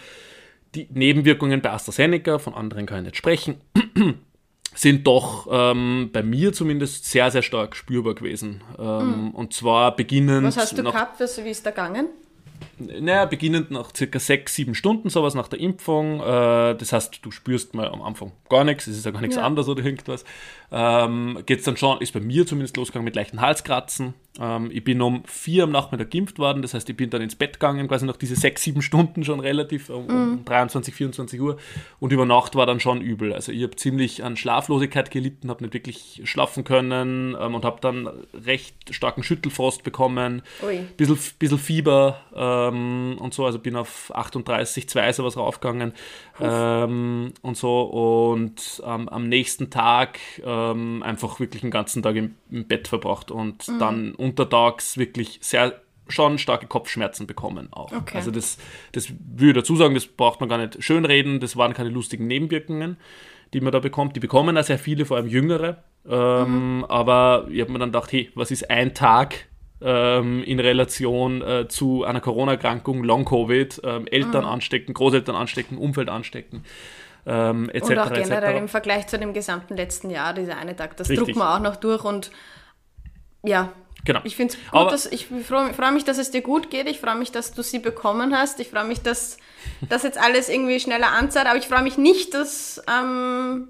die 0.75 0.89
Nebenwirkungen 0.91 1.61
bei 1.61 1.71
AstraZeneca, 1.73 2.39
von 2.39 2.55
anderen 2.55 2.87
kann 2.87 3.01
ich 3.01 3.05
nicht 3.05 3.17
sprechen, 3.17 3.61
sind 4.75 5.07
doch 5.07 5.49
ähm, 5.51 6.11
bei 6.13 6.23
mir 6.23 6.53
zumindest 6.53 7.05
sehr, 7.05 7.31
sehr 7.31 7.43
stark 7.43 7.77
spürbar 7.77 8.15
gewesen. 8.15 8.63
Ähm, 8.79 9.27
mhm. 9.27 9.31
Und 9.31 9.53
zwar 9.53 9.95
beginnend. 9.95 10.47
Was 10.47 10.57
hast 10.57 10.79
du 10.79 10.83
gehabt? 10.83 11.21
Wie 11.21 11.51
ist 11.51 11.65
da 11.67 11.71
gegangen? 11.71 12.09
Naja, 13.01 13.27
beginnend 13.27 13.71
nach 13.71 13.95
circa 13.95 14.19
sechs, 14.19 14.55
sieben 14.55 14.75
Stunden, 14.75 15.11
sowas 15.11 15.35
nach 15.35 15.49
der 15.49 15.61
Impfung. 15.61 16.21
Äh, 16.21 16.75
das 16.75 16.93
heißt, 16.93 17.21
du 17.23 17.31
spürst 17.31 17.75
mal 17.75 17.89
am 17.89 18.03
Anfang 18.03 18.33
gar 18.49 18.65
nichts, 18.65 18.87
es 18.87 18.97
ist 18.97 19.05
ja 19.05 19.11
gar 19.11 19.21
nichts 19.21 19.37
ja. 19.37 19.43
anderes 19.43 19.69
oder 19.69 19.85
irgendwas. 19.85 20.25
Ähm, 20.71 21.43
geht's 21.45 21.65
dann 21.65 21.77
schon, 21.77 22.01
ist 22.01 22.13
bei 22.13 22.21
mir 22.21 22.47
zumindest 22.47 22.77
losgegangen 22.79 23.05
mit 23.05 23.15
leichten 23.15 23.41
Halskratzen. 23.41 24.15
Ähm, 24.41 24.71
ich 24.73 24.83
bin 24.83 25.03
um 25.03 25.23
vier 25.27 25.65
am 25.65 25.71
Nachmittag 25.71 26.11
geimpft 26.11 26.39
worden, 26.39 26.63
das 26.63 26.73
heißt, 26.73 26.89
ich 26.89 26.97
bin 26.97 27.11
dann 27.11 27.21
ins 27.21 27.35
Bett 27.35 27.55
gegangen, 27.55 27.87
quasi 27.89 28.07
nach 28.07 28.17
diese 28.17 28.37
sechs, 28.37 28.63
sieben 28.63 28.81
Stunden 28.81 29.25
schon 29.25 29.41
relativ, 29.41 29.91
um, 29.91 30.07
um 30.07 30.45
23, 30.47 30.95
24 30.95 31.41
Uhr. 31.41 31.59
Und 32.01 32.13
über 32.13 32.25
Nacht 32.25 32.55
war 32.55 32.65
dann 32.65 32.81
schon 32.81 33.03
übel. 33.03 33.35
Also 33.35 33.53
ich 33.53 33.63
habe 33.63 33.77
ziemlich 33.77 34.25
an 34.25 34.37
Schlaflosigkeit 34.37 35.11
gelitten, 35.11 35.51
habe 35.51 35.63
nicht 35.63 35.75
wirklich 35.75 36.23
schlafen 36.25 36.65
können 36.65 37.37
ähm, 37.39 37.55
und 37.55 37.65
habe 37.67 37.79
dann 37.83 38.09
recht 38.33 38.95
starken 38.95 39.23
Schüttelfrost 39.23 39.83
bekommen, 39.83 40.43
ein 40.67 40.89
bisschen, 40.97 41.19
bisschen 41.39 41.59
Fieber 41.59 42.21
ähm, 42.73 43.17
und 43.19 43.35
so, 43.35 43.47
also 43.47 43.59
bin 43.59 43.77
auf 43.77 44.11
38, 44.15 44.89
2 44.89 45.13
sowas 45.13 45.37
raufgegangen 45.37 45.93
ähm, 46.41 47.33
und 47.43 47.57
so. 47.57 47.83
Und 47.83 48.83
ähm, 48.85 49.09
am 49.09 49.29
nächsten 49.29 49.71
Tag 49.71 50.19
ähm, 50.45 51.03
einfach 51.03 51.41
wirklich 51.41 51.63
den 51.63 51.71
ganzen 51.71 52.03
Tag 52.03 52.17
im, 52.17 52.35
im 52.51 52.67
Bett 52.67 52.89
verbracht 52.89 53.31
und 53.31 53.69
mhm. 53.69 53.79
dann 53.79 54.15
untertags 54.15 54.97
wirklich 54.97 55.39
sehr 55.43 55.81
schon 56.09 56.39
starke 56.39 56.67
Kopfschmerzen 56.67 57.27
bekommen 57.27 57.69
auch. 57.73 57.93
Okay. 57.93 58.17
Also 58.17 58.31
das, 58.31 58.59
das 58.93 59.11
würde 59.11 59.51
ich 59.51 59.55
dazu 59.55 59.77
sagen, 59.77 59.95
das 59.95 60.07
braucht 60.07 60.41
man 60.41 60.49
gar 60.49 60.59
nicht 60.59 60.83
schönreden, 60.83 61.41
das 61.41 61.57
waren 61.57 61.75
keine 61.75 61.89
lustigen 61.89 62.27
Nebenwirkungen, 62.27 62.97
die 63.55 63.61
man 63.61 63.73
da 63.73 63.79
bekommt. 63.79 64.17
Die 64.17 64.21
bekommen 64.21 64.55
da 64.55 64.63
sehr 64.63 64.79
viele, 64.79 65.07
vor 65.07 65.17
allem 65.17 65.29
Jüngere. 65.29 65.85
Ähm, 66.09 66.79
mhm. 66.79 66.85
Aber 66.85 67.47
ich 67.51 67.61
habe 67.61 67.73
mir 67.73 67.79
dann 67.79 67.93
gedacht, 67.93 68.13
hey, 68.13 68.31
was 68.35 68.51
ist 68.51 68.71
ein 68.71 68.95
Tag 68.95 69.47
ähm, 69.85 70.43
in 70.45 70.61
Relation 70.61 71.43
äh, 71.43 71.69
zu 71.69 72.05
einer 72.05 72.21
Corona-Erkrankung, 72.21 73.05
Long-Covid, 73.05 73.81
ähm, 73.85 74.07
Eltern 74.07 74.45
mhm. 74.45 74.51
anstecken, 74.51 74.95
Großeltern 74.95 75.37
anstecken, 75.37 75.79
Umfeld 75.79 76.09
anstecken? 76.09 76.65
Ähm, 77.25 77.71
etc. 77.71 77.91
Und 77.91 77.99
auch 77.99 78.13
generell 78.13 78.57
im 78.57 78.69
Vergleich 78.69 79.07
zu 79.07 79.19
dem 79.19 79.33
gesamten 79.33 79.77
letzten 79.77 80.11
Jahr, 80.11 80.35
dieser 80.35 80.57
eine 80.57 80.75
Tag, 80.75 80.97
das 80.97 81.09
Richtig. 81.09 81.27
druckt 81.27 81.39
man 81.39 81.49
auch 81.49 81.63
noch 81.63 81.77
durch 81.77 82.05
und 82.05 82.31
ja, 83.45 83.73
Genau. 84.05 84.21
Ich 84.25 84.35
finde 84.35 84.55
es 84.55 84.59
gut, 84.59 84.81
Aber 84.81 84.91
dass, 84.91 85.07
ich 85.07 85.27
freue 85.27 85.73
freu 85.73 85.93
mich, 85.93 86.05
dass 86.05 86.19
es 86.19 86.31
dir 86.31 86.43
gut 86.43 86.71
geht. 86.71 86.89
Ich 86.89 86.99
freue 86.99 87.15
mich, 87.15 87.31
dass 87.31 87.53
du 87.53 87.63
sie 87.63 87.79
bekommen 87.79 88.37
hast. 88.37 88.59
Ich 88.59 88.69
freue 88.69 88.85
mich, 88.85 89.01
dass 89.01 89.39
das 89.89 90.03
jetzt 90.03 90.19
alles 90.19 90.49
irgendwie 90.49 90.81
schneller 90.81 91.13
anzahlt. 91.13 91.47
Aber 91.47 91.57
ich 91.57 91.69
freue 91.69 91.83
mich 91.83 91.99
nicht, 91.99 92.35
dass, 92.35 92.83
ähm, 92.91 93.69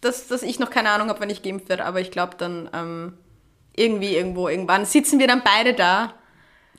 dass, 0.00 0.26
dass 0.26 0.42
ich 0.42 0.58
noch 0.58 0.70
keine 0.70 0.90
Ahnung 0.90 1.08
habe, 1.08 1.20
wann 1.20 1.30
ich 1.30 1.42
geimpft 1.42 1.68
werde. 1.68 1.84
Aber 1.84 2.00
ich 2.00 2.10
glaube 2.10 2.34
dann 2.36 2.68
ähm, 2.74 3.12
irgendwie, 3.76 4.16
irgendwo, 4.16 4.48
irgendwann 4.48 4.84
sitzen 4.84 5.18
wir 5.18 5.26
dann 5.26 5.42
beide 5.44 5.74
da 5.74 6.14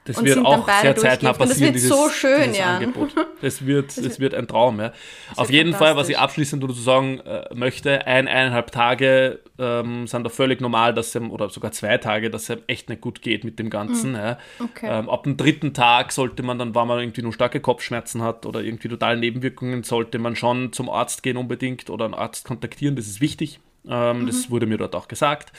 das 0.03 0.17
und 0.17 0.25
wird 0.25 0.43
auch 0.43 0.67
sehr 0.81 0.95
zeitnah 0.95 1.33
passieren. 1.33 1.49
Das 1.49 1.59
wird 1.59 1.75
dieses, 1.75 1.89
so 1.89 2.09
schön, 2.09 2.53
ja. 2.55 2.77
Angebot. 2.77 3.13
Das 3.41 3.65
wird, 3.65 3.97
das 3.97 4.19
wird 4.19 4.35
ein 4.35 4.47
Traum, 4.47 4.79
ja. 4.79 4.93
Auf 5.35 5.49
jeden 5.49 5.73
Fall, 5.73 5.95
was 5.95 6.09
ich 6.09 6.17
abschließend 6.17 6.63
dazu 6.63 6.73
sagen 6.73 7.19
äh, 7.19 7.47
möchte, 7.53 8.05
ein, 8.05 8.27
eineinhalb 8.27 8.71
Tage 8.71 9.39
ähm, 9.57 10.05
sind 10.05 10.23
da 10.23 10.29
völlig 10.29 10.61
normal, 10.61 10.93
dass 10.93 11.15
es, 11.15 11.21
oder 11.21 11.49
sogar 11.49 11.71
zwei 11.71 11.97
Tage, 11.97 12.29
dass 12.29 12.49
es 12.49 12.57
echt 12.67 12.89
nicht 12.89 13.01
gut 13.01 13.21
geht 13.23 13.43
mit 13.43 13.57
dem 13.57 13.69
Ganzen. 13.69 14.11
Mhm. 14.11 14.17
Ja. 14.17 14.37
Okay. 14.59 14.87
Ähm, 14.89 15.09
ab 15.09 15.23
dem 15.23 15.37
dritten 15.37 15.73
Tag 15.73 16.11
sollte 16.11 16.43
man 16.43 16.59
dann, 16.59 16.75
wenn 16.75 16.87
man 16.87 16.99
irgendwie 16.99 17.23
nur 17.23 17.33
starke 17.33 17.61
Kopfschmerzen 17.61 18.21
hat 18.21 18.45
oder 18.45 18.61
irgendwie 18.61 18.89
totale 18.89 19.19
Nebenwirkungen, 19.19 19.83
sollte 19.83 20.19
man 20.19 20.35
schon 20.35 20.71
zum 20.71 20.89
Arzt 20.89 21.23
gehen 21.23 21.37
unbedingt 21.37 21.89
oder 21.89 22.05
einen 22.05 22.13
Arzt 22.13 22.45
kontaktieren, 22.45 22.95
das 22.95 23.07
ist 23.07 23.21
wichtig. 23.21 23.59
Ähm, 23.87 24.21
mhm. 24.21 24.27
Das 24.27 24.51
wurde 24.51 24.67
mir 24.67 24.77
dort 24.77 24.95
auch 24.95 25.07
gesagt. 25.07 25.51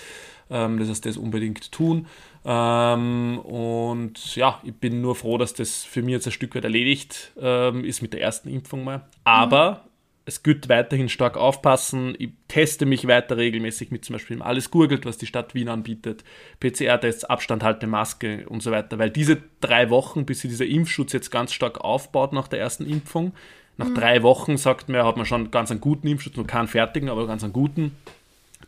Ähm, 0.53 0.79
das 0.79 0.89
heißt, 0.89 1.07
das 1.07 1.17
unbedingt 1.17 1.73
tun. 1.73 2.07
Ähm, 2.45 3.39
und 3.39 4.37
ja, 4.37 4.61
ich 4.65 4.75
bin 4.75 5.01
nur 5.01 5.17
froh, 5.17 5.39
dass 5.39 5.55
das 5.55 5.85
für 5.85 6.03
mich 6.03 6.13
jetzt 6.13 6.27
ein 6.27 6.33
Stück 6.33 6.55
weit 6.55 6.65
erledigt 6.65 7.33
ähm, 7.41 7.85
ist 7.85 8.03
mit 8.03 8.13
der 8.13 8.21
ersten 8.21 8.49
Impfung 8.49 8.85
mal. 8.85 9.09
Aber 9.25 9.85
es 10.25 10.43
gilt 10.43 10.69
weiterhin 10.69 11.09
stark 11.09 11.37
aufpassen. 11.37 12.15
Ich 12.19 12.31
teste 12.49 12.87
mich 12.87 13.09
weiter 13.09 13.37
regelmäßig 13.37 13.91
mit 13.91 14.05
zum 14.05 14.15
Beispiel 14.15 14.41
alles 14.41 14.71
gurgelt, 14.71 15.05
was 15.05 15.19
die 15.19 15.27
Stadt 15.27 15.55
Wien 15.55 15.69
anbietet, 15.69 16.23
PCR-Tests, 16.61 17.25
Abstand 17.25 17.65
halten, 17.65 17.91
Maske 17.91 18.47
und 18.49 18.63
so 18.63 18.71
weiter. 18.71 18.99
Weil 18.99 19.11
diese 19.11 19.43
drei 19.61 19.91
Wochen, 19.91 20.25
bis 20.25 20.41
sich 20.41 20.51
dieser 20.51 20.67
Impfschutz 20.67 21.13
jetzt 21.13 21.31
ganz 21.31 21.53
stark 21.53 21.81
aufbaut 21.81 22.33
nach 22.33 22.47
der 22.47 22.61
ersten 22.61 22.87
Impfung, 22.87 23.33
nach 23.79 23.89
mhm. 23.89 23.95
drei 23.95 24.23
Wochen 24.23 24.57
sagt 24.59 24.89
man, 24.89 25.05
hat 25.05 25.17
man 25.17 25.27
schon 25.27 25.51
ganz 25.51 25.71
einen 25.71 25.81
guten 25.81 26.07
Impfschutz, 26.07 26.37
nur 26.37 26.47
keinen 26.47 26.69
fertigen, 26.69 27.09
aber 27.09 27.27
ganz 27.27 27.43
einen 27.43 27.53
guten. 27.53 27.97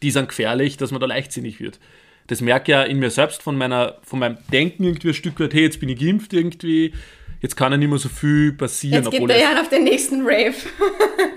Die 0.05 0.11
sind 0.11 0.29
gefährlich, 0.29 0.77
dass 0.77 0.91
man 0.91 1.01
da 1.01 1.07
leichtsinnig 1.07 1.61
wird. 1.61 1.81
Das 2.27 2.43
merke 2.43 2.65
ich 2.65 2.69
ja 2.69 2.83
in 2.83 2.99
mir 2.99 3.09
selbst 3.09 3.43
von, 3.43 3.57
meiner, 3.57 3.97
von 4.03 4.19
meinem 4.19 4.37
Denken 4.53 4.85
irgendwie 4.85 5.09
ein 5.09 5.15
Stück 5.15 5.41
weit, 5.41 5.55
hey, 5.55 5.63
jetzt 5.63 5.81
bin 5.81 5.89
ich 5.89 5.99
geimpft 5.99 6.35
irgendwie, 6.35 6.93
jetzt 7.41 7.57
kann 7.57 7.73
ja 7.73 7.79
nicht 7.79 7.89
mehr 7.89 7.97
so 7.97 8.11
viel 8.11 8.53
passieren. 8.53 9.03
Jetzt 9.03 9.11
geht 9.11 9.27
der 9.27 9.41
Jan 9.41 9.57
auf 9.57 9.71
den 9.71 9.85
nächsten 9.85 10.21
Rave. 10.21 10.53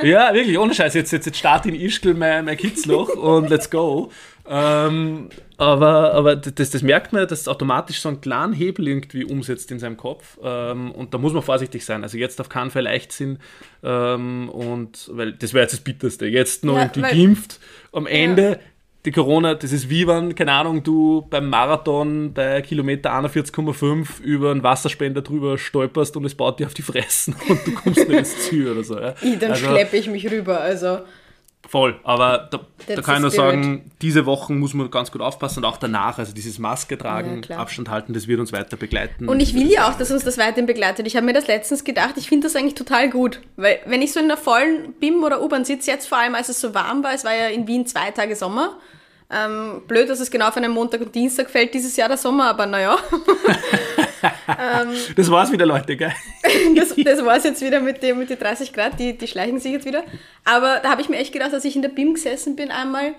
ja, 0.04 0.34
wirklich, 0.34 0.58
ohne 0.58 0.74
Scheiß. 0.74 0.96
Jetzt, 0.96 1.14
jetzt, 1.14 1.26
jetzt 1.28 1.38
starte 1.38 1.70
in 1.70 1.76
Ischgl 1.76 2.14
mein, 2.14 2.44
mein 2.44 2.58
Kitzloch 2.58 3.08
und 3.08 3.50
let's 3.50 3.70
go. 3.70 4.12
Ähm, 4.50 5.30
aber 5.58 6.14
aber 6.14 6.36
das, 6.36 6.70
das 6.70 6.82
merkt 6.82 7.14
man, 7.14 7.28
dass 7.28 7.42
es 7.42 7.48
automatisch 7.48 8.00
so 8.00 8.10
einen 8.10 8.22
kleinen 8.22 8.54
Hebel 8.54 8.88
irgendwie 8.88 9.26
umsetzt 9.26 9.72
in 9.72 9.80
seinem 9.80 9.98
Kopf. 9.98 10.38
Ähm, 10.44 10.92
und 10.92 11.14
da 11.14 11.18
muss 11.18 11.34
man 11.34 11.42
vorsichtig 11.42 11.84
sein. 11.84 12.04
Also 12.04 12.18
jetzt 12.18 12.40
auf 12.40 12.50
keinen 12.50 12.72
Fall 12.72 12.84
Leichtsinn. 12.84 13.40
Ähm, 13.84 14.50
und 14.50 15.10
weil 15.14 15.34
das 15.34 15.54
wäre 15.54 15.64
jetzt 15.64 15.74
das 15.74 15.82
Bitterste. 15.82 16.28
Jetzt 16.28 16.64
noch 16.64 16.76
ja, 16.76 16.84
irgendwie 16.84 17.02
geimpft. 17.02 17.60
Am 17.92 18.08
Ende 18.08 18.52
ja 18.52 18.58
die 19.08 19.14
Corona, 19.14 19.56
das 19.56 19.72
ist 19.72 19.90
wie 19.90 20.06
wenn, 20.06 20.36
keine 20.36 20.52
Ahnung, 20.52 20.84
du 20.84 21.26
beim 21.30 21.50
Marathon 21.50 22.34
bei 22.34 22.62
Kilometer 22.62 23.14
41,5 23.14 24.22
über 24.22 24.52
einen 24.52 24.64
Wasserspender 24.64 25.22
drüber 25.22 25.58
stolperst 25.58 26.18
und 26.18 26.26
es 26.26 26.36
baut 26.36 26.60
dir 26.60 26.66
auf 26.68 26.74
die 26.74 26.82
Fressen 26.82 27.34
und 27.48 27.66
du 27.66 27.72
kommst 27.72 28.06
nicht 28.06 28.18
ins 28.18 28.38
Ziel 28.40 28.70
oder 28.70 28.84
so. 28.84 29.00
Ja. 29.00 29.16
Ich, 29.22 29.40
dann 29.40 29.52
also, 29.52 29.66
schleppe 29.66 29.96
ich 29.96 30.10
mich 30.10 30.30
rüber, 30.30 30.60
also. 30.60 31.00
Voll, 31.68 32.00
aber 32.04 32.48
da, 32.50 32.62
da 32.88 33.02
kann 33.02 33.16
ich 33.16 33.22
nur 33.22 33.32
sagen, 33.32 33.92
diese 34.02 34.26
Wochen 34.26 34.58
muss 34.58 34.74
man 34.74 34.90
ganz 34.90 35.12
gut 35.12 35.22
aufpassen 35.22 35.60
und 35.60 35.66
auch 35.66 35.78
danach, 35.78 36.18
also 36.18 36.34
dieses 36.34 36.60
Maske 36.60 36.98
tragen, 36.98 37.42
ja, 37.48 37.58
Abstand 37.58 37.90
halten, 37.90 38.14
das 38.14 38.28
wird 38.28 38.40
uns 38.40 38.54
weiter 38.54 38.78
begleiten. 38.78 39.28
Und 39.28 39.42
ich 39.42 39.54
will 39.54 39.70
ja 39.70 39.90
auch, 39.90 39.96
dass 39.96 40.10
uns 40.10 40.24
das 40.24 40.38
weiterhin 40.38 40.66
begleitet. 40.66 41.06
Ich 41.08 41.16
habe 41.16 41.26
mir 41.26 41.34
das 41.34 41.48
letztens 41.48 41.84
gedacht, 41.84 42.14
ich 42.16 42.30
finde 42.30 42.48
das 42.48 42.56
eigentlich 42.56 42.76
total 42.76 43.10
gut, 43.10 43.42
weil 43.58 43.80
wenn 43.86 44.02
ich 44.02 44.14
so 44.14 44.20
in 44.20 44.26
einer 44.26 44.38
vollen 44.38 44.94
BIM 44.94 45.24
oder 45.24 45.42
U-Bahn 45.44 45.66
sitze, 45.66 45.92
jetzt 45.92 46.08
vor 46.08 46.18
allem 46.18 46.36
als 46.36 46.48
es 46.50 46.62
so 46.62 46.74
warm 46.74 47.04
war, 47.04 47.14
es 47.14 47.26
war 47.26 47.36
ja 47.36 47.48
in 47.48 47.68
Wien 47.68 47.86
zwei 47.86 48.12
Tage 48.12 48.36
Sommer, 48.36 48.78
ähm, 49.30 49.82
blöd, 49.88 50.10
dass 50.10 50.22
es 50.22 50.32
genau 50.32 50.48
auf 50.48 50.56
einen 50.56 50.72
Montag 50.72 51.02
und 51.02 51.14
Dienstag 51.14 51.50
fällt 51.50 51.74
dieses 51.74 51.98
Jahr 51.98 52.08
der 52.08 52.18
Sommer, 52.18 52.46
aber 52.46 52.66
naja. 52.66 52.98
ähm, 54.24 54.94
das 55.16 55.30
war's 55.32 55.52
wieder, 55.52 55.66
Leute, 55.66 55.96
gell? 55.96 56.14
das, 56.76 56.96
das 56.96 57.26
war's 57.26 57.44
jetzt 57.44 57.62
wieder 57.62 57.80
mit, 57.80 58.02
dem, 58.04 58.20
mit 58.20 58.30
den 58.30 58.40
30 58.40 58.74
Grad, 58.74 59.00
die, 59.00 59.18
die 59.18 59.28
schleichen 59.28 59.60
sich 59.60 59.72
jetzt 59.72 59.86
wieder. 59.86 60.04
Aber 60.46 60.80
da 60.82 60.90
habe 60.90 61.02
ich 61.02 61.10
mir 61.10 61.18
echt 61.18 61.34
gedacht, 61.34 61.54
als 61.54 61.66
ich 61.66 61.76
in 61.76 61.82
der 61.82 61.90
BIM 61.90 62.14
gesessen 62.14 62.56
bin 62.56 62.72
einmal, 62.72 63.14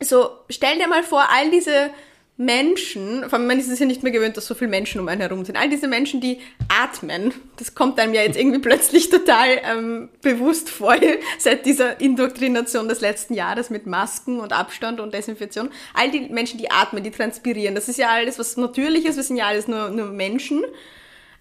so, 0.00 0.30
stell 0.48 0.78
dir 0.78 0.88
mal 0.88 1.02
vor, 1.02 1.24
all 1.30 1.50
diese 1.50 1.90
Menschen, 2.36 3.22
vor 3.28 3.38
allem 3.38 3.46
man 3.46 3.60
ist 3.60 3.68
es 3.68 3.78
ja 3.78 3.86
nicht 3.86 4.02
mehr 4.02 4.10
gewöhnt, 4.10 4.36
dass 4.36 4.46
so 4.46 4.56
viele 4.56 4.70
Menschen 4.70 5.00
um 5.00 5.06
einen 5.06 5.20
herum 5.20 5.44
sind. 5.44 5.56
All 5.56 5.68
diese 5.68 5.86
Menschen, 5.86 6.20
die 6.20 6.40
atmen, 6.68 7.32
das 7.58 7.76
kommt 7.76 7.98
einem 8.00 8.12
ja 8.12 8.22
jetzt 8.22 8.36
irgendwie 8.36 8.58
plötzlich 8.68 9.08
total 9.08 9.60
ähm, 9.62 10.08
bewusst 10.20 10.68
vor, 10.68 10.96
seit 11.38 11.64
dieser 11.64 12.00
Indoktrination 12.00 12.88
des 12.88 13.00
letzten 13.00 13.34
Jahres 13.34 13.70
mit 13.70 13.86
Masken 13.86 14.40
und 14.40 14.52
Abstand 14.52 14.98
und 14.98 15.14
Desinfektion. 15.14 15.70
All 15.94 16.10
die 16.10 16.22
Menschen, 16.22 16.58
die 16.58 16.72
atmen, 16.72 17.04
die 17.04 17.12
transpirieren, 17.12 17.76
das 17.76 17.88
ist 17.88 17.98
ja 17.98 18.08
alles 18.10 18.38
was 18.38 18.56
Natürliches, 18.56 19.16
wir 19.16 19.22
sind 19.22 19.36
ja 19.36 19.46
alles 19.46 19.68
nur, 19.68 19.90
nur 19.90 20.06
Menschen. 20.06 20.64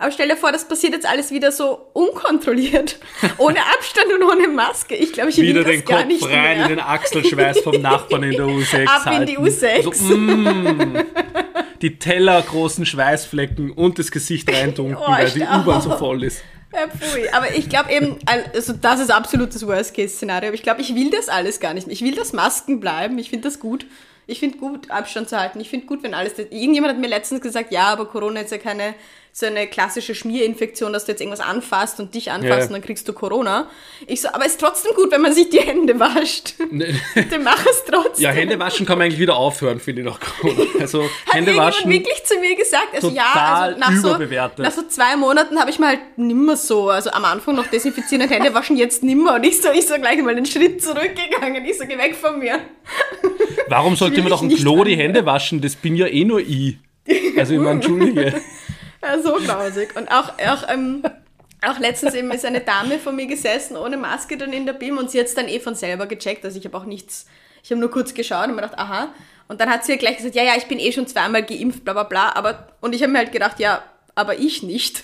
Aber 0.03 0.11
stell 0.11 0.27
dir 0.27 0.35
vor, 0.35 0.51
das 0.51 0.67
passiert 0.67 0.91
jetzt 0.91 1.05
alles 1.05 1.31
wieder 1.31 1.53
so 1.53 1.87
unkontrolliert, 1.93 2.99
ohne 3.37 3.59
Abstand 3.73 4.07
und 4.13 4.23
ohne 4.23 4.49
Maske. 4.49 4.95
Ich 4.95 5.13
glaube, 5.13 5.29
ich 5.29 5.37
wieder 5.37 5.63
will 5.63 5.63
das 5.63 5.71
den 5.71 5.85
Kopf 5.85 6.29
rein 6.29 6.57
mehr. 6.57 6.63
in 6.63 6.69
den 6.71 6.79
Achselschweiß 6.81 7.61
vom 7.61 7.81
Nachbarn 7.81 8.23
in 8.23 8.31
der 8.31 8.45
U6 8.45 8.85
Ab 8.85 9.05
halten. 9.05 9.21
in 9.21 9.27
die 9.27 9.39
U6. 9.39 9.93
So, 9.93 10.17
mm, 10.17 10.97
die 11.81 11.99
tellergroßen 11.99 12.85
Schweißflecken 12.85 13.71
und 13.71 13.97
das 13.97 14.11
Gesicht 14.11 14.51
reintunken, 14.51 14.97
oh, 15.01 15.09
weil 15.09 15.31
die 15.31 15.43
U-Bahn 15.43 15.81
so 15.81 15.91
voll 15.97 16.25
ist. 16.25 16.43
Ja, 16.73 16.89
pfui. 16.89 17.29
Aber 17.29 17.55
ich 17.55 17.69
glaube 17.69 17.89
eben, 17.93 18.17
also 18.25 18.73
das 18.73 18.99
ist 18.99 19.09
absolut 19.09 19.55
das 19.55 19.65
Worst-Case-Szenario. 19.65 20.47
Aber 20.49 20.55
ich 20.55 20.63
glaube, 20.63 20.81
ich 20.81 20.93
will 20.95 21.11
das 21.11 21.29
alles 21.29 21.61
gar 21.61 21.73
nicht 21.73 21.87
mehr. 21.87 21.93
Ich 21.93 22.03
will, 22.03 22.15
dass 22.15 22.33
Masken 22.33 22.81
bleiben. 22.81 23.17
Ich 23.19 23.29
finde 23.29 23.47
das 23.47 23.57
gut. 23.57 23.85
Ich 24.27 24.39
finde 24.39 24.57
gut, 24.57 24.91
Abstand 24.91 25.29
zu 25.29 25.39
halten. 25.39 25.61
Ich 25.61 25.69
finde 25.69 25.85
gut, 25.85 26.03
wenn 26.03 26.13
alles. 26.13 26.37
Irgendjemand 26.37 26.93
hat 26.93 26.99
mir 26.99 27.07
letztens 27.07 27.39
gesagt, 27.39 27.71
ja, 27.71 27.87
aber 27.87 28.05
Corona 28.05 28.41
ist 28.41 28.51
ja 28.51 28.57
keine 28.57 28.95
so 29.35 29.47
eine 29.47 29.65
klassische 29.65 30.13
Schmierinfektion, 30.13 30.93
dass 30.93 31.05
du 31.05 31.11
jetzt 31.11 31.19
irgendwas 31.19 31.39
anfasst 31.39 31.99
und 31.99 32.13
dich 32.13 32.29
anfasst 32.29 32.59
ja. 32.59 32.65
und 32.67 32.73
dann 32.73 32.81
kriegst 32.83 33.07
du 33.07 33.13
Corona. 33.13 33.67
Ich 34.05 34.21
so, 34.21 34.27
aber 34.27 34.45
es 34.45 34.51
ist 34.51 34.61
trotzdem 34.61 34.93
gut, 34.93 35.09
wenn 35.09 35.21
man 35.21 35.33
sich 35.33 35.49
die 35.49 35.59
Hände 35.59 35.99
wascht. 35.99 36.53
Nee. 36.73 36.95
Dann 37.29 37.43
mach 37.43 37.63
es 37.65 37.83
trotzdem. 37.85 38.23
Ja, 38.23 38.31
Hände 38.31 38.57
waschen 38.57 38.85
kann 38.85 38.97
man 38.97 39.05
eigentlich 39.05 39.19
wieder 39.19 39.35
aufhören, 39.35 39.79
finde 39.79 40.01
ich 40.01 40.07
noch. 40.07 40.19
Also 40.79 41.03
Hat 41.03 41.33
Hände 41.33 41.55
waschen. 41.55 41.91
wirklich 41.91 42.23
zu 42.23 42.39
mir 42.39 42.55
gesagt, 42.55 42.89
also 42.93 43.09
ja, 43.09 43.23
also 43.33 43.79
nach 43.79 43.95
so, 43.95 44.17
nach 44.57 44.71
so 44.71 44.87
zwei 44.87 45.15
Monaten 45.15 45.59
habe 45.59 45.69
ich 45.69 45.77
mal 45.77 45.89
halt 45.89 46.17
nimmer 46.17 46.57
so, 46.57 46.89
also 46.89 47.11
am 47.11 47.25
Anfang 47.25 47.55
noch 47.55 47.67
desinfizieren 47.67 48.23
und 48.23 48.29
Hände 48.31 48.53
waschen, 48.53 48.75
jetzt 48.75 49.03
nimmer. 49.03 49.35
Und 49.35 49.43
ich 49.43 49.61
so, 49.61 49.69
ich 49.71 49.85
so 49.85 49.95
gleich 49.95 50.21
mal 50.21 50.31
einen 50.31 50.45
Schritt 50.45 50.81
zurückgegangen. 50.83 51.63
Ich 51.65 51.77
so, 51.77 51.85
geh 51.85 51.97
weg 51.97 52.15
von 52.15 52.39
mir. 52.39 52.59
Warum 53.67 53.95
sollte 53.95 54.21
man 54.21 54.29
doch 54.29 54.41
ein 54.41 54.49
Klo 54.49 54.83
die 54.83 54.95
Hände 54.95 55.25
waschen? 55.25 55.61
Das 55.61 55.75
bin 55.75 55.95
ja 55.95 56.07
eh 56.07 56.23
nur 56.23 56.39
ich. 56.39 56.77
Also 57.37 57.53
ich 57.53 57.59
meine, 57.59 57.71
entschuldige. 57.81 58.33
Ja, 59.03 59.21
so 59.21 59.35
grausig. 59.35 59.95
Und 59.95 60.09
auch, 60.11 60.29
auch, 60.39 60.69
ähm, 60.69 61.03
auch 61.61 61.79
letztens 61.79 62.13
eben 62.13 62.31
ist 62.31 62.45
eine 62.45 62.61
Dame 62.61 62.99
vor 62.99 63.11
mir 63.11 63.27
gesessen, 63.27 63.75
ohne 63.77 63.97
Maske 63.97 64.37
dann 64.37 64.53
in 64.53 64.65
der 64.65 64.73
BIM 64.73 64.97
und 64.97 65.11
sie 65.11 65.19
hat 65.19 65.27
es 65.27 65.35
dann 65.35 65.47
eh 65.47 65.59
von 65.59 65.75
selber 65.75 66.05
gecheckt. 66.05 66.45
Also 66.45 66.57
ich 66.57 66.65
habe 66.65 66.77
auch 66.77 66.85
nichts, 66.85 67.25
ich 67.63 67.71
habe 67.71 67.81
nur 67.81 67.91
kurz 67.91 68.13
geschaut 68.13 68.47
und 68.47 68.55
mir 68.55 68.61
gedacht, 68.61 68.79
aha. 68.79 69.09
Und 69.47 69.59
dann 69.59 69.69
hat 69.69 69.83
sie 69.83 69.93
ja 69.93 69.97
gleich 69.97 70.17
gesagt, 70.17 70.35
ja, 70.35 70.43
ja, 70.43 70.53
ich 70.57 70.65
bin 70.65 70.79
eh 70.79 70.91
schon 70.91 71.07
zweimal 71.07 71.43
geimpft, 71.43 71.83
bla 71.83 71.93
bla 71.93 72.03
bla. 72.03 72.35
Aber, 72.35 72.67
und 72.81 72.95
ich 72.95 73.01
habe 73.03 73.11
mir 73.11 73.19
halt 73.19 73.31
gedacht, 73.31 73.59
ja, 73.59 73.83
aber 74.15 74.39
ich 74.39 74.63
nicht. 74.63 75.03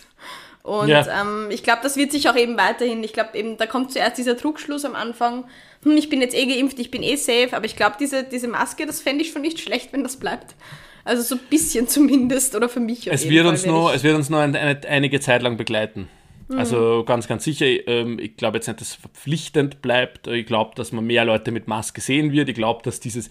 Und 0.64 0.90
ja. 0.90 1.22
ähm, 1.22 1.48
ich 1.50 1.64
glaube, 1.64 1.80
das 1.84 1.98
wird 1.98 2.12
sich 2.12 2.30
auch 2.30 2.36
eben 2.36 2.58
weiterhin, 2.58 3.04
ich 3.04 3.14
glaube 3.14 3.38
eben, 3.38 3.58
da 3.58 3.66
kommt 3.66 3.92
zuerst 3.92 4.18
dieser 4.18 4.38
Trugschluss 4.38 4.86
am 4.86 4.96
Anfang, 4.96 5.46
hm, 5.84 5.98
ich 5.98 6.10
bin 6.10 6.22
jetzt 6.22 6.36
eh 6.36 6.46
geimpft, 6.46 6.80
ich 6.80 6.92
bin 6.92 7.02
eh 7.02 7.16
safe, 7.16 7.50
aber 7.54 7.66
ich 7.66 7.76
glaube, 7.76 7.96
diese, 8.00 8.24
diese 8.24 8.48
Maske, 8.48 8.86
das 8.86 9.02
fände 9.02 9.24
ich 9.24 9.32
schon 9.32 9.42
nicht 9.42 9.60
schlecht, 9.60 9.94
wenn 9.94 10.04
das 10.04 10.18
bleibt. 10.18 10.56
Also 11.04 11.24
so 11.24 11.36
ein 11.36 11.42
bisschen 11.50 11.88
zumindest, 11.90 12.56
oder 12.56 12.70
für 12.70 12.80
mich. 12.80 13.12
Es 13.12 13.30
wird, 13.30 13.44
Fall, 13.44 13.52
uns 13.52 13.66
nur, 13.66 13.94
es 13.94 14.04
wird 14.04 14.16
uns 14.16 14.30
nur 14.30 14.40
eine, 14.40 14.60
eine, 14.60 14.80
einige 14.88 15.20
Zeit 15.20 15.42
lang 15.42 15.58
begleiten. 15.58 16.08
Mhm. 16.50 16.58
Also 16.58 17.04
ganz, 17.06 17.28
ganz 17.28 17.44
sicher, 17.44 17.66
ähm, 17.66 18.18
ich 18.20 18.36
glaube 18.36 18.58
jetzt 18.58 18.68
nicht, 18.68 18.82
dass 18.82 18.90
es 18.90 18.96
verpflichtend 18.96 19.82
bleibt. 19.82 20.28
Ich 20.28 20.46
glaube, 20.46 20.72
dass 20.76 20.92
man 20.92 21.06
mehr 21.06 21.24
Leute 21.24 21.52
mit 21.52 21.68
Maske 21.68 22.02
sehen 22.02 22.32
wird. 22.32 22.50
Ich 22.50 22.56
glaube, 22.56 22.82
dass 22.84 23.00
dieses, 23.00 23.30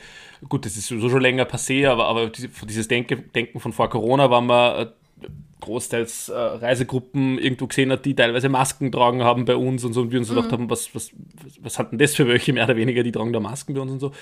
gut, 0.48 0.64
das 0.64 0.76
ist 0.76 0.86
sowieso 0.86 1.10
schon 1.10 1.20
länger 1.20 1.44
passé, 1.44 1.88
aber, 1.88 2.06
aber 2.06 2.30
dieses 2.30 2.88
Denken, 2.88 3.30
Denken 3.34 3.60
von 3.60 3.72
vor 3.72 3.90
Corona 3.90 4.30
war 4.30 4.40
man 4.40 4.86
äh, 4.86 4.86
großteils 5.60 6.28
äh, 6.28 6.34
Reisegruppen 6.36 7.38
irgendwo 7.38 7.66
gesehen 7.66 7.90
hat, 7.90 8.04
die 8.04 8.14
teilweise 8.14 8.48
Masken 8.48 8.92
tragen 8.92 9.24
haben 9.24 9.44
bei 9.44 9.56
uns 9.56 9.84
und 9.84 9.92
so 9.92 10.02
und 10.02 10.12
wir 10.12 10.20
uns 10.20 10.30
mhm. 10.30 10.36
gedacht 10.36 10.52
haben, 10.52 10.70
was, 10.70 10.94
was, 10.94 11.10
was 11.60 11.78
hat 11.78 11.90
denn 11.90 11.98
das 11.98 12.14
für 12.14 12.28
welche 12.28 12.52
mehr 12.52 12.64
oder 12.64 12.76
weniger, 12.76 13.02
die 13.02 13.12
tragen 13.12 13.32
da 13.32 13.40
Masken 13.40 13.74
bei 13.74 13.80
uns 13.80 13.92
und 13.92 14.00
so. 14.00 14.12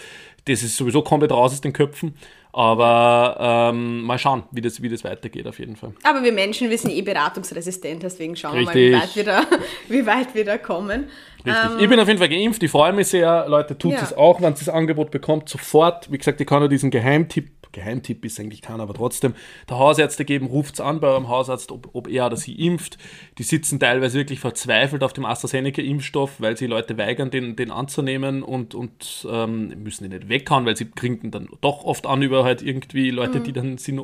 Das 0.46 0.62
ist 0.62 0.76
sowieso 0.76 1.02
komplett 1.02 1.32
raus 1.32 1.52
aus 1.52 1.61
den 1.61 1.72
Köpfen. 1.72 2.14
Aber 2.57 3.37
ähm, 3.71 4.01
mal 4.01 4.19
schauen, 4.19 4.45
wie 4.51 4.62
das, 4.62 4.81
wie 4.81 4.88
das 4.88 5.05
weitergeht 5.05 5.47
auf 5.47 5.59
jeden 5.59 5.77
Fall. 5.77 5.92
Aber 6.05 6.23
wir 6.23 6.33
Menschen, 6.33 6.71
wir 6.71 6.79
sind 6.79 6.90
eh 6.90 7.03
beratungsresistent, 7.03 8.03
deswegen 8.03 8.35
schauen 8.35 8.57
Richtig. 8.57 8.75
wir 8.75 8.92
mal, 8.92 9.03
wie 9.03 9.03
weit 9.03 9.16
wir 9.16 9.25
da, 9.25 9.42
wie 9.90 10.07
weit 10.07 10.35
wir 10.35 10.45
da 10.47 10.57
kommen. 10.57 11.11
Richtig. 11.45 11.64
Ähm, 11.73 11.79
ich 11.81 11.88
bin 11.90 12.01
auf 12.01 12.09
jeden 12.09 12.19
Fall 12.19 12.31
geimpft, 12.31 12.62
ich 12.62 12.71
freue 12.71 12.95
mich 12.95 13.09
sehr. 13.09 13.47
Leute, 13.47 13.77
tut 13.77 13.92
ja. 13.92 14.01
es 14.01 14.16
auch, 14.16 14.40
wenn 14.40 14.55
es 14.55 14.61
das 14.61 14.71
Angebot 14.71 15.11
bekommt, 15.11 15.51
sofort. 15.51 16.11
Wie 16.11 16.16
gesagt, 16.16 16.40
ich 16.40 16.47
kann 16.47 16.61
nur 16.61 16.71
diesen 16.71 16.90
Geheimtipp 16.90 17.56
Geheimtipp 17.77 18.25
ist 18.25 18.41
eigentlich 18.41 18.62
keiner, 18.62 18.83
aber 18.83 18.95
trotzdem, 18.95 19.35
der 19.69 19.79
Hausärzte 19.79 20.25
geben, 20.25 20.47
ruft 20.47 20.75
es 20.75 20.81
an 20.81 20.99
bei 20.99 21.09
eurem 21.09 21.29
Hausarzt, 21.29 21.71
ob, 21.71 21.91
ob 21.93 22.09
er 22.09 22.27
oder 22.27 22.37
sie 22.37 22.55
impft. 22.55 22.99
Die 23.39 23.43
sitzen 23.43 23.79
teilweise 23.79 24.19
wirklich 24.19 24.41
verzweifelt 24.41 25.05
auf 25.05 25.12
dem 25.12 25.25
AstraZeneca-Impfstoff, 25.25 26.41
weil 26.41 26.57
sie 26.57 26.67
Leute 26.67 26.97
weigern, 26.99 27.31
den, 27.31 27.55
den 27.55 27.71
anzunehmen 27.71 28.43
und, 28.43 28.75
und 28.75 29.27
ähm, 29.31 29.69
müssen 29.83 30.05
ihn 30.05 30.11
nicht 30.11 30.29
weghauen, 30.29 30.65
weil 30.65 30.77
sie 30.77 30.87
kriegen 30.87 31.31
dann 31.31 31.49
doch 31.61 31.85
oft 31.85 32.07
an 32.07 32.23
über 32.23 32.45
halt 32.45 32.62
irgendwie 32.62 33.11
Leute, 33.11 33.41
mhm. 33.41 33.45
die 33.45 33.53
dann 33.53 33.79
sind 33.79 34.03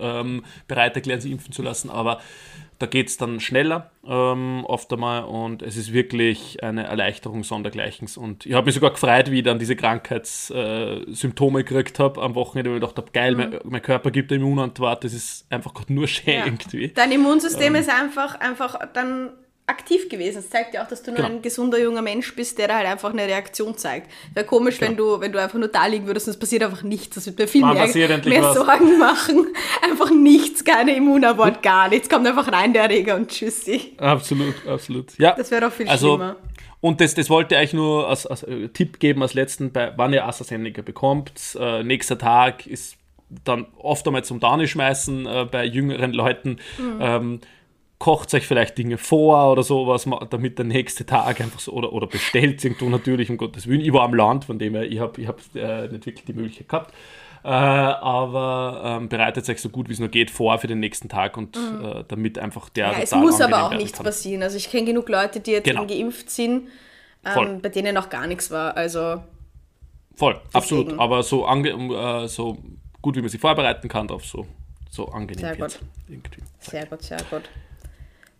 ähm, 0.00 0.44
bereit 0.66 0.96
erklären, 0.96 1.20
sie 1.20 1.30
impfen 1.30 1.52
zu 1.52 1.62
lassen. 1.62 1.90
Aber 1.90 2.20
da 2.82 2.86
geht 2.86 3.08
es 3.08 3.16
dann 3.16 3.38
schneller 3.38 3.92
ähm, 4.04 4.64
oft 4.66 4.92
einmal 4.92 5.22
und 5.22 5.62
es 5.62 5.76
ist 5.76 5.92
wirklich 5.92 6.64
eine 6.64 6.82
Erleichterung 6.82 7.44
sondergleichens. 7.44 8.16
Und 8.16 8.44
ich 8.44 8.54
habe 8.54 8.66
mich 8.66 8.74
sogar 8.74 8.90
gefreut, 8.90 9.30
wie 9.30 9.38
ich 9.38 9.44
dann 9.44 9.60
diese 9.60 9.76
Krankheitssymptome 9.76 11.60
äh, 11.60 11.62
gekriegt 11.62 12.00
habe 12.00 12.20
am 12.20 12.34
Wochenende, 12.34 12.70
weil 12.70 12.78
ich 12.78 12.80
gedacht 12.80 12.98
habe, 12.98 13.12
geil, 13.12 13.32
mhm. 13.32 13.38
mein, 13.38 13.60
mein, 13.62 13.82
Körper 13.82 14.10
gibt 14.10 14.32
eine 14.32 14.42
Immunantwort, 14.42 15.04
das 15.04 15.14
ist 15.14 15.46
einfach 15.48 15.72
nur 15.86 16.08
schön 16.08 16.34
ja. 16.34 16.44
irgendwie. 16.44 16.88
Dein 16.88 17.12
Immunsystem 17.12 17.76
ähm, 17.76 17.80
ist 17.80 17.88
einfach, 17.88 18.40
einfach 18.40 18.80
dann 18.92 19.30
aktiv 19.66 20.08
gewesen. 20.08 20.36
Das 20.36 20.50
zeigt 20.50 20.74
ja 20.74 20.82
auch, 20.82 20.88
dass 20.88 21.02
du 21.02 21.12
nur 21.12 21.18
genau. 21.18 21.36
ein 21.36 21.42
gesunder 21.42 21.78
junger 21.78 22.02
Mensch 22.02 22.34
bist, 22.34 22.58
der 22.58 22.68
da 22.68 22.76
halt 22.78 22.86
einfach 22.86 23.10
eine 23.10 23.26
Reaktion 23.26 23.76
zeigt. 23.76 24.10
Wäre 24.34 24.44
komisch, 24.44 24.78
genau. 24.78 24.90
wenn 24.90 24.96
du, 24.96 25.20
wenn 25.20 25.32
du 25.32 25.40
einfach 25.40 25.58
nur 25.58 25.68
da 25.68 25.86
liegen 25.86 26.06
würdest 26.06 26.26
und 26.26 26.32
es 26.32 26.38
passiert 26.38 26.62
einfach 26.62 26.82
nichts. 26.82 27.14
Das 27.14 27.26
würde 27.26 27.42
mir 27.42 27.48
viel 27.48 27.60
Man 27.60 27.74
mehr, 27.76 28.18
mehr 28.24 28.52
Sorgen 28.52 28.98
machen. 28.98 29.46
Einfach 29.82 30.10
nichts, 30.10 30.64
keine 30.64 30.94
Immunabort, 30.96 31.56
hm? 31.56 31.62
gar 31.62 31.88
nichts. 31.88 32.08
Kommt 32.08 32.26
einfach 32.26 32.50
rein, 32.50 32.72
der 32.72 32.84
Erreger 32.84 33.16
und 33.16 33.28
tschüssi. 33.28 33.94
Absolut, 33.98 34.54
absolut. 34.66 35.18
Ja. 35.18 35.34
Das 35.34 35.50
wäre 35.50 35.62
doch 35.62 35.72
viel 35.72 35.88
also, 35.88 36.16
schlimmer. 36.16 36.36
Und 36.80 37.00
das, 37.00 37.14
das 37.14 37.30
wollte 37.30 37.54
ich 37.54 37.58
eigentlich 37.58 37.74
nur 37.74 38.08
als, 38.08 38.26
als 38.26 38.42
äh, 38.42 38.68
Tipp 38.68 38.98
geben 38.98 39.22
als 39.22 39.34
letzten, 39.34 39.72
bei, 39.72 39.92
wann 39.96 40.12
ihr 40.12 40.26
AstraZeneca 40.26 40.82
bekommt. 40.82 41.56
Äh, 41.58 41.82
nächster 41.82 42.18
Tag 42.18 42.66
ist 42.66 42.96
dann 43.44 43.66
oft 43.78 44.06
einmal 44.06 44.24
zum 44.24 44.40
Dani 44.40 44.66
schmeißen 44.66 45.26
äh, 45.26 45.46
bei 45.50 45.64
jüngeren 45.64 46.12
Leuten. 46.12 46.58
Mhm. 46.78 46.98
Ähm, 47.00 47.40
kocht 48.02 48.34
euch 48.34 48.48
vielleicht 48.48 48.76
Dinge 48.78 48.98
vor 48.98 49.52
oder 49.52 49.62
sowas, 49.62 50.08
damit 50.28 50.58
der 50.58 50.64
nächste 50.64 51.06
Tag 51.06 51.40
einfach 51.40 51.60
so, 51.60 51.70
oder, 51.70 51.92
oder 51.92 52.08
bestellt 52.08 52.64
irgendwo 52.64 52.88
natürlich, 52.88 53.30
um 53.30 53.36
Gottes 53.36 53.68
Willen. 53.68 53.80
Ich 53.80 53.92
war 53.92 54.02
am 54.02 54.12
Land, 54.12 54.44
von 54.46 54.58
dem 54.58 54.74
her, 54.74 54.82
ich 54.82 54.98
habe 54.98 55.20
ich 55.20 55.28
hab, 55.28 55.38
äh, 55.54 55.86
nicht 55.86 56.04
wirklich 56.04 56.24
die 56.24 56.32
Möglichkeit 56.32 56.68
gehabt. 56.68 56.92
Äh, 57.44 57.48
aber 57.48 58.98
ähm, 59.00 59.08
bereitet 59.08 59.48
euch 59.48 59.60
so 59.60 59.68
gut 59.68 59.88
wie 59.88 59.92
es 59.92 60.00
nur 60.00 60.08
geht 60.08 60.32
vor 60.32 60.58
für 60.58 60.66
den 60.66 60.80
nächsten 60.80 61.08
Tag 61.08 61.36
und 61.36 61.54
mhm. 61.54 61.84
äh, 61.84 62.04
damit 62.08 62.40
einfach 62.40 62.70
der. 62.70 62.90
Ja, 62.90 62.98
es 62.98 63.14
muss 63.14 63.40
aber 63.40 63.62
auch 63.62 63.74
nichts 63.74 63.98
kann. 63.98 64.04
passieren. 64.04 64.42
Also 64.42 64.56
ich 64.56 64.68
kenne 64.68 64.86
genug 64.86 65.08
Leute, 65.08 65.38
die 65.38 65.52
jetzt 65.52 65.64
genau. 65.64 65.86
geimpft 65.86 66.28
sind, 66.28 66.70
ähm, 67.24 67.60
bei 67.62 67.68
denen 67.68 67.94
noch 67.94 68.10
gar 68.10 68.26
nichts 68.26 68.50
war. 68.50 68.76
Also 68.76 69.22
voll, 70.16 70.34
deswegen. 70.46 70.56
absolut. 70.56 70.98
Aber 70.98 71.22
so, 71.22 71.46
ange 71.46 71.70
äh, 71.70 72.26
so 72.26 72.58
gut 73.00 73.14
wie 73.14 73.20
man 73.20 73.28
sich 73.28 73.40
vorbereiten 73.40 73.88
kann, 73.88 74.10
auf 74.10 74.24
so, 74.24 74.44
so 74.90 75.06
angenehm 75.06 75.38
sehr 75.38 75.56
gut. 75.56 75.78
Sehr 76.58 76.86
gut, 76.86 77.02
sehr 77.02 77.20
gut. 77.30 77.42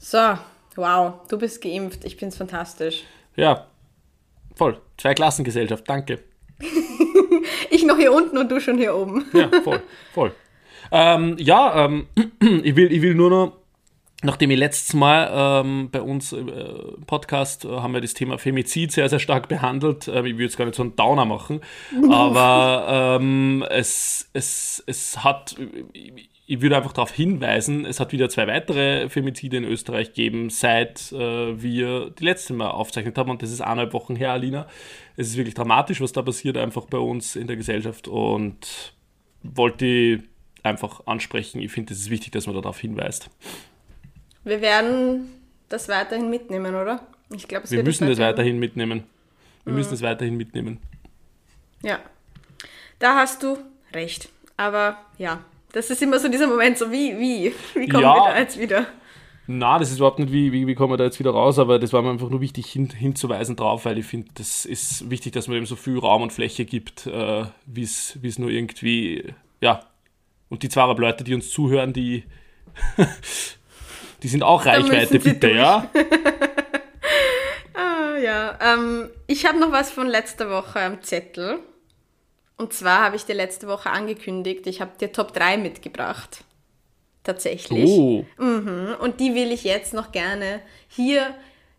So, 0.05 0.36
wow, 0.74 1.14
du 1.28 1.38
bist 1.38 1.62
geimpft. 1.62 2.05
Ich 2.05 2.16
finde 2.16 2.32
es 2.32 2.36
fantastisch. 2.36 3.05
Ja, 3.36 3.68
voll. 4.57 4.80
Zwei-Klassengesellschaft, 4.98 5.88
danke. 5.88 6.18
ich 7.70 7.84
noch 7.84 7.96
hier 7.96 8.12
unten 8.12 8.36
und 8.36 8.50
du 8.50 8.61
schon 8.61 8.78
hier 8.78 8.96
oben. 8.96 9.24
ja, 9.32 9.48
voll, 9.62 9.80
voll. 10.12 10.34
Ähm, 10.90 11.36
ja, 11.38 11.84
ähm, 11.84 12.09
ich, 12.64 12.74
will, 12.74 12.92
ich 12.92 13.00
will 13.00 13.14
nur 13.14 13.30
noch, 13.30 13.53
nachdem 14.24 14.50
ich 14.50 14.59
letztes 14.59 14.92
Mal 14.92 15.62
ähm, 15.64 15.88
bei 15.92 16.03
uns 16.03 16.32
im 16.32 16.48
äh, 16.48 16.64
Podcast 17.07 17.64
äh, 17.64 17.68
haben 17.68 17.94
wir 17.94 18.00
das 18.00 18.14
Thema 18.14 18.38
Femizid 18.38 18.90
sehr, 18.90 19.09
sehr 19.09 19.20
stark 19.20 19.46
behandelt. 19.46 20.09
Äh, 20.09 20.26
ich 20.26 20.36
will 20.36 20.46
jetzt 20.46 20.59
gar 20.59 20.64
nicht 20.64 20.74
so 20.74 20.82
einen 20.82 20.96
Downer 20.96 21.26
machen, 21.26 21.61
aber 22.11 23.18
ähm, 23.20 23.64
es, 23.70 24.28
es, 24.32 24.82
es 24.84 25.22
hat, 25.22 25.55
ich 25.92 26.32
würde 26.61 26.76
einfach 26.76 26.92
darauf 26.92 27.12
hinweisen, 27.12 27.86
es 27.86 28.00
hat 28.00 28.12
wieder 28.12 28.28
zwei 28.28 28.46
weitere 28.46 29.09
Femizide 29.09 29.57
in 29.57 29.64
Österreich 29.64 30.09
gegeben, 30.09 30.50
seit 30.50 31.12
äh, 31.12 31.62
wir 31.62 32.11
die 32.11 32.24
letzte 32.24 32.53
Mal 32.53 32.70
aufzeichnet 32.70 33.16
haben. 33.16 33.30
Und 33.30 33.42
das 33.42 33.50
ist 33.50 33.61
eineinhalb 33.61 33.92
Wochen 33.92 34.16
her, 34.16 34.32
Alina. 34.32 34.66
Es 35.16 35.28
ist 35.28 35.36
wirklich 35.36 35.55
dramatisch, 35.55 36.00
was 36.00 36.12
da 36.12 36.22
passiert, 36.22 36.57
einfach 36.57 36.86
bei 36.86 36.98
uns 36.98 37.36
in 37.36 37.46
der 37.46 37.57
Gesellschaft. 37.57 38.09
Und 38.09 38.92
wollte 39.42 40.22
einfach 40.62 41.07
ansprechen. 41.07 41.61
Ich 41.61 41.72
finde, 41.72 41.92
es 41.92 42.00
ist 42.00 42.11
wichtig, 42.11 42.32
dass 42.32 42.46
man 42.46 42.55
darauf 42.57 42.78
hinweist. 42.78 43.30
Wir 44.44 44.61
werden 44.61 45.28
das 45.68 45.88
weiterhin 45.88 46.30
mitnehmen, 46.30 46.74
oder? 46.74 47.07
Ich 47.34 47.48
glaube, 47.48 47.70
wir 47.70 47.82
müssen 47.82 48.09
das 48.09 48.18
weiterhin 48.18 48.59
mitnehmen. 48.59 49.05
Wir 49.64 49.72
mhm. 49.72 49.78
müssen 49.78 49.94
es 49.94 50.03
weiterhin 50.03 50.36
mitnehmen. 50.36 50.78
Ja, 51.82 52.00
da 52.98 53.16
hast 53.16 53.42
du 53.42 53.59
recht. 53.92 54.28
Aber 54.57 54.98
ja, 55.18 55.44
das 55.73 55.91
ist 55.91 56.03
immer 56.03 56.18
so 56.18 56.29
dieser 56.29 56.47
Moment, 56.47 56.79
so 56.79 56.91
wie, 56.91 57.18
wie, 57.18 57.55
wie 57.75 57.89
kommen 57.89 58.03
ja, 58.03 58.14
wir 58.14 58.33
da 58.33 58.39
jetzt 58.39 58.59
wieder? 58.59 58.87
Na, 59.47 59.79
das 59.79 59.91
ist 59.91 59.97
überhaupt 59.97 60.18
nicht, 60.18 60.33
wie, 60.33 60.53
wie, 60.53 60.66
wie 60.66 60.75
kommen 60.75 60.93
wir 60.93 60.97
da 60.97 61.05
jetzt 61.05 61.18
wieder 61.18 61.33
raus, 61.33 61.59
aber 61.59 61.79
das 61.79 61.93
war 61.93 62.01
mir 62.03 62.11
einfach 62.11 62.31
nur 62.31 62.41
wichtig 62.41 62.66
hin, 62.66 62.89
hinzuweisen 62.91 63.57
drauf, 63.57 63.85
weil 63.85 63.99
ich 63.99 64.07
finde, 64.07 64.29
das 64.35 64.64
ist 64.64 65.11
wichtig, 65.11 65.33
dass 65.33 65.49
man 65.49 65.57
eben 65.57 65.66
so 65.66 65.75
viel 65.75 65.99
Raum 65.99 66.23
und 66.23 66.33
Fläche 66.33 66.64
gibt, 66.64 67.07
äh, 67.07 67.45
wie 67.66 67.83
es 67.83 68.39
nur 68.39 68.51
irgendwie, 68.51 69.35
ja. 69.61 69.81
Und 70.49 70.62
die 70.62 70.68
zwei 70.68 70.93
Leute, 70.93 71.25
die 71.25 71.35
uns 71.35 71.51
zuhören, 71.51 71.93
die, 71.93 72.25
die 74.23 74.29
sind 74.29 74.43
auch 74.43 74.64
Reichweite, 74.64 75.18
bitte, 75.18 75.49
durch. 75.49 75.57
ja. 75.57 75.91
ah, 77.75 78.16
ja. 78.18 78.59
Ähm, 78.61 79.11
ich 79.27 79.47
habe 79.47 79.59
noch 79.59 79.73
was 79.73 79.91
von 79.91 80.07
letzter 80.07 80.51
Woche 80.51 80.81
am 80.81 81.03
Zettel. 81.03 81.59
Und 82.62 82.72
zwar 82.72 83.00
habe 83.00 83.16
ich 83.16 83.24
dir 83.24 83.34
letzte 83.34 83.66
Woche 83.66 83.90
angekündigt, 83.90 84.68
ich 84.68 84.80
habe 84.80 84.92
dir 85.00 85.10
Top 85.10 85.34
3 85.34 85.56
mitgebracht. 85.56 86.44
Tatsächlich. 87.24 87.90
Oh. 87.90 88.24
Mhm. 88.38 88.94
Und 89.00 89.18
die 89.18 89.34
will 89.34 89.50
ich 89.50 89.64
jetzt 89.64 89.92
noch 89.94 90.12
gerne 90.12 90.60
hier 90.86 91.34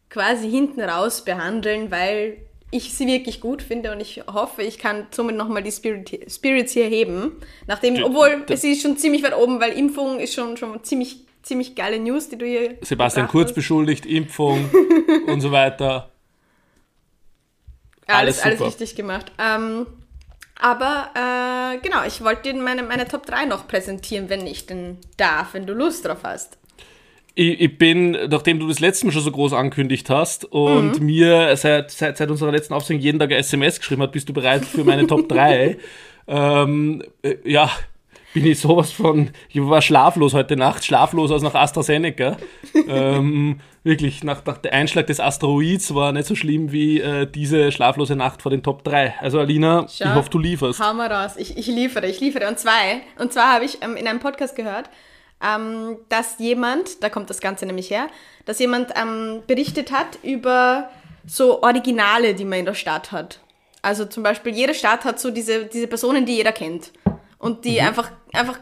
quasi 0.09 0.51
hinten 0.51 0.81
raus 0.81 1.23
behandeln, 1.23 1.89
weil 1.89 2.35
ich 2.69 2.93
sie 2.93 3.07
wirklich 3.07 3.39
gut 3.39 3.61
finde 3.61 3.93
und 3.93 4.01
ich 4.01 4.23
hoffe, 4.27 4.61
ich 4.61 4.77
kann 4.77 5.07
somit 5.11 5.37
nochmal 5.37 5.63
die 5.63 5.71
Spirit, 5.71 6.29
Spirits 6.29 6.73
hier 6.73 6.87
heben. 6.87 7.31
Nachdem, 7.65 8.03
obwohl 8.03 8.43
es 8.49 8.65
ist 8.65 8.81
schon 8.81 8.97
ziemlich 8.97 9.23
weit 9.23 9.37
oben, 9.37 9.61
weil 9.61 9.71
Impfung 9.71 10.19
ist 10.19 10.33
schon, 10.33 10.57
schon 10.57 10.83
ziemlich, 10.83 11.19
ziemlich 11.43 11.75
geile 11.75 11.97
News, 11.97 12.27
die 12.27 12.37
du 12.37 12.45
hier. 12.45 12.77
Sebastian 12.81 13.29
Kurz 13.29 13.51
hast. 13.51 13.55
beschuldigt, 13.55 14.05
Impfung 14.05 14.69
und 15.27 15.39
so 15.39 15.53
weiter. 15.53 16.11
Alles, 18.05 18.41
alles, 18.41 18.59
alles 18.59 18.61
richtig 18.61 18.97
gemacht. 18.97 19.31
Ähm, 19.39 19.85
aber 20.59 21.09
äh, 21.15 21.79
genau, 21.79 22.05
ich 22.05 22.23
wollte 22.23 22.53
dir 22.53 22.61
meine, 22.61 22.83
meine 22.83 23.07
Top 23.07 23.25
3 23.25 23.45
noch 23.45 23.67
präsentieren, 23.67 24.29
wenn 24.29 24.45
ich 24.47 24.65
denn 24.65 24.97
darf, 25.17 25.53
wenn 25.53 25.65
du 25.65 25.73
Lust 25.73 26.05
drauf 26.05 26.19
hast. 26.23 26.57
Ich, 27.35 27.61
ich 27.61 27.77
bin, 27.77 28.11
nachdem 28.29 28.59
du 28.59 28.67
das 28.67 28.79
letzte 28.79 29.07
Mal 29.07 29.11
schon 29.11 29.23
so 29.23 29.31
groß 29.31 29.53
angekündigt 29.53 30.09
hast 30.09 30.45
und 30.45 30.99
mhm. 30.99 31.05
mir 31.05 31.57
seit, 31.57 31.89
seit, 31.89 32.17
seit 32.17 32.29
unserer 32.29 32.51
letzten 32.51 32.75
Aufzeichnung 32.75 33.01
jeden 33.01 33.19
Tag 33.19 33.31
ein 33.31 33.39
SMS 33.39 33.79
geschrieben 33.79 34.03
hat, 34.03 34.11
bist 34.11 34.29
du 34.29 34.33
bereit 34.33 34.65
für 34.65 34.83
meine 34.83 35.07
Top 35.07 35.27
3? 35.27 35.77
ähm, 36.27 37.03
äh, 37.23 37.35
ja, 37.43 37.71
bin 38.33 38.45
ich 38.45 38.59
sowas 38.59 38.91
von, 38.91 39.29
ich 39.49 39.61
war 39.61 39.81
schlaflos 39.81 40.33
heute 40.33 40.57
Nacht, 40.57 40.83
schlaflos 40.83 41.31
aus 41.31 41.41
nach 41.41 41.53
AstraZeneca. 41.53 42.37
ähm, 42.87 43.59
wirklich, 43.83 44.23
nach, 44.23 44.43
nach 44.45 44.57
der 44.57 44.73
Einschlag 44.73 45.07
des 45.07 45.19
Asteroids 45.19 45.93
war 45.93 46.11
nicht 46.11 46.27
so 46.27 46.35
schlimm 46.35 46.71
wie 46.71 46.99
äh, 46.99 47.27
diese 47.27 47.71
schlaflose 47.71 48.15
Nacht 48.15 48.41
vor 48.41 48.49
den 48.49 48.63
Top 48.63 48.83
3. 48.83 49.15
Also 49.19 49.39
Alina, 49.39 49.85
Schau, 49.87 50.05
ich 50.05 50.13
hoffe, 50.15 50.29
du 50.31 50.39
lieferst. 50.39 50.79
Hau 50.79 50.93
mal 50.93 51.11
raus, 51.11 51.33
ich, 51.37 51.57
ich 51.57 51.67
liefere, 51.67 52.07
ich 52.07 52.19
liefere. 52.19 52.47
Und 52.47 52.59
zwei, 52.59 53.01
und 53.19 53.31
zwar 53.31 53.53
habe 53.53 53.65
ich 53.65 53.81
ähm, 53.81 53.95
in 53.95 54.07
einem 54.07 54.19
Podcast 54.19 54.55
gehört, 54.55 54.89
ähm, 55.43 55.97
dass 56.09 56.39
jemand, 56.39 57.03
da 57.03 57.09
kommt 57.09 57.29
das 57.29 57.39
Ganze 57.39 57.65
nämlich 57.65 57.89
her, 57.89 58.07
dass 58.45 58.59
jemand 58.59 58.91
ähm, 58.99 59.43
berichtet 59.45 59.91
hat 59.91 60.19
über 60.23 60.89
so 61.25 61.61
Originale, 61.61 62.33
die 62.33 62.45
man 62.45 62.59
in 62.59 62.65
der 62.65 62.73
Stadt 62.73 63.11
hat. 63.11 63.39
Also 63.81 64.05
zum 64.05 64.23
Beispiel, 64.23 64.53
jede 64.53 64.73
Stadt 64.73 65.03
hat 65.03 65.19
so 65.19 65.29
diese, 65.29 65.65
diese 65.65 65.87
Personen, 65.87 66.25
die 66.25 66.37
jeder 66.37 66.53
kennt 66.53 66.91
und 67.43 67.65
die 67.65 67.81
mhm. 67.81 67.87
einfach, 67.87 68.09
einfach 68.31 68.57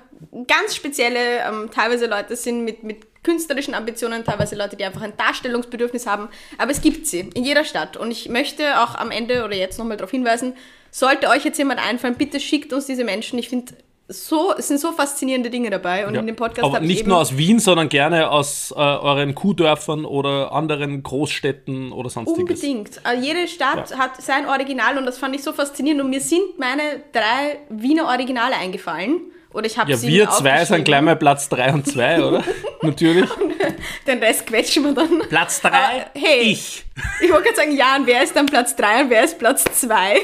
ganz 0.48 0.76
spezielle, 0.76 1.40
ähm, 1.48 1.70
teilweise 1.72 2.08
Leute 2.08 2.36
sind 2.36 2.66
mit, 2.66 2.82
mit 2.82 3.24
künstlerischen 3.24 3.76
Ambitionen, 3.76 4.26
teilweise 4.26 4.56
Leute, 4.56 4.76
die 4.76 4.84
einfach 4.84 5.04
ein 5.04 5.16
Darstellungsbedürfnis 5.16 6.08
haben. 6.08 6.30
Aber 6.58 6.72
es 6.72 6.82
gibt 6.82 7.06
sie 7.06 7.30
in 7.36 7.44
jeder 7.44 7.64
Stadt. 7.64 7.96
Und 7.96 8.10
ich 8.10 8.28
möchte 8.30 8.82
auch 8.82 8.96
am 8.96 9.12
Ende 9.12 9.46
oder 9.46 9.56
jetzt 9.56 9.78
nochmal 9.78 9.98
darauf 9.98 10.10
hinweisen, 10.10 10.56
sollte 10.90 11.30
euch 11.30 11.46
jetzt 11.46 11.60
jemand 11.60 11.80
einfallen, 11.80 12.16
bitte 12.16 12.40
schickt 12.40 12.74
uns 12.74 12.88
diese 12.88 13.04
Menschen. 13.04 13.38
Ich 13.38 13.50
finde, 13.50 13.74
so, 14.12 14.54
es 14.58 14.68
sind 14.68 14.80
so 14.80 14.92
faszinierende 14.92 15.50
Dinge 15.50 15.70
dabei. 15.70 16.06
Und 16.08 16.14
ja. 16.14 16.20
in 16.20 16.28
dem 16.28 16.36
Podcast 16.36 16.64
Aber 16.64 16.80
nicht 16.80 17.08
nur 17.08 17.18
aus 17.18 17.38
Wien, 17.38 17.60
sondern 17.60 17.90
gerne 17.90 18.30
aus 18.30 18.72
äh, 18.72 18.76
euren 18.76 19.36
Kuhdörfern 19.36 20.06
oder 20.06 20.52
anderen 20.52 21.04
Großstädten 21.04 21.92
oder 21.92 22.10
sonstiges. 22.10 22.62
Unbedingt. 22.62 23.02
Also 23.04 23.26
jede 23.26 23.48
Stadt 23.48 23.92
ja. 23.92 23.98
hat 23.98 24.22
sein 24.22 24.48
Original 24.48 24.98
und 24.98 25.06
das 25.06 25.18
fand 25.18 25.36
ich 25.36 25.44
so 25.44 25.54
faszinierend. 25.54 26.02
Und 26.02 26.10
mir 26.10 26.22
sind 26.22 26.58
meine 26.58 26.82
drei 27.12 27.60
Wiener 27.70 28.06
Originale 28.06 28.56
eingefallen. 28.56 29.22
Oder 29.54 29.66
ich 29.66 29.78
habe 29.78 29.92
ja, 29.92 29.98
sie 29.98 30.08
wir 30.08 30.30
zwei 30.30 30.64
sind 30.64 30.86
gleich 30.86 31.02
mal 31.02 31.18
Platz 31.18 31.50
3 31.50 31.74
und 31.74 31.88
2, 31.88 32.24
oder? 32.24 32.44
Natürlich. 32.82 33.30
Den 34.08 34.20
Rest 34.20 34.48
quetschen 34.48 34.84
wir 34.84 34.94
dann. 34.94 35.20
Platz 35.28 35.62
3, 35.62 35.72
hey, 36.14 36.40
ich. 36.42 36.86
Ich 37.22 37.32
wollte 37.32 37.46
gerade 37.46 37.56
sagen, 37.58 37.76
ja, 37.76 37.96
und 37.98 38.06
wer 38.06 38.24
ist 38.24 38.36
dann 38.36 38.46
Platz 38.46 38.76
3 38.76 39.04
und 39.04 39.10
wer 39.10 39.24
ist 39.24 39.38
Platz 39.38 39.64
2? 39.64 40.22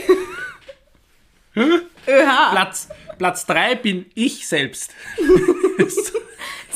Platz 2.52 2.88
Platz 3.18 3.46
3 3.46 3.76
bin 3.76 4.06
ich 4.14 4.48
selbst. 4.48 4.94
ist 5.78 6.14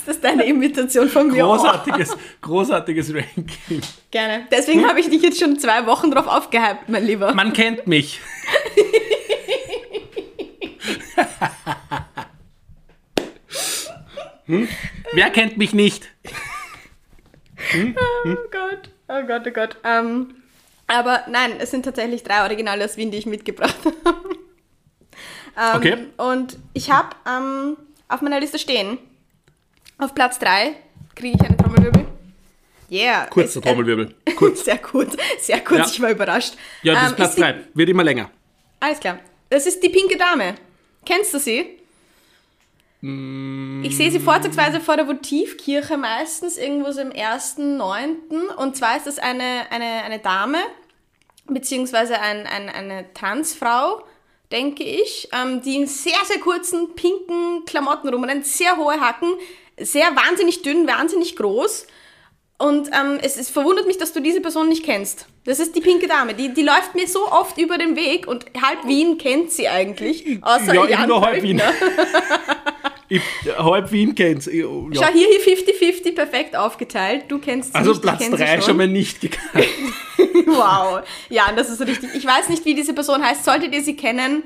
das 0.06 0.20
deine 0.20 0.46
Imitation 0.46 1.08
von 1.10 1.32
mir? 1.32 1.44
Großartiges, 1.44 2.18
großartiges 2.42 3.14
Ranking. 3.14 3.82
Gerne. 4.10 4.48
Deswegen 4.52 4.88
habe 4.88 5.00
ich 5.00 5.10
dich 5.10 5.22
jetzt 5.22 5.40
schon 5.40 5.60
zwei 5.60 5.86
Wochen 5.86 6.10
drauf 6.12 6.28
aufgehypt, 6.28 6.90
mein 6.90 7.06
Lieber. 7.06 7.34
Man 7.34 7.54
kennt 7.54 7.88
mich. 7.88 8.20
hm? 14.46 14.68
Wer 15.14 15.30
kennt 15.30 15.58
mich 15.58 15.74
nicht? 15.74 16.10
Hm? 17.72 17.96
Oh 18.26 18.36
Gott, 18.52 18.90
oh 19.08 19.22
Gott, 19.28 19.44
oh 19.48 19.52
Gott. 19.52 19.78
Ähm, 19.84 20.36
aber 20.88 21.24
nein, 21.30 21.54
es 21.60 21.72
sind 21.72 21.86
tatsächlich 21.86 22.24
drei 22.24 22.42
Originale 22.42 22.84
aus 22.84 22.98
Wien, 22.98 23.12
die 23.12 23.18
ich 23.18 23.26
mitgebracht 23.26 23.78
habe. 23.86 24.31
Ähm, 25.62 25.76
okay. 25.76 25.98
Und 26.18 26.58
ich 26.74 26.90
habe 26.90 27.10
ähm, 27.28 27.78
auf 28.08 28.22
meiner 28.22 28.40
Liste 28.40 28.58
stehen, 28.58 28.98
auf 30.00 30.16
Platz 30.16 30.40
3 30.40 30.76
kriege 31.16 31.38
ich 31.38 31.46
eine 31.46 31.56
Trommelwirbel. 31.56 32.08
Yeah. 32.90 33.28
Kurzer 33.28 33.62
Trommelwirbel. 33.62 34.16
Kurz. 34.36 34.66
sehr 34.66 34.80
kurz, 34.80 35.16
sehr 35.40 35.62
kurz, 35.62 35.80
ja. 35.80 35.88
ich 35.88 36.02
war 36.02 36.10
überrascht. 36.10 36.56
Ja, 36.82 36.94
das 36.94 37.04
ähm, 37.04 37.10
ist 37.10 37.16
Platz 37.16 37.36
3, 37.36 37.56
wird 37.76 37.90
immer 37.90 38.04
länger. 38.04 38.32
Alles 38.80 39.00
klar. 39.00 39.20
Das 39.50 39.68
ist 39.68 39.82
die 39.84 39.90
pinke 39.90 40.18
Dame. 40.18 40.56
Kennst 41.06 41.34
du 41.34 41.40
sie? 41.40 41.78
Mm. 43.02 43.84
Ich 43.84 43.96
sehe 43.96 44.12
sie 44.12 44.20
vorzugsweise 44.20 44.80
vor 44.80 44.96
der 44.96 45.08
Votivkirche 45.08 45.98
meistens, 45.98 46.58
irgendwo 46.58 46.92
so 46.92 47.02
im 47.02 47.12
ersten, 47.12 47.78
neunten. 47.78 48.48
Und 48.50 48.76
zwar 48.76 48.98
ist 48.98 49.08
das 49.08 49.20
eine, 49.20 49.68
eine, 49.70 50.04
eine 50.04 50.20
Dame, 50.20 50.58
beziehungsweise 51.48 52.20
ein, 52.20 52.48
ein, 52.48 52.70
eine 52.70 53.14
Transfrau, 53.14 54.04
denke 54.52 54.84
ich, 54.84 55.30
ähm, 55.34 55.62
die 55.62 55.76
in 55.76 55.88
sehr, 55.88 56.14
sehr 56.26 56.40
kurzen, 56.40 56.96
pinken 56.96 57.66
Klamotten 57.66 58.10
rumrennen, 58.10 58.44
sehr 58.44 58.78
hohe 58.78 59.00
Hacken, 59.00 59.34
sehr 59.78 60.16
wahnsinnig 60.16 60.62
dünn, 60.62 60.88
wahnsinnig 60.88 61.36
groß. 61.36 61.88
Und 62.58 62.90
ähm, 62.90 63.18
es, 63.22 63.38
es 63.38 63.50
verwundert 63.50 63.88
mich, 63.88 63.98
dass 63.98 64.14
du 64.14 64.20
diese 64.20 64.40
Person 64.40 64.70
nicht 64.70 64.86
kennst. 64.86 65.26
Das 65.46 65.60
ist 65.60 65.76
die 65.76 65.82
pinke 65.82 66.08
Dame. 66.08 66.36
Die, 66.36 66.54
die 66.54 66.62
läuft 66.62 66.94
mir 66.94 67.08
so 67.08 67.28
oft 67.28 67.58
über 67.58 67.80
den 67.80 67.96
Weg 67.96 68.28
und 68.28 68.46
halb 68.62 68.86
Wien 68.86 69.18
kennt 69.18 69.52
sie 69.52 69.68
eigentlich. 69.68 70.38
Außer 70.44 70.76
ja, 70.76 70.86
Jan 70.86 71.02
ich 71.02 71.08
nur 71.08 71.22
halb 71.22 71.42
Wien. 71.42 71.60
Ich, 73.14 73.22
halb 73.58 73.92
Wien 73.92 74.16
kennt's. 74.16 74.46
Ja. 74.46 74.64
Schau, 74.64 75.08
hier, 75.12 75.28
hier 75.28 75.58
50-50 75.58 76.16
perfekt 76.16 76.56
aufgeteilt. 76.56 77.26
Du 77.28 77.40
kennst 77.40 77.74
sie 77.74 77.76
Also 77.76 77.90
nicht, 77.90 77.98
ich 77.98 78.02
Platz 78.04 78.20
kenn 78.20 78.38
sie 78.38 78.44
3 78.44 78.62
schon 78.62 78.78
mal 78.78 78.88
nicht 78.88 79.22
gekannt. 79.22 79.68
Wow. 80.46 81.02
Ja, 81.30 81.52
das 81.56 81.70
ist 81.70 81.82
richtig. 81.82 82.10
Ich 82.14 82.26
weiß 82.26 82.50
nicht, 82.50 82.66
wie 82.66 82.74
diese 82.74 82.94
Person 82.94 83.24
heißt. 83.24 83.46
Solltet 83.46 83.74
ihr 83.74 83.82
sie 83.82 83.96
kennen, 83.96 84.44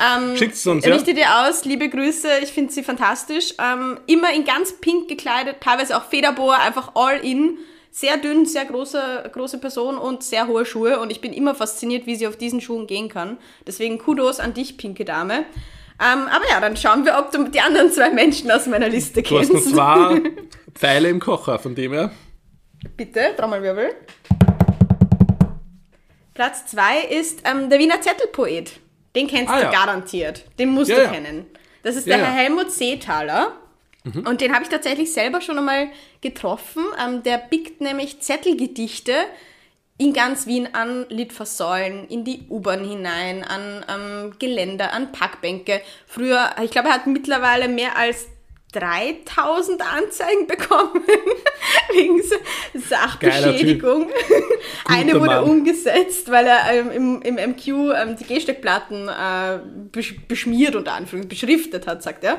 ähm, 0.00 0.36
Schickt's 0.36 0.66
uns, 0.66 0.84
ja. 0.84 0.94
richtet 0.94 1.18
ihr 1.18 1.26
aus. 1.40 1.64
Liebe 1.64 1.88
Grüße. 1.88 2.28
Ich 2.42 2.50
finde 2.50 2.72
sie 2.72 2.82
fantastisch. 2.82 3.54
Ähm, 3.58 3.98
immer 4.06 4.32
in 4.32 4.44
ganz 4.44 4.74
pink 4.80 5.08
gekleidet, 5.08 5.56
teilweise 5.60 5.96
auch 5.96 6.04
Federbohr, 6.04 6.58
einfach 6.58 6.92
all 6.94 7.18
in. 7.18 7.58
Sehr 7.90 8.16
dünn, 8.16 8.46
sehr 8.46 8.64
große, 8.64 9.30
große 9.32 9.58
Person 9.58 9.98
und 9.98 10.22
sehr 10.22 10.46
hohe 10.46 10.64
Schuhe. 10.64 11.00
Und 11.00 11.10
ich 11.10 11.20
bin 11.20 11.32
immer 11.32 11.54
fasziniert, 11.54 12.06
wie 12.06 12.16
sie 12.16 12.26
auf 12.26 12.36
diesen 12.36 12.60
Schuhen 12.60 12.86
gehen 12.86 13.08
kann. 13.08 13.38
Deswegen 13.66 13.98
Kudos 13.98 14.40
an 14.40 14.54
dich, 14.54 14.76
pinke 14.76 15.04
Dame. 15.04 15.46
Ähm, 16.00 16.28
aber 16.28 16.48
ja, 16.48 16.60
dann 16.60 16.76
schauen 16.76 17.04
wir, 17.04 17.18
ob 17.18 17.32
du 17.32 17.48
die 17.48 17.60
anderen 17.60 17.90
zwei 17.90 18.10
Menschen 18.10 18.50
aus 18.50 18.66
meiner 18.66 18.88
Liste 18.88 19.22
Du 19.22 19.38
hast 19.38 19.50
kennst. 19.50 19.74
noch 19.74 20.14
zwei 20.16 20.20
Pfeile 20.74 21.08
im 21.08 21.18
Kocher, 21.20 21.58
von 21.58 21.74
dem 21.74 21.92
her. 21.92 22.12
Bitte, 22.96 23.34
Trommelwirbel. 23.36 23.90
Platz 26.34 26.66
zwei 26.66 27.00
ist 27.00 27.40
ähm, 27.44 27.68
der 27.68 27.78
Wiener 27.80 28.00
Zettelpoet. 28.00 28.78
Den 29.16 29.26
kennst 29.26 29.52
Ah, 29.52 29.56
du 29.56 29.62
ja. 29.64 29.70
garantiert. 29.72 30.44
Den 30.58 30.68
musst 30.68 30.90
Ja, 30.90 30.96
du 30.98 31.02
ja. 31.02 31.08
kennen. 31.10 31.46
Das 31.82 31.96
ist 31.96 32.06
der. 32.06 32.18
Mhm. 32.18 32.22
Herr 32.22 32.32
Helmut 32.32 32.70
Seethaler. 32.70 33.52
Und 34.24 34.40
den 34.40 34.54
habe 34.54 34.62
ich 34.62 34.70
tatsächlich 34.70 35.12
selber 35.12 35.42
schon 35.42 35.58
einmal 35.58 35.88
getroffen. 36.22 36.82
Ähm, 37.04 37.22
der 37.24 37.36
biegt 37.38 37.80
nämlich 37.82 38.20
Zettelgedichte 38.20 39.12
in 39.98 40.12
ganz 40.12 40.46
Wien 40.46 40.68
an 40.72 41.06
Litfaßsäulen, 41.08 42.06
in 42.08 42.24
die 42.24 42.46
U-Bahn 42.48 42.84
hinein, 42.84 43.42
an 43.42 43.84
ähm, 43.88 44.32
Geländer, 44.38 44.92
an 44.92 45.10
Parkbänke. 45.10 45.80
Früher, 46.06 46.50
ich 46.62 46.70
glaube, 46.70 46.88
er 46.88 46.94
hat 46.94 47.06
mittlerweile 47.08 47.68
mehr 47.68 47.96
als 47.96 48.28
3000 48.72 49.82
Anzeigen 49.82 50.46
bekommen 50.46 51.02
wegen 51.92 52.22
Sachbeschädigung. 52.74 54.08
Eine 54.84 55.14
wurde 55.14 55.26
Mann. 55.26 55.44
umgesetzt, 55.44 56.30
weil 56.30 56.46
er 56.46 56.72
ähm, 56.72 57.22
im, 57.22 57.22
im 57.22 57.50
MQ 57.50 57.66
ähm, 57.66 58.16
die 58.16 58.24
Gehsteigplatten 58.24 59.08
äh, 59.08 59.58
besch 59.90 60.16
beschmiert, 60.28 60.76
Anführungszeichen, 60.76 61.28
beschriftet 61.28 61.88
hat, 61.88 62.04
sagt 62.04 62.22
er. 62.22 62.38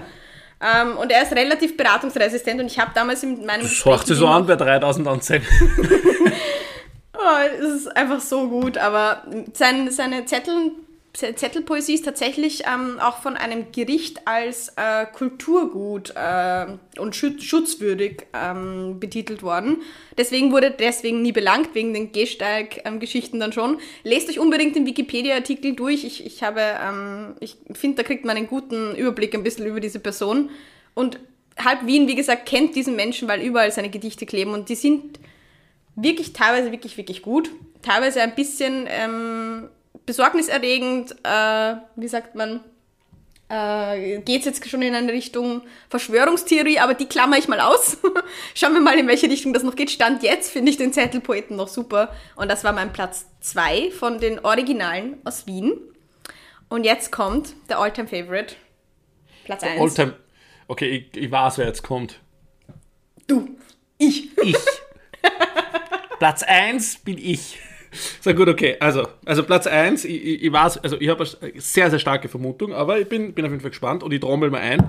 Ähm, 0.61 0.97
und 0.97 1.11
er 1.11 1.23
ist 1.23 1.33
relativ 1.33 1.75
beratungsresistent 1.75 2.61
und 2.61 2.67
ich 2.67 2.79
habe 2.79 2.91
damals 2.93 3.23
in 3.23 3.45
meinem 3.45 3.61
Das 3.61 3.71
sich 3.71 3.85
mit 3.85 4.07
so 4.07 4.27
an 4.27 4.45
bei 4.45 4.55
3000 4.55 5.07
Anzeigen. 5.07 5.45
Oh, 7.21 7.37
es 7.59 7.81
ist 7.81 7.97
einfach 7.97 8.21
so 8.21 8.47
gut, 8.47 8.77
aber 8.77 9.23
sein, 9.53 9.91
seine 9.91 10.25
Zettel, 10.25 10.71
Zettelpoesie 11.11 11.95
ist 11.95 12.05
tatsächlich 12.05 12.63
ähm, 12.65 12.97
auch 13.01 13.17
von 13.21 13.35
einem 13.35 13.73
Gericht 13.73 14.25
als 14.25 14.69
äh, 14.77 15.05
Kulturgut 15.05 16.13
äh, 16.15 16.67
und 16.97 17.15
schut- 17.17 17.41
schutzwürdig 17.43 18.27
ähm, 18.33 19.01
betitelt 19.01 19.43
worden. 19.43 19.81
Deswegen 20.17 20.53
wurde 20.53 20.71
deswegen 20.71 21.21
nie 21.21 21.33
belangt, 21.33 21.75
wegen 21.75 21.93
den 21.93 22.13
Gehsteig-Geschichten 22.13 23.39
dann 23.41 23.51
schon. 23.51 23.79
Lest 24.03 24.29
euch 24.29 24.39
unbedingt 24.39 24.77
den 24.77 24.85
Wikipedia-Artikel 24.85 25.75
durch. 25.75 26.05
Ich, 26.05 26.25
ich 26.25 26.41
habe, 26.41 26.61
ähm, 26.61 27.35
ich 27.41 27.57
finde, 27.73 27.97
da 27.97 28.03
kriegt 28.03 28.23
man 28.23 28.37
einen 28.37 28.47
guten 28.47 28.95
Überblick 28.95 29.33
ein 29.33 29.43
bisschen 29.43 29.65
über 29.65 29.81
diese 29.81 29.99
Person. 29.99 30.51
Und 30.93 31.19
halb 31.57 31.85
Wien, 31.85 32.07
wie 32.07 32.15
gesagt, 32.15 32.45
kennt 32.45 32.77
diesen 32.77 32.95
Menschen, 32.95 33.27
weil 33.27 33.41
überall 33.41 33.71
seine 33.71 33.89
Gedichte 33.89 34.25
kleben 34.25 34.53
und 34.53 34.69
die 34.69 34.75
sind 34.75 35.19
wirklich 35.95 36.33
teilweise 36.33 36.71
wirklich, 36.71 36.97
wirklich 36.97 37.21
gut. 37.21 37.49
Teilweise 37.81 38.21
ein 38.21 38.35
bisschen 38.35 38.85
ähm, 38.87 39.69
besorgniserregend, 40.05 41.15
äh, 41.23 41.75
wie 41.95 42.07
sagt 42.07 42.35
man, 42.35 42.61
äh, 43.49 44.19
geht 44.19 44.39
es 44.39 44.45
jetzt 44.45 44.69
schon 44.69 44.81
in 44.81 44.93
eine 44.93 45.11
Richtung 45.11 45.63
Verschwörungstheorie, 45.89 46.79
aber 46.79 46.93
die 46.93 47.07
klammer 47.07 47.37
ich 47.37 47.47
mal 47.47 47.59
aus. 47.59 47.97
Schauen 48.53 48.73
wir 48.73 48.81
mal, 48.81 48.97
in 48.97 49.07
welche 49.07 49.29
Richtung 49.29 49.53
das 49.53 49.63
noch 49.63 49.75
geht. 49.75 49.89
Stand 49.89 50.23
jetzt 50.23 50.51
finde 50.51 50.71
ich 50.71 50.77
den 50.77 50.93
Zettelpoeten 50.93 51.55
noch 51.55 51.67
super. 51.67 52.13
Und 52.35 52.49
das 52.49 52.63
war 52.63 52.73
mein 52.73 52.93
Platz 52.93 53.25
2 53.41 53.91
von 53.91 54.19
den 54.19 54.39
Originalen 54.39 55.17
aus 55.23 55.47
Wien. 55.47 55.73
Und 56.69 56.83
jetzt 56.83 57.11
kommt 57.11 57.55
der 57.69 57.79
Alltime 57.79 58.07
Favorite. 58.07 58.55
Platz 59.45 59.63
1. 59.63 59.81
Oldtime. 59.81 60.15
Okay, 60.67 61.09
ich, 61.11 61.17
ich 61.19 61.31
weiß, 61.31 61.57
wer 61.57 61.65
jetzt 61.65 61.81
kommt. 61.81 62.19
Du. 63.25 63.49
Ich. 63.97 64.37
Ich. 64.37 64.55
Platz 66.19 66.43
1 66.43 66.99
bin 66.99 67.17
ich. 67.17 67.57
So 68.21 68.33
gut, 68.33 68.49
okay. 68.49 68.75
Also, 68.79 69.07
also 69.25 69.43
Platz 69.43 69.65
1, 69.65 70.03
ich, 70.05 70.23
ich, 70.23 70.43
ich 70.43 70.51
weiß, 70.51 70.77
also 70.83 70.99
ich 70.99 71.09
habe 71.09 71.25
eine 71.41 71.61
sehr, 71.61 71.89
sehr 71.89 71.97
starke 71.97 72.27
Vermutung, 72.27 72.73
aber 72.73 72.99
ich 72.99 73.07
bin, 73.07 73.33
bin 73.33 73.45
auf 73.45 73.51
jeden 73.51 73.61
Fall 73.61 73.71
gespannt 73.71 74.03
und 74.03 74.11
ich 74.11 74.19
trommel 74.19 74.51
mal 74.51 74.61
ein. 74.61 74.79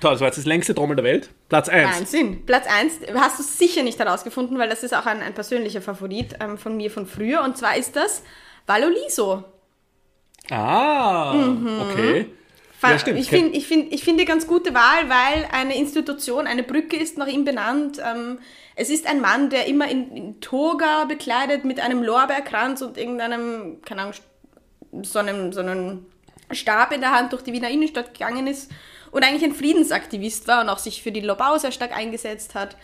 Toll, 0.00 0.12
das 0.12 0.20
war 0.20 0.28
jetzt 0.28 0.38
das 0.38 0.46
längste 0.46 0.74
Trommel 0.74 0.96
der 0.96 1.04
Welt. 1.04 1.30
Platz 1.48 1.68
1. 1.68 1.98
Wahnsinn. 1.98 2.46
Platz 2.46 2.66
1 2.66 3.00
hast 3.16 3.38
du 3.40 3.42
sicher 3.42 3.82
nicht 3.82 3.98
herausgefunden, 3.98 4.58
weil 4.58 4.70
das 4.70 4.82
ist 4.82 4.94
auch 4.94 5.04
ein, 5.04 5.20
ein 5.20 5.34
persönlicher 5.34 5.82
Favorit 5.82 6.36
ähm, 6.40 6.56
von 6.56 6.76
mir 6.76 6.90
von 6.90 7.06
früher. 7.06 7.42
Und 7.42 7.58
zwar 7.58 7.76
ist 7.76 7.96
das 7.96 8.22
Valoliso. 8.66 9.44
Ah, 10.50 11.34
okay. 11.82 12.26
Ja, 12.82 12.98
stimmt. 12.98 13.18
Ich 13.18 13.28
finde 13.28 13.56
ich 13.56 13.66
find, 13.66 13.92
ich 13.92 14.04
finde 14.04 14.24
ganz 14.24 14.46
gute 14.46 14.74
Wahl, 14.74 15.08
weil 15.08 15.46
eine 15.52 15.76
Institution, 15.76 16.46
eine 16.46 16.62
Brücke 16.62 16.96
ist 16.96 17.18
nach 17.18 17.26
ihm 17.26 17.44
benannt. 17.44 18.00
Ähm, 18.04 18.38
es 18.74 18.88
ist 18.88 19.06
ein 19.06 19.20
Mann, 19.20 19.50
der 19.50 19.66
immer 19.66 19.90
in, 19.90 20.16
in 20.16 20.40
Toga 20.40 21.04
bekleidet 21.04 21.64
mit 21.64 21.80
einem 21.80 22.02
Lorbeerkranz 22.02 22.80
und 22.82 22.96
irgendeinem, 22.96 23.82
keine 23.82 24.02
Ahnung, 24.02 24.14
so 25.02 25.18
einem, 25.18 25.52
so 25.52 25.60
einem 25.60 26.06
Stab 26.52 26.92
in 26.92 27.00
der 27.00 27.12
Hand 27.12 27.32
durch 27.32 27.42
die 27.42 27.52
Wiener 27.52 27.70
Innenstadt 27.70 28.14
gegangen 28.14 28.46
ist 28.46 28.70
und 29.10 29.24
eigentlich 29.24 29.44
ein 29.44 29.54
Friedensaktivist 29.54 30.48
war 30.48 30.62
und 30.62 30.68
auch 30.68 30.78
sich 30.78 31.02
für 31.02 31.12
die 31.12 31.20
Lobau 31.20 31.58
sehr 31.58 31.72
stark 31.72 31.96
eingesetzt 31.96 32.54
hat. 32.54 32.76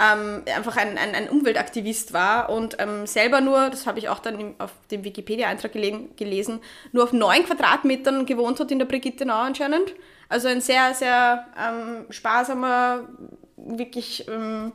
Ähm, 0.00 0.42
einfach 0.54 0.76
ein, 0.76 0.96
ein, 0.96 1.16
ein 1.16 1.28
Umweltaktivist 1.28 2.12
war 2.12 2.50
und 2.50 2.76
ähm, 2.78 3.04
selber 3.06 3.40
nur, 3.40 3.68
das 3.68 3.84
habe 3.84 3.98
ich 3.98 4.08
auch 4.08 4.20
dann 4.20 4.38
im, 4.38 4.54
auf 4.58 4.70
dem 4.92 5.02
Wikipedia-Eintrag 5.02 5.72
gele 5.72 6.08
gelesen, 6.14 6.60
nur 6.92 7.02
auf 7.02 7.12
neun 7.12 7.42
Quadratmetern 7.44 8.24
gewohnt 8.24 8.60
hat 8.60 8.70
in 8.70 8.78
der 8.78 8.86
Brigittenau 8.86 9.34
anscheinend. 9.34 9.94
Also 10.28 10.46
ein 10.46 10.60
sehr, 10.60 10.94
sehr 10.94 11.46
ähm, 11.58 12.06
sparsamer, 12.10 13.08
wirklich 13.56 14.28
ähm, 14.28 14.72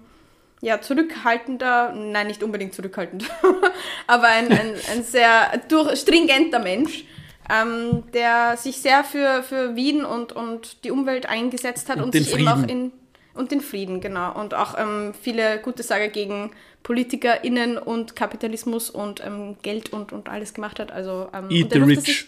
ja, 0.60 0.82
zurückhaltender, 0.82 1.94
nein, 1.94 2.28
nicht 2.28 2.44
unbedingt 2.44 2.74
zurückhaltend, 2.74 3.24
aber 4.08 4.28
ein, 4.28 4.52
ein, 4.52 4.76
ein 4.92 5.04
sehr 5.04 5.52
durch, 5.70 6.00
stringenter 6.00 6.60
Mensch, 6.60 7.06
ähm, 7.50 8.04
der 8.14 8.58
sich 8.58 8.82
sehr 8.82 9.04
für, 9.04 9.44
für 9.44 9.76
Wien 9.76 10.06
und, 10.06 10.32
und 10.32 10.84
die 10.84 10.92
Umwelt 10.92 11.28
eingesetzt 11.28 11.90
hat 11.90 11.98
und, 11.98 12.04
Und 12.04 12.14
sich 12.14 12.34
eben 12.34 12.48
auch 12.48 12.60
Frieden. 12.60 12.70
in 12.70 12.92
und 13.34 13.52
den 13.52 13.62
Frieden, 13.62 14.02
genau. 14.02 14.40
Und 14.40 14.54
auch 14.54 14.78
ähm, 14.78 15.14
viele 15.20 15.60
gute 15.60 15.84
Sache 15.84 16.10
gegen 16.10 16.52
PolitikerInnen 16.84 17.78
und 17.78 18.16
Kapitalismus 18.16 18.90
und 18.90 19.26
ähm, 19.26 19.58
Geld 19.62 19.92
und, 19.92 20.12
und 20.12 20.30
alles 20.30 20.54
gemacht 20.54 20.80
hat. 20.80 20.92
Also, 20.92 21.30
ähm, 21.34 21.50
Eat 21.50 21.72
the 21.72 21.80
rich. 21.80 22.28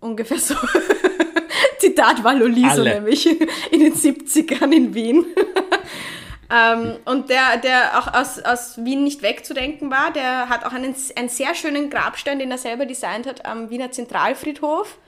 Ungefähr 0.00 0.38
so. 0.38 0.54
Zitat 1.78 2.22
Valoliso 2.22 2.82
Alle. 2.82 2.94
nämlich 2.94 3.26
in 3.70 3.80
den 3.80 3.94
70ern 3.94 4.72
in 4.72 4.94
Wien. 4.94 5.26
ähm, 6.50 6.96
und 7.04 7.30
der, 7.30 7.56
der 7.56 7.98
auch 7.98 8.14
aus, 8.14 8.38
aus 8.38 8.84
Wien 8.84 9.04
nicht 9.04 9.22
wegzudenken 9.22 9.90
war, 9.90 10.12
der 10.12 10.48
hat 10.48 10.64
auch 10.64 10.72
einen, 10.72 10.94
einen 11.16 11.28
sehr 11.28 11.54
schönen 11.54 11.90
Grabstein, 11.90 12.38
den 12.38 12.50
er 12.50 12.58
selber 12.58 12.86
designt 12.86 13.26
hat, 13.26 13.46
am 13.46 13.70
Wiener 13.70 13.90
Zentralfriedhof. 13.90 14.98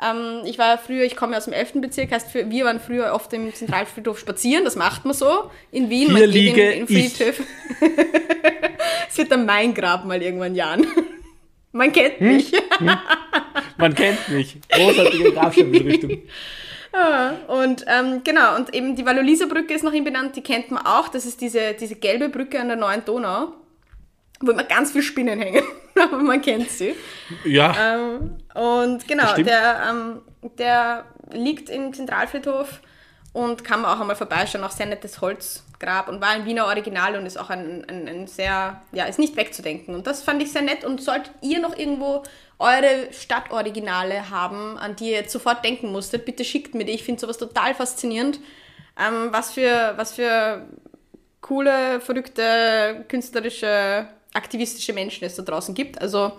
Ähm, 0.00 0.42
ich 0.44 0.58
war 0.58 0.78
früher, 0.78 1.04
ich 1.04 1.16
komme 1.16 1.32
ja 1.32 1.38
aus 1.38 1.44
dem 1.44 1.52
11. 1.52 1.80
Bezirk, 1.80 2.12
heißt 2.12 2.30
für, 2.30 2.48
wir 2.50 2.64
waren 2.64 2.78
früher 2.80 3.12
oft 3.12 3.32
im 3.32 3.52
Zentralfriedhof 3.52 4.18
spazieren, 4.18 4.64
das 4.64 4.76
macht 4.76 5.04
man 5.04 5.14
so 5.14 5.50
in 5.72 5.90
Wien. 5.90 6.10
Hier 6.10 6.20
man 6.20 6.30
liege 6.30 6.70
in, 6.70 6.80
in 6.80 6.86
Friedhöfe. 6.86 7.42
Es 9.10 9.16
wird 9.16 9.32
dann 9.32 9.46
mein 9.46 9.74
Grab 9.74 10.04
mal 10.04 10.22
irgendwann 10.22 10.54
Jan. 10.54 10.86
Man 11.72 11.92
kennt 11.92 12.20
Hm? 12.20 12.36
mich. 12.36 12.52
Man 13.76 13.94
kennt 13.94 14.28
mich. 14.28 14.58
Großartige 14.70 15.32
Grabstellenrichtung. 15.32 16.22
Und 17.48 17.84
ähm, 17.86 18.22
genau, 18.24 18.56
und 18.56 18.74
eben 18.74 18.96
die 18.96 19.04
Valolisa-Brücke 19.04 19.74
ist 19.74 19.84
nach 19.84 19.92
ihm 19.92 20.04
benannt, 20.04 20.34
die 20.36 20.40
kennt 20.40 20.70
man 20.70 20.84
auch. 20.84 21.08
Das 21.08 21.26
ist 21.26 21.40
diese, 21.40 21.74
diese 21.74 21.94
gelbe 21.94 22.28
Brücke 22.28 22.58
an 22.58 22.68
der 22.68 22.76
neuen 22.78 23.04
Donau, 23.04 23.52
wo 24.40 24.50
immer 24.50 24.64
ganz 24.64 24.92
viele 24.92 25.04
Spinnen 25.04 25.38
hängen. 25.38 25.62
Aber 26.00 26.18
man 26.22 26.40
kennt 26.40 26.70
sie. 26.70 26.94
Ja, 27.44 27.74
Ähm, 27.94 28.38
und 28.54 29.06
genau, 29.06 29.34
der, 29.34 29.82
ähm, 29.90 30.22
der 30.58 31.04
liegt 31.32 31.70
im 31.70 31.92
Zentralfriedhof 31.92 32.80
und 33.32 33.64
kann 33.64 33.82
man 33.82 33.96
auch 33.96 34.00
einmal 34.00 34.16
vorbeischauen. 34.16 34.64
Auch 34.64 34.70
sehr 34.70 34.86
nettes 34.86 35.20
Holz, 35.20 35.64
Grab 35.80 36.08
und 36.08 36.20
war 36.20 36.30
ein 36.30 36.44
Wiener 36.44 36.66
Original 36.66 37.16
und 37.16 37.24
ist 37.24 37.38
auch 37.38 37.50
ein, 37.50 37.84
ein, 37.88 38.08
ein 38.08 38.26
sehr, 38.26 38.82
ja, 38.92 39.04
ist 39.04 39.18
nicht 39.18 39.36
wegzudenken. 39.36 39.94
Und 39.94 40.06
das 40.06 40.22
fand 40.22 40.42
ich 40.42 40.50
sehr 40.50 40.62
nett. 40.62 40.84
Und 40.84 41.00
solltet 41.00 41.32
ihr 41.40 41.60
noch 41.60 41.76
irgendwo 41.76 42.24
eure 42.58 43.12
Stadtoriginale 43.12 44.30
haben, 44.30 44.76
an 44.76 44.96
die 44.96 45.10
ihr 45.10 45.18
jetzt 45.18 45.32
sofort 45.32 45.64
denken 45.64 45.92
musstet, 45.92 46.24
bitte 46.24 46.44
schickt 46.44 46.74
mir 46.74 46.84
die. 46.84 46.92
Ich 46.92 47.04
finde 47.04 47.20
sowas 47.20 47.38
total 47.38 47.74
faszinierend. 47.74 48.40
Ähm, 48.98 49.28
was, 49.30 49.52
für, 49.52 49.92
was 49.96 50.14
für 50.14 50.66
coole, 51.40 52.00
verrückte, 52.00 53.04
künstlerische, 53.08 54.08
aktivistische 54.38 54.92
Menschen 54.94 55.24
es 55.26 55.34
da 55.36 55.42
draußen 55.42 55.74
gibt. 55.74 56.00
Also 56.00 56.32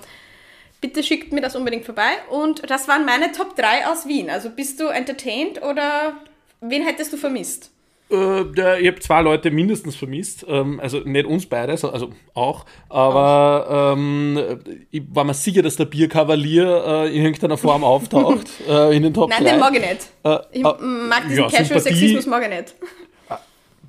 bitte 0.81 1.03
schickt 1.03 1.31
mir 1.33 1.41
das 1.41 1.55
unbedingt 1.55 1.85
vorbei. 1.85 2.11
Und 2.31 2.67
das 2.69 2.87
waren 2.87 3.05
meine 3.05 3.31
Top 3.31 3.55
3 3.55 3.85
aus 3.87 4.07
Wien. 4.07 4.29
Also 4.29 4.49
bist 4.49 4.79
du 4.79 4.87
entertained 4.87 5.61
oder 5.61 6.13
wen 6.61 6.83
hättest 6.83 7.13
du 7.13 7.17
vermisst? 7.17 7.71
Äh, 8.11 8.79
ich 8.81 8.87
habe 8.87 8.99
zwei 9.01 9.21
Leute 9.21 9.51
mindestens 9.51 9.95
vermisst, 9.95 10.43
ähm, 10.49 10.79
also 10.79 10.97
nicht 11.01 11.27
uns 11.27 11.45
beide, 11.45 11.77
so- 11.77 11.91
also 11.91 12.09
auch, 12.33 12.65
aber 12.89 13.93
ähm, 13.95 14.59
ich 14.89 15.03
war 15.13 15.23
mir 15.25 15.35
sicher, 15.35 15.61
dass 15.61 15.75
der 15.75 15.85
Bierkavalier 15.85 16.83
äh, 16.87 17.15
in 17.15 17.23
irgendeiner 17.23 17.55
Form 17.57 17.83
auftaucht 17.83 18.47
äh, 18.67 18.95
in 18.97 19.03
den 19.03 19.13
Top 19.13 19.29
Nein, 19.29 19.43
3. 19.43 19.49
den 19.51 19.59
mag 19.59 19.73
ich 19.75 19.81
nicht. 19.81 20.07
Äh, 20.23 20.39
Ich 20.53 20.65
äh, 20.65 20.81
mag 20.81 21.21
diesen 21.27 21.43
ja, 21.43 21.49
Casual 21.49 21.65
Sympathie- 21.65 21.81
Sexismus 21.83 22.25
mag 22.25 22.41
ich 22.43 22.49
nicht. 22.49 22.75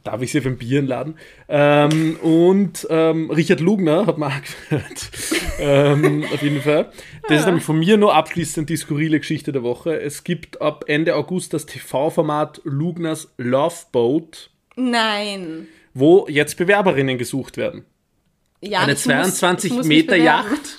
Darf 0.03 0.23
ich 0.23 0.33
sie 0.33 0.39
auf 0.39 0.47
ein 0.47 0.57
Bier 0.57 0.81
laden? 0.81 1.17
Ähm, 1.49 2.17
und 2.23 2.87
ähm, 2.89 3.31
Richard 3.31 3.61
Lugner 3.61 4.07
hat 4.07 4.17
man 4.17 4.33
auch 4.33 4.69
gehört. 4.71 5.11
ähm, 5.59 6.25
auf 6.33 6.43
jeden 6.43 6.63
Fall. 6.63 6.91
Das 7.29 7.41
ist 7.41 7.47
nämlich 7.47 7.65
von 7.65 7.79
mir 7.79 7.99
nur 7.99 8.15
abschließend 8.15 8.71
die 8.71 8.77
skurrile 8.77 9.19
Geschichte 9.21 9.53
der 9.53 9.63
Woche. 9.63 10.01
Es 10.01 10.25
gibt 10.25 10.63
ab 10.63 10.85
Ende 10.87 11.17
August 11.17 11.53
das 11.53 11.67
TV-Format 11.67 12.63
Lugners 12.65 13.33
Love 13.37 13.75
Boat, 13.93 14.51
Nein. 14.77 15.69
wo 15.93 16.27
jetzt 16.31 16.57
Bewerberinnen 16.57 17.19
gesucht 17.19 17.59
werden. 17.59 17.85
Ja, 18.63 18.81
Eine 18.81 18.93
ich 18.93 18.99
muss- 18.99 19.05
22 19.05 19.71
ich 19.71 19.77
muss 19.77 19.87
Meter. 19.87 20.17
Yacht. 20.17 20.79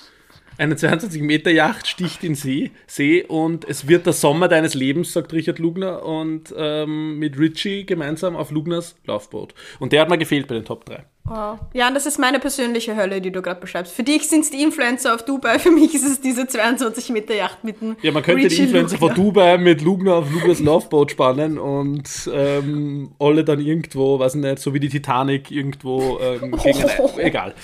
Eine 0.58 0.76
22 0.76 1.22
Meter 1.22 1.50
Yacht 1.50 1.86
sticht 1.86 2.22
in 2.24 2.34
See, 2.34 2.70
See 2.86 3.24
und 3.24 3.66
es 3.68 3.88
wird 3.88 4.06
der 4.06 4.12
Sommer 4.12 4.48
deines 4.48 4.74
Lebens, 4.74 5.12
sagt 5.12 5.32
Richard 5.32 5.58
Lugner, 5.58 6.04
und 6.04 6.54
ähm, 6.56 7.18
mit 7.18 7.38
Richie 7.38 7.86
gemeinsam 7.86 8.36
auf 8.36 8.50
Lugners 8.50 8.96
Laufboot. 9.06 9.54
Und 9.80 9.92
der 9.92 10.02
hat 10.02 10.10
mir 10.10 10.18
gefehlt 10.18 10.46
bei 10.48 10.54
den 10.54 10.64
Top 10.64 10.84
3. 10.84 11.04
Wow. 11.24 11.60
Ja, 11.72 11.88
und 11.88 11.94
das 11.94 12.04
ist 12.04 12.18
meine 12.18 12.40
persönliche 12.40 12.96
Hölle, 12.96 13.20
die 13.20 13.30
du 13.30 13.42
gerade 13.42 13.60
beschreibst. 13.60 13.94
Für 13.94 14.02
dich 14.02 14.28
sind 14.28 14.40
es 14.40 14.50
die 14.50 14.62
Influencer 14.62 15.14
auf 15.14 15.24
Dubai, 15.24 15.58
für 15.58 15.70
mich 15.70 15.94
ist 15.94 16.04
es 16.04 16.20
diese 16.20 16.46
22 16.46 17.10
Meter 17.10 17.34
Yacht 17.34 17.64
mit 17.64 17.80
dem 17.80 17.96
Ja, 18.02 18.12
man 18.12 18.22
könnte 18.22 18.40
die 18.40 18.48
Richie 18.48 18.64
Influencer 18.64 18.98
Lugner. 18.98 19.14
von 19.14 19.24
Dubai 19.24 19.58
mit 19.58 19.82
Lugner 19.82 20.16
auf 20.16 20.32
Lugners 20.32 20.60
Laufboot 20.60 21.12
spannen 21.12 21.58
und 21.58 22.08
ähm, 22.32 23.12
alle 23.18 23.44
dann 23.44 23.60
irgendwo, 23.60 24.18
weiß 24.18 24.34
ich 24.34 24.40
nicht, 24.40 24.58
so 24.58 24.74
wie 24.74 24.80
die 24.80 24.88
Titanic 24.88 25.50
irgendwo 25.50 26.18
ähm, 26.20 26.52
gegen 26.62 26.84
ein, 26.84 27.18
egal. 27.18 27.54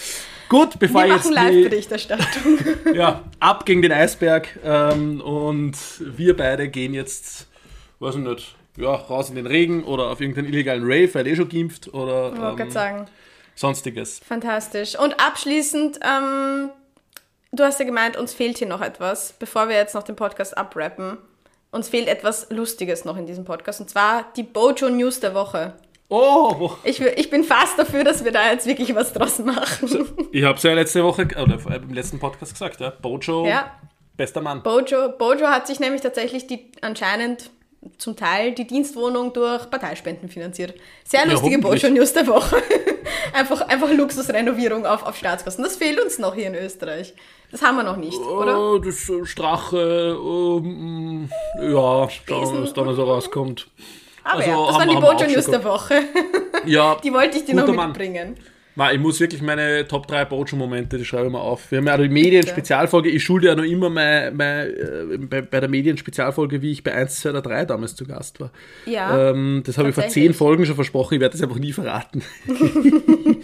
Gut, 0.49 0.79
bevor 0.79 1.05
Wir 1.05 1.15
machen 1.15 1.33
Live-Berichterstattung. 1.33 2.59
Ja, 2.95 3.25
ab 3.39 3.67
gegen 3.67 3.83
den 3.83 3.93
Eisberg. 3.93 4.59
Ähm, 4.65 5.21
und 5.21 5.77
wir 6.01 6.37
beide 6.37 6.69
gehen 6.69 6.95
jetzt, 6.95 7.49
weiß 7.99 8.15
ich 8.15 8.23
nicht, 8.23 8.57
ja, 8.77 8.95
raus 8.95 9.29
in 9.29 9.37
den 9.37 9.47
Regen 9.47 9.85
oder 9.85 10.09
auf 10.09 10.21
irgendeinen 10.21 10.49
illegalen 10.49 10.85
Rave, 10.85 11.13
weil 11.15 11.27
eh 11.27 11.37
schon 11.37 11.49
geimpft 11.49 11.93
oder 11.93 12.55
Ich 12.55 12.61
ähm, 12.61 12.71
sagen. 12.71 13.07
sonstiges. 13.55 14.21
Fantastisch. 14.27 14.99
Und 14.99 15.21
abschließend, 15.21 16.01
ähm, 16.03 16.71
du 17.53 17.65
hast 17.65 17.79
ja 17.81 17.85
gemeint, 17.85 18.17
uns 18.17 18.33
fehlt 18.33 18.59
hier 18.59 18.69
noch 18.69 18.81
etwas, 18.81 19.35
bevor 19.39 19.69
wir 19.69 19.77
jetzt 19.77 19.95
noch 19.95 20.05
den 20.05 20.17
Podcast 20.17 20.57
abrappen. 20.57 21.19
Uns 21.71 21.91
fehlt 21.91 22.09
etwas 22.09 22.47
Lustiges 22.51 23.05
noch 23.05 23.19
in 23.19 23.27
diesem 23.27 23.45
Podcast, 23.45 23.81
und 23.81 23.91
zwar 23.91 24.33
die 24.37 24.45
Bojo 24.45 24.89
News 24.89 25.21
der 25.21 25.35
Woche. 25.35 25.75
Oh, 26.11 26.71
Ich, 26.85 27.01
ich 27.01 27.29
bin 27.29 27.45
fast 27.45 27.79
dafür, 27.79 28.03
dass 28.03 28.25
wir 28.25 28.33
da 28.33 28.51
jetzt 28.51 28.67
wirklich 28.67 28.95
was 28.95 29.13
draus 29.13 29.39
machen. 29.41 30.07
ich 30.33 30.43
habe 30.43 30.57
es 30.57 30.63
ja 30.63 30.73
letzte 30.73 31.05
Woche, 31.05 31.27
oder 31.27 31.59
im 31.77 31.93
letzten 31.93 32.19
Podcast 32.19 32.53
gesagt, 32.53 32.81
ja, 32.81 32.91
Bojo, 32.91 33.47
Ja, 33.47 33.73
bester 34.17 34.41
Mann. 34.41 34.63
Bojo, 34.63 35.11
Bojo 35.19 35.47
hat 35.49 35.67
sich 35.67 35.81
nämlich 35.81 36.01
tatsächlich 36.01 36.47
die 36.47 36.73
anscheinend 36.81 37.51
zum 37.99 38.17
Teil 38.17 38.53
die 38.53 38.67
Dienstwohnung 38.67 39.33
durch 39.33 39.71
Parteispenden 39.71 40.29
finanziert. 40.29 40.75
Sehr 41.05 41.27
lustige 41.27 41.57
hoffentlich. 41.59 41.83
Bojo 41.83 41.95
News 41.95 42.13
der 42.13 42.27
Woche. 42.27 42.57
einfach, 43.33 43.61
einfach 43.69 43.91
Luxusrenovierung 43.93 44.87
auf, 44.87 45.05
auf 45.05 45.17
Staatskosten. 45.17 45.63
Das 45.63 45.77
fehlt 45.77 46.01
uns 46.01 46.19
noch 46.19 46.35
hier 46.35 46.49
in 46.49 46.55
Österreich. 46.55 47.15
Das 47.51 47.63
haben 47.63 47.77
wir 47.77 47.85
noch 47.85 47.97
nicht, 47.97 48.19
oder? 48.19 48.59
Oh, 48.59 48.79
das 48.79 49.09
äh, 49.09 49.25
Strache, 49.25 50.19
ähm, 50.21 51.31
ja, 51.63 52.09
schauen, 52.11 52.41
Besen. 52.41 52.63
was 52.63 52.75
da 52.75 52.83
noch 52.83 52.95
so 52.95 53.05
rauskommt. 53.05 53.69
Aber 54.31 54.39
also 54.41 54.51
ja, 54.51 54.57
das 54.66 54.74
haben 54.79 54.79
waren 54.79 54.89
die 54.89 55.24
Bojo 55.24 55.35
News 55.35 55.47
der. 55.47 55.64
Woche. 55.64 55.95
Ja, 56.66 56.97
Die 57.03 57.12
wollte 57.12 57.39
ich 57.39 57.45
dir 57.45 57.55
noch 57.55 57.62
Guter 57.64 57.76
Mann. 57.76 57.89
mitbringen. 57.91 58.35
Ma, 58.74 58.93
ich 58.93 59.01
muss 59.01 59.18
wirklich 59.18 59.43
meine 59.43 59.89
Top 59.89 60.07
3 60.07 60.26
Bojo-Momente, 60.26 60.99
die 60.99 61.05
schreibe 61.05 61.26
ich 61.26 61.33
mal 61.33 61.41
auf. 61.41 61.68
Wir 61.72 61.79
haben 61.79 61.87
ja 61.89 61.97
die 61.97 62.09
Medien-Spezialfolge. 62.09 63.09
Ich 63.09 63.24
schulde 63.24 63.49
ja 63.49 63.57
noch 63.57 63.64
immer 63.64 63.91
mein, 63.91 64.37
mein, 64.37 64.68
äh, 64.68 65.18
bei, 65.18 65.41
bei 65.43 65.59
der 65.59 65.68
Medien-Spezialfolge, 65.68 66.62
wie 66.62 66.70
ich 66.70 66.85
bei 66.85 66.95
1, 66.95 67.20
2 67.20 67.31
oder 67.31 67.43
3 67.43 67.64
damals 67.64 67.97
zu 67.97 68.07
Gast 68.07 68.39
war. 68.39 68.51
Ja. 68.87 69.31
Ähm, 69.31 69.62
das 69.66 69.79
habe 69.79 69.89
ich 69.89 69.95
vor 69.97 70.05
Tatsächlich. 70.05 70.31
10 70.33 70.35
Folgen 70.39 70.64
schon 70.64 70.76
versprochen, 70.76 71.14
ich 71.14 71.20
werde 71.20 71.33
das 71.33 71.43
einfach 71.43 71.59
nie 71.59 71.72
verraten. 71.72 72.22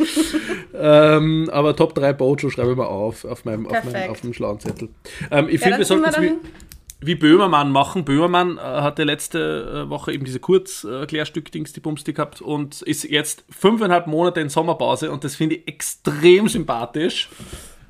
ähm, 0.74 1.48
aber 1.52 1.74
Top 1.76 1.94
3 1.94 2.12
Bojo 2.12 2.50
schreibe 2.50 2.70
ich 2.72 2.76
mal 2.76 2.86
auf, 2.86 3.24
auf 3.24 3.44
meinem, 3.44 3.66
auf 3.66 3.84
meinem, 3.84 4.10
auf 4.10 4.20
dem 4.20 4.34
schlauen 4.34 4.60
Zettel. 4.60 4.88
Ähm, 5.30 5.48
ich 5.48 5.60
Ja, 5.60 5.66
finde, 5.66 5.78
wir 5.78 5.84
sollten 5.84 6.04
es 6.04 6.16
wie, 7.00 7.14
Böhmermann 7.14 7.70
machen. 7.70 8.04
Böhmermann 8.04 8.58
äh, 8.58 8.60
hatte 8.60 9.04
letzte 9.04 9.84
äh, 9.86 9.90
Woche 9.90 10.12
eben 10.12 10.24
diese 10.24 10.40
Kurz-Klärstück-Dings, 10.40 11.72
die 11.72 11.80
Bumsti 11.80 12.12
gehabt 12.12 12.40
und 12.40 12.82
ist 12.82 13.04
jetzt 13.04 13.44
fünfeinhalb 13.50 14.06
Monate 14.06 14.40
in 14.40 14.48
Sommerpause 14.48 15.10
und 15.10 15.24
das 15.24 15.36
finde 15.36 15.56
ich 15.56 15.68
extrem 15.68 16.48
sympathisch. 16.48 17.28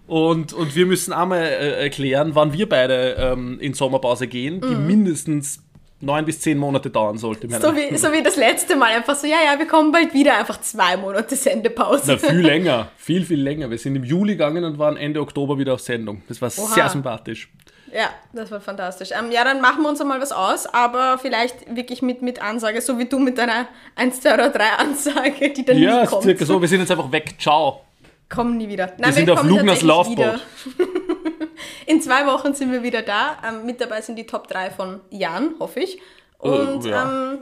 Und, 0.06 0.52
und 0.52 0.76
wir 0.76 0.84
müssen 0.84 1.12
einmal 1.12 1.40
äh, 1.40 1.82
erklären, 1.82 2.34
wann 2.34 2.52
wir 2.52 2.68
beide 2.68 3.16
ähm, 3.18 3.58
in 3.60 3.72
Sommerpause 3.72 4.26
gehen, 4.26 4.60
die 4.60 4.74
mindestens 4.74 5.64
neun 6.04 6.24
bis 6.24 6.40
zehn 6.40 6.58
Monate 6.58 6.90
dauern 6.90 7.18
sollte. 7.18 7.46
Mhm. 7.46 7.52
So 7.54 7.74
wie, 7.74 7.96
so 7.96 8.12
wie 8.12 8.22
das 8.22 8.36
letzte 8.36 8.76
Mal. 8.76 8.94
Einfach 8.94 9.16
so, 9.16 9.26
ja, 9.26 9.38
ja, 9.44 9.58
wir 9.58 9.66
kommen 9.66 9.92
bald 9.92 10.14
wieder. 10.14 10.38
Einfach 10.38 10.60
zwei 10.60 10.96
Monate 10.96 11.34
Sendepause. 11.36 12.02
Na, 12.06 12.18
viel 12.18 12.40
länger, 12.40 12.88
viel, 12.96 13.24
viel 13.24 13.40
länger. 13.40 13.70
Wir 13.70 13.78
sind 13.78 13.96
im 13.96 14.04
Juli 14.04 14.32
gegangen 14.32 14.64
und 14.64 14.78
waren 14.78 14.96
Ende 14.96 15.20
Oktober 15.20 15.58
wieder 15.58 15.74
auf 15.74 15.80
Sendung. 15.80 16.22
Das 16.28 16.40
war 16.40 16.50
Oha. 16.56 16.74
sehr 16.74 16.88
sympathisch. 16.88 17.50
Ja, 17.94 18.10
das 18.32 18.50
war 18.50 18.60
fantastisch. 18.60 19.10
Ähm, 19.16 19.30
ja, 19.30 19.44
dann 19.44 19.60
machen 19.60 19.82
wir 19.82 19.88
uns 19.88 20.00
einmal 20.00 20.20
was 20.20 20.32
aus, 20.32 20.66
aber 20.66 21.16
vielleicht 21.18 21.76
wirklich 21.76 22.02
mit, 22.02 22.22
mit 22.22 22.42
Ansage, 22.42 22.80
so 22.80 22.98
wie 22.98 23.04
du 23.04 23.20
mit 23.20 23.38
deiner 23.38 23.68
1, 23.94 24.20
2 24.20 24.34
oder 24.34 24.50
3 24.50 24.64
Ansage, 24.78 25.50
die 25.52 25.64
dann 25.64 25.78
Ja, 25.78 26.00
nie 26.00 26.06
kommt. 26.08 26.24
circa 26.24 26.44
so. 26.44 26.60
Wir 26.60 26.66
sind 26.66 26.80
jetzt 26.80 26.90
einfach 26.90 27.12
weg. 27.12 27.36
Ciao. 27.38 27.82
Kommen 28.28 28.56
nie 28.56 28.68
wieder. 28.68 28.86
Nein, 28.98 29.10
Wir 29.10 29.12
sind 29.12 29.30
auf 29.30 29.44
Lugners 29.44 29.82
Laufboot. 29.82 30.40
In 31.86 32.00
zwei 32.02 32.26
Wochen 32.26 32.54
sind 32.54 32.72
wir 32.72 32.82
wieder 32.82 33.02
da. 33.02 33.36
Ähm, 33.48 33.64
mit 33.66 33.80
dabei 33.80 34.00
sind 34.00 34.16
die 34.16 34.26
Top 34.26 34.48
3 34.48 34.70
von 34.70 35.00
Jan, 35.10 35.54
hoffe 35.60 35.80
ich. 35.80 36.00
Und 36.38 36.84
Äh, 36.86 36.90
ja. 36.90 37.04
ähm, 37.32 37.38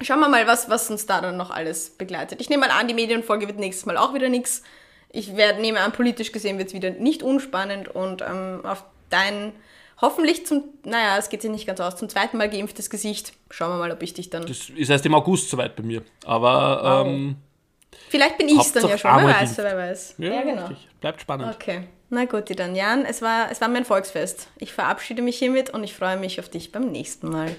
schauen 0.00 0.20
wir 0.20 0.28
mal, 0.28 0.46
was, 0.46 0.70
was 0.70 0.88
uns 0.90 1.04
da 1.06 1.20
dann 1.20 1.36
noch 1.36 1.50
alles 1.50 1.90
begleitet. 1.90 2.40
Ich 2.40 2.48
nehme 2.48 2.66
mal 2.66 2.72
an, 2.72 2.88
die 2.88 2.94
Medienfolge 2.94 3.46
wird 3.48 3.58
nächstes 3.58 3.84
Mal 3.86 3.96
auch 3.98 4.14
wieder 4.14 4.28
nichts. 4.30 4.62
Ich 5.10 5.36
werd, 5.36 5.60
nehme 5.60 5.80
an, 5.80 5.92
politisch 5.92 6.32
gesehen 6.32 6.56
wird 6.58 6.68
es 6.68 6.74
wieder 6.74 6.90
nicht 6.90 7.22
unspannend 7.22 7.88
und 7.94 8.22
ähm, 8.22 8.60
auf 8.64 8.84
dein 9.10 9.52
hoffentlich 10.04 10.46
zum, 10.46 10.64
naja, 10.84 11.16
es 11.18 11.28
geht 11.28 11.42
sich 11.42 11.50
nicht 11.50 11.66
ganz 11.66 11.80
aus, 11.80 11.96
zum 11.96 12.08
zweiten 12.08 12.36
Mal 12.36 12.48
geimpftes 12.48 12.90
Gesicht. 12.90 13.32
Schauen 13.50 13.70
wir 13.70 13.78
mal, 13.78 13.90
ob 13.90 14.02
ich 14.02 14.14
dich 14.14 14.30
dann. 14.30 14.46
Das 14.46 14.68
ist 14.70 14.90
erst 14.90 15.04
im 15.06 15.14
August 15.14 15.50
soweit 15.50 15.74
bei 15.76 15.82
mir. 15.82 16.02
Aber 16.24 17.02
Wow. 17.04 17.06
ähm, 17.06 17.36
Vielleicht 18.08 18.38
bin 18.38 18.48
ich 18.48 18.58
es 18.58 18.72
dann 18.72 18.88
ja 18.88 18.98
schon, 18.98 19.10
wer 19.16 19.26
weiß, 19.40 19.58
wer 19.58 19.76
weiß. 19.76 20.14
ja, 20.18 20.40
richtig. 20.40 20.88
Bleibt 21.00 21.20
spannend. 21.20 21.54
Okay. 21.54 21.88
Na 22.10 22.26
gut, 22.26 22.44
dann 22.58 22.76
Jan, 22.76 23.04
es 23.06 23.22
war, 23.22 23.50
es 23.50 23.60
war 23.60 23.68
mein 23.68 23.84
Volksfest. 23.84 24.48
Ich 24.58 24.72
verabschiede 24.72 25.22
mich 25.22 25.38
hiermit 25.38 25.70
und 25.70 25.82
ich 25.84 25.94
freue 25.94 26.16
mich 26.16 26.38
auf 26.38 26.48
dich 26.48 26.70
beim 26.70 26.90
nächsten 26.92 27.28
Mal. 27.30 27.54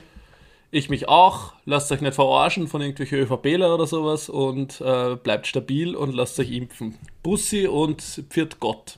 Ich 0.71 0.89
mich 0.89 1.07
auch. 1.07 1.53
Lasst 1.65 1.91
euch 1.91 2.01
nicht 2.01 2.15
verarschen 2.15 2.67
von 2.67 2.81
irgendwelchen 2.81 3.19
ÖVPler 3.19 3.73
oder 3.73 3.87
sowas 3.87 4.29
und 4.29 4.81
äh, 4.81 5.15
bleibt 5.15 5.47
stabil 5.47 5.95
und 5.95 6.13
lasst 6.13 6.37
euch 6.39 6.51
impfen. 6.51 6.97
Bussi 7.23 7.67
und 7.67 8.01
Pfiat 8.29 8.59
Gott. 8.59 8.97